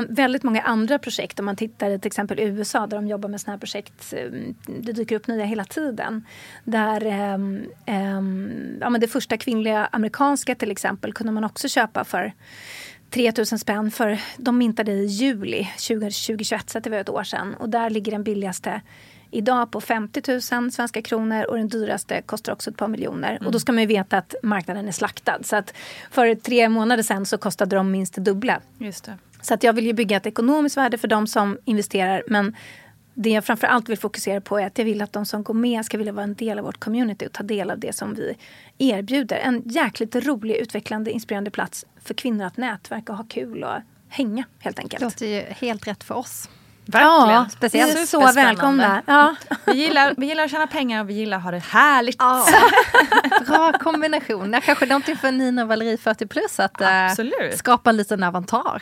väldigt 0.09 0.43
många 0.43 0.61
andra 0.61 0.99
projekt. 0.99 1.39
Om 1.39 1.45
man 1.45 1.55
tittar 1.55 1.89
i 1.89 1.99
till 1.99 2.07
exempel 2.07 2.39
USA 2.39 2.87
där 2.87 2.97
de 2.97 3.07
jobbar 3.07 3.29
med 3.29 3.41
sådana 3.41 3.53
här 3.53 3.59
projekt. 3.59 4.13
Eh, 4.13 4.31
det 4.67 4.91
dyker 4.91 5.15
upp 5.15 5.27
nya 5.27 5.45
hela 5.45 5.65
tiden. 5.65 6.25
Där 6.63 7.05
ehm, 7.05 7.65
ehm, 7.85 8.77
ja, 8.81 8.89
men 8.89 9.01
det 9.01 9.07
första 9.07 9.37
kvinnliga 9.37 9.89
amerikanska 9.91 10.55
till 10.55 10.71
exempel 10.71 11.13
kunde 11.13 11.33
man 11.33 11.43
också 11.43 11.67
köpa 11.67 12.03
för 12.03 12.33
3000 13.09 13.59
spänn 13.59 13.91
för 13.91 14.19
de 14.37 14.57
myntade 14.57 14.91
i 14.91 15.05
juli 15.05 15.69
20, 15.77 15.99
2021 15.99 16.69
så 16.69 16.79
det 16.79 16.89
var 16.89 16.97
ett 16.97 17.09
år 17.09 17.23
sedan. 17.23 17.53
Och 17.53 17.69
där 17.69 17.89
ligger 17.89 18.11
den 18.11 18.23
billigaste 18.23 18.81
idag 19.31 19.71
på 19.71 19.81
50 19.81 20.21
000 20.31 20.71
svenska 20.71 21.01
kronor 21.01 21.43
och 21.43 21.57
den 21.57 21.67
dyraste 21.67 22.21
kostar 22.21 22.53
också 22.53 22.69
ett 22.69 22.77
par 22.77 22.87
miljoner. 22.87 23.39
Och 23.45 23.51
då 23.51 23.59
ska 23.59 23.71
man 23.71 23.81
ju 23.81 23.87
veta 23.87 24.17
att 24.17 24.35
marknaden 24.43 24.87
är 24.87 24.91
slaktad. 24.91 25.39
Så 25.43 25.55
att 25.55 25.73
för 26.11 26.35
tre 26.35 26.69
månader 26.69 27.03
sedan 27.03 27.25
så 27.25 27.37
kostade 27.37 27.75
de 27.75 27.91
minst 27.91 28.15
det 28.15 28.21
dubbla. 28.21 28.61
Just 28.77 29.03
det. 29.03 29.17
Så 29.41 29.53
att 29.53 29.63
jag 29.63 29.73
vill 29.73 29.85
ju 29.85 29.93
bygga 29.93 30.17
ett 30.17 30.25
ekonomiskt 30.25 30.77
värde 30.77 30.97
för 30.97 31.07
de 31.07 31.27
som 31.27 31.57
investerar. 31.65 32.23
Men 32.27 32.55
det 33.13 33.29
jag 33.29 33.45
framför 33.45 33.67
allt 33.67 33.89
vill 33.89 33.97
fokusera 33.97 34.41
på 34.41 34.59
är 34.59 34.65
att 34.67 34.77
jag 34.77 34.85
vill 34.85 35.01
att 35.01 35.13
de 35.13 35.25
som 35.25 35.43
går 35.43 35.53
med 35.53 35.85
ska 35.85 35.97
vilja 35.97 36.13
vara 36.13 36.23
en 36.23 36.35
del 36.35 36.59
av 36.59 36.65
vårt 36.65 36.79
community 36.79 37.25
och 37.27 37.31
ta 37.31 37.43
del 37.43 37.71
av 37.71 37.79
det 37.79 37.95
som 37.95 38.13
vi 38.13 38.37
erbjuder. 38.77 39.37
En 39.37 39.61
jäkligt 39.65 40.15
rolig, 40.15 40.55
utvecklande, 40.55 41.11
inspirerande 41.11 41.51
plats 41.51 41.85
för 42.03 42.13
kvinnor 42.13 42.45
att 42.45 42.57
nätverka 42.57 43.11
och 43.11 43.17
ha 43.17 43.25
kul 43.29 43.63
och 43.63 43.73
hänga 44.09 44.43
helt 44.59 44.75
Det 44.75 44.81
enkelt. 44.81 45.01
låter 45.01 45.25
ju 45.25 45.39
helt 45.41 45.87
rätt 45.87 46.03
för 46.03 46.15
oss. 46.15 46.49
Verkligen. 46.85 47.29
Ja, 47.35 47.47
speciellt. 47.51 47.91
Så 47.91 48.05
Superspännande. 48.05 48.41
välkomna. 48.43 49.01
Ja. 49.05 49.35
Vi, 49.65 49.73
gillar, 49.73 50.13
vi 50.17 50.25
gillar 50.25 50.43
att 50.43 50.51
tjäna 50.51 50.67
pengar 50.67 51.03
och 51.03 51.09
vi 51.09 51.13
gillar 51.13 51.37
att 51.37 51.43
ha 51.43 51.51
det 51.51 51.59
härligt. 51.63 52.17
Bra 53.47 53.73
kombination. 53.79 54.53
Ja, 54.53 54.61
kanske 54.61 54.85
någonting 54.85 55.17
för 55.17 55.31
Nina 55.31 55.61
och 55.61 55.67
Valerie 55.67 55.97
40 55.97 56.27
plus 56.27 56.59
att 56.59 56.81
Absolut. 56.81 57.57
skapa 57.57 57.89
en 57.89 57.97
liten 57.97 58.23
avantar. 58.23 58.81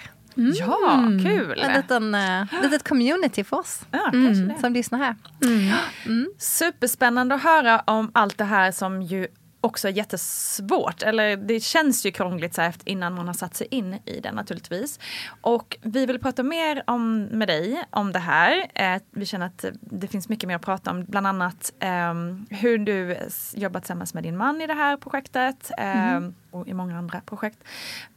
Ja, 0.60 1.04
kul. 1.24 1.60
En 1.60 1.74
liten, 1.74 2.16
uh, 2.16 2.62
litet 2.64 2.88
community 2.90 3.44
för 3.44 3.58
oss 3.60 3.82
Ja, 3.92 4.10
det. 4.12 4.60
som 4.60 4.74
lyssnar 4.74 5.00
här. 5.00 5.16
Superspännande 6.38 7.36
att 7.36 7.44
höra 7.44 7.80
om 7.80 8.12
allt 8.14 8.38
det 8.38 8.44
här 8.44 8.72
som 8.72 9.02
ju 9.02 9.28
också 9.62 9.90
jättesvårt. 9.90 11.04
Eller 11.04 11.38
det 11.38 11.60
känns 11.60 12.06
ju 12.06 12.12
krångligt 12.12 12.54
så 12.54 12.62
här 12.62 12.74
innan 12.86 13.14
man 13.14 13.28
har 13.28 13.34
satt 13.34 13.56
sig 13.56 13.68
in 13.72 13.94
i 14.06 14.20
det 14.20 14.32
naturligtvis. 14.32 15.00
Och 15.42 15.78
vi 15.82 16.06
vill 16.06 16.20
prata 16.20 16.44
mer 16.44 16.84
om, 16.88 17.24
med 17.24 17.48
dig 17.48 17.84
om 17.90 18.12
det 18.12 18.20
här. 18.20 18.66
Eh, 18.74 19.02
vi 19.12 19.26
känner 19.26 19.46
att 19.46 19.66
det 19.82 20.08
finns 20.08 20.30
mycket 20.30 20.48
mer 20.48 20.56
att 20.56 20.62
prata 20.62 20.92
om. 20.92 21.06
Bland 21.06 21.28
annat 21.28 21.74
ehm, 21.80 22.46
hur 22.50 22.78
du 22.78 23.18
jobbar 23.54 23.80
tillsammans 23.80 24.14
med 24.14 24.24
din 24.24 24.38
man 24.38 24.62
i 24.62 24.68
det 24.68 24.74
här 24.74 24.98
projektet. 24.98 25.72
ehm, 25.78 26.34
Och 26.52 26.68
i 26.68 26.74
många 26.74 26.98
andra 26.98 27.22
projekt. 27.26 27.58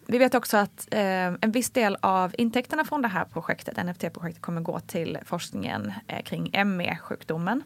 Vi 0.07 0.19
vet 0.19 0.35
också 0.35 0.57
att 0.57 0.89
eh, 0.91 1.01
en 1.41 1.51
viss 1.53 1.71
del 1.71 1.97
av 2.01 2.35
intäkterna 2.39 2.85
från 2.85 3.03
det 3.03 3.09
här 3.09 3.25
projektet, 3.25 3.77
NFT-projektet, 3.77 4.43
kommer 4.43 4.61
gå 4.61 4.81
till 4.81 5.19
forskningen 5.25 5.93
eh, 6.07 6.23
kring 6.23 6.67
ME-sjukdomen. 6.67 7.63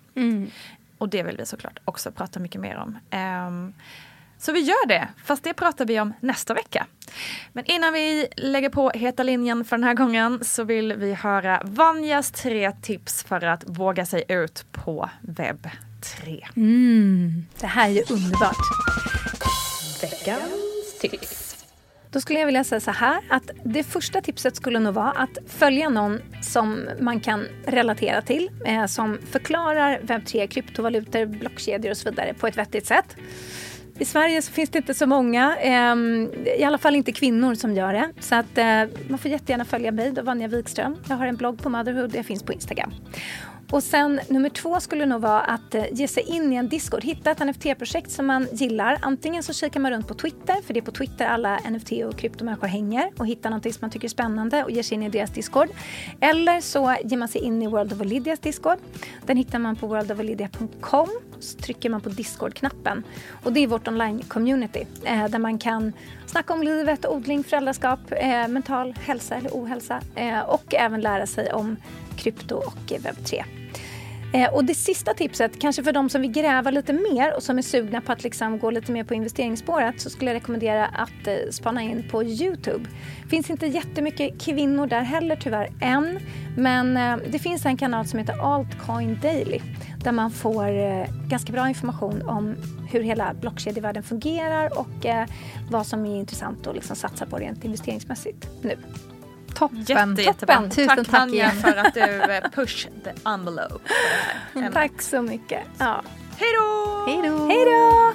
Och 0.98 1.08
det 1.08 1.22
vill 1.22 1.36
vi 1.36 1.46
såklart 1.46 1.78
också 1.84 2.12
prata 2.12 2.40
mycket 2.40 2.60
mer 2.60 2.76
om. 2.76 2.98
Ehm, 3.10 3.74
så 4.38 4.52
vi 4.52 4.60
gör 4.60 4.86
det, 4.86 5.08
fast 5.24 5.44
det 5.44 5.54
pratar 5.54 5.84
vi 5.84 6.00
om 6.00 6.12
nästa 6.20 6.54
vecka. 6.54 6.86
Men 7.52 7.64
innan 7.64 7.92
vi 7.92 8.28
lägger 8.36 8.68
på 8.68 8.90
heta 8.90 9.22
linjen 9.22 9.64
för 9.64 9.76
den 9.76 9.84
här 9.84 9.94
gången 9.94 10.44
så 10.44 10.64
vill 10.64 10.92
vi 10.92 11.14
höra 11.14 11.62
Vanjas 11.64 12.30
tre 12.30 12.72
tips 12.72 13.24
för 13.24 13.44
att 13.44 13.64
våga 13.66 14.06
sig 14.06 14.24
ut 14.28 14.66
på 14.72 15.10
webb 15.20 15.68
3. 16.18 16.46
Det 17.60 17.66
här 17.66 17.88
är 17.88 17.92
ju 17.92 18.02
underbart. 18.10 18.56
Veckans 20.02 20.98
tips. 21.00 21.45
Då 22.16 22.20
skulle 22.20 22.38
jag 22.38 22.46
vilja 22.46 22.64
säga 22.64 22.80
så 22.80 22.90
här 22.90 23.20
att 23.28 23.50
det 23.64 23.82
första 23.82 24.20
tipset 24.20 24.56
skulle 24.56 24.78
nog 24.78 24.94
vara 24.94 25.10
att 25.10 25.38
följa 25.46 25.88
någon 25.88 26.20
som 26.42 26.88
man 27.00 27.20
kan 27.20 27.46
relatera 27.66 28.22
till. 28.22 28.50
Eh, 28.66 28.86
som 28.86 29.18
förklarar 29.30 29.98
webb3, 29.98 30.46
kryptovalutor, 30.46 31.26
blockkedjor 31.26 31.90
och 31.90 31.96
så 31.96 32.10
vidare 32.10 32.34
på 32.34 32.46
ett 32.46 32.56
vettigt 32.56 32.86
sätt. 32.86 33.16
I 33.98 34.04
Sverige 34.04 34.42
så 34.42 34.52
finns 34.52 34.70
det 34.70 34.78
inte 34.78 34.94
så 34.94 35.06
många, 35.06 35.56
eh, 35.56 35.96
i 36.60 36.64
alla 36.64 36.78
fall 36.78 36.96
inte 36.96 37.12
kvinnor 37.12 37.54
som 37.54 37.74
gör 37.74 37.92
det. 37.92 38.12
Så 38.20 38.34
att 38.34 38.58
eh, 38.58 38.84
man 39.08 39.18
får 39.18 39.30
jättegärna 39.30 39.64
följa 39.64 39.92
mig, 39.92 40.12
då 40.12 40.22
Vanja 40.22 40.48
Wikström. 40.48 40.96
Jag 41.08 41.16
har 41.16 41.26
en 41.26 41.36
blogg 41.36 41.62
på 41.62 41.68
Motherhood, 41.68 42.14
jag 42.14 42.26
finns 42.26 42.42
på 42.42 42.52
Instagram. 42.52 42.92
Och 43.70 43.82
sen 43.82 44.20
nummer 44.28 44.48
två 44.48 44.80
skulle 44.80 45.06
nog 45.06 45.20
vara 45.20 45.40
att 45.40 45.74
eh, 45.74 45.84
ge 45.92 46.08
sig 46.08 46.22
in 46.22 46.52
i 46.52 46.56
en 46.56 46.68
Discord. 46.68 47.04
Hitta 47.04 47.30
ett 47.30 47.38
NFT-projekt 47.38 48.10
som 48.10 48.26
man 48.26 48.48
gillar. 48.52 48.98
Antingen 49.02 49.42
så 49.42 49.52
kikar 49.52 49.80
man 49.80 49.92
runt 49.92 50.08
på 50.08 50.14
Twitter, 50.14 50.62
för 50.62 50.74
det 50.74 50.80
är 50.80 50.82
på 50.82 50.90
Twitter 50.90 51.26
alla 51.26 51.58
NFT 51.70 51.92
och 51.92 52.16
kryptomänniskor 52.16 52.66
hänger 52.66 53.10
och 53.16 53.26
hittar 53.26 53.50
någonting 53.50 53.72
som 53.72 53.78
man 53.80 53.90
tycker 53.90 54.06
är 54.06 54.10
spännande 54.10 54.64
och 54.64 54.70
ger 54.70 54.82
sig 54.82 54.94
in 54.94 55.02
i 55.02 55.08
deras 55.08 55.30
Discord. 55.30 55.68
Eller 56.20 56.60
så 56.60 56.96
ger 57.04 57.16
man 57.16 57.28
sig 57.28 57.40
in 57.40 57.62
i 57.62 57.66
World 57.66 57.92
of 57.92 58.00
Olydias 58.00 58.38
Discord. 58.38 58.78
Den 59.26 59.36
hittar 59.36 59.58
man 59.58 59.76
på 59.76 59.86
worldofolydia.com. 59.86 61.08
Så 61.40 61.58
trycker 61.58 61.90
man 61.90 62.00
på 62.00 62.08
Discord-knappen. 62.08 63.02
Och 63.44 63.52
det 63.52 63.60
är 63.60 63.66
vårt 63.66 63.88
online-community 63.88 64.86
eh, 65.04 65.28
där 65.28 65.38
man 65.38 65.58
kan 65.58 65.92
snacka 66.26 66.52
om 66.52 66.62
livet, 66.62 67.06
odling, 67.06 67.44
föräldraskap, 67.44 68.00
eh, 68.10 68.48
mental 68.48 68.94
hälsa 69.04 69.34
eller 69.34 69.50
ohälsa 69.50 70.00
eh, 70.14 70.40
och 70.40 70.74
även 70.74 71.00
lära 71.00 71.26
sig 71.26 71.52
om 71.52 71.76
krypto 72.16 72.56
och 72.56 72.92
webb 73.02 73.24
3. 73.24 73.44
Eh, 74.32 74.54
och 74.54 74.64
det 74.64 74.74
sista 74.74 75.14
tipset, 75.14 75.60
kanske 75.60 75.82
för 75.82 75.92
de 75.92 76.10
som 76.10 76.22
vill 76.22 76.30
gräva 76.30 76.70
lite 76.70 76.92
mer 76.92 77.36
och 77.36 77.42
som 77.42 77.58
är 77.58 77.62
sugna 77.62 78.00
på 78.00 78.12
att 78.12 78.22
liksom 78.22 78.58
gå 78.58 78.70
lite 78.70 78.92
mer 78.92 79.04
på 79.04 79.14
investeringsspåret 79.14 80.00
så 80.00 80.10
skulle 80.10 80.30
jag 80.30 80.36
rekommendera 80.36 80.86
att 80.86 81.26
eh, 81.26 81.34
spana 81.50 81.82
in 81.82 82.04
på 82.10 82.22
Youtube. 82.24 82.88
Det 83.22 83.28
finns 83.28 83.50
inte 83.50 83.66
jättemycket 83.66 84.40
kvinnor 84.40 84.86
där 84.86 85.00
heller 85.00 85.36
tyvärr 85.36 85.70
än. 85.80 86.18
Men 86.56 86.96
eh, 86.96 87.16
det 87.30 87.38
finns 87.38 87.66
en 87.66 87.76
kanal 87.76 88.06
som 88.06 88.18
heter 88.18 88.54
Altcoin 88.54 89.18
Daily 89.22 89.60
där 90.04 90.12
man 90.12 90.30
får 90.30 90.66
ganska 91.28 91.52
bra 91.52 91.68
information 91.68 92.22
om 92.22 92.54
hur 92.90 93.00
hela 93.00 93.34
blockkedjevärlden 93.34 94.02
fungerar 94.02 94.78
och 94.78 95.06
vad 95.70 95.86
som 95.86 96.06
är 96.06 96.16
intressant 96.16 96.66
att 96.66 96.74
liksom 96.74 96.96
satsa 96.96 97.26
på 97.26 97.36
rent 97.36 97.64
investeringsmässigt 97.64 98.48
nu. 98.62 98.76
Toppen. 99.56 99.84
Jätte, 99.86 100.22
jättebra. 100.22 100.62
Tusen 100.70 100.88
tack 100.88 100.96
tack 100.96 101.06
Tanja 101.06 101.34
igen. 101.34 101.56
för 101.56 101.76
att 101.76 101.94
du 101.94 102.00
eh, 102.00 102.50
push 102.50 102.88
the 103.04 103.30
envelope. 103.30 103.78
Tack 104.72 105.02
så 105.02 105.22
mycket. 105.22 105.62
Ja. 105.78 106.02
Hej 106.36 106.48
då! 106.58 107.04
Hej 107.06 107.30
då! 107.30 107.46
Hej 107.46 107.64
då! 107.64 108.12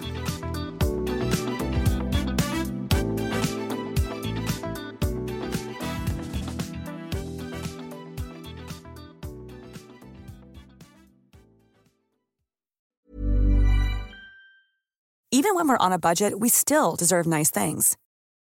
Even 15.34 15.56
when 15.56 15.68
we're 15.68 15.86
on 15.86 15.94
a 15.94 15.98
budget, 15.98 16.40
we 16.40 16.50
still 16.50 16.96
deserve 16.96 17.26
nice 17.26 17.50
things. 17.50 17.98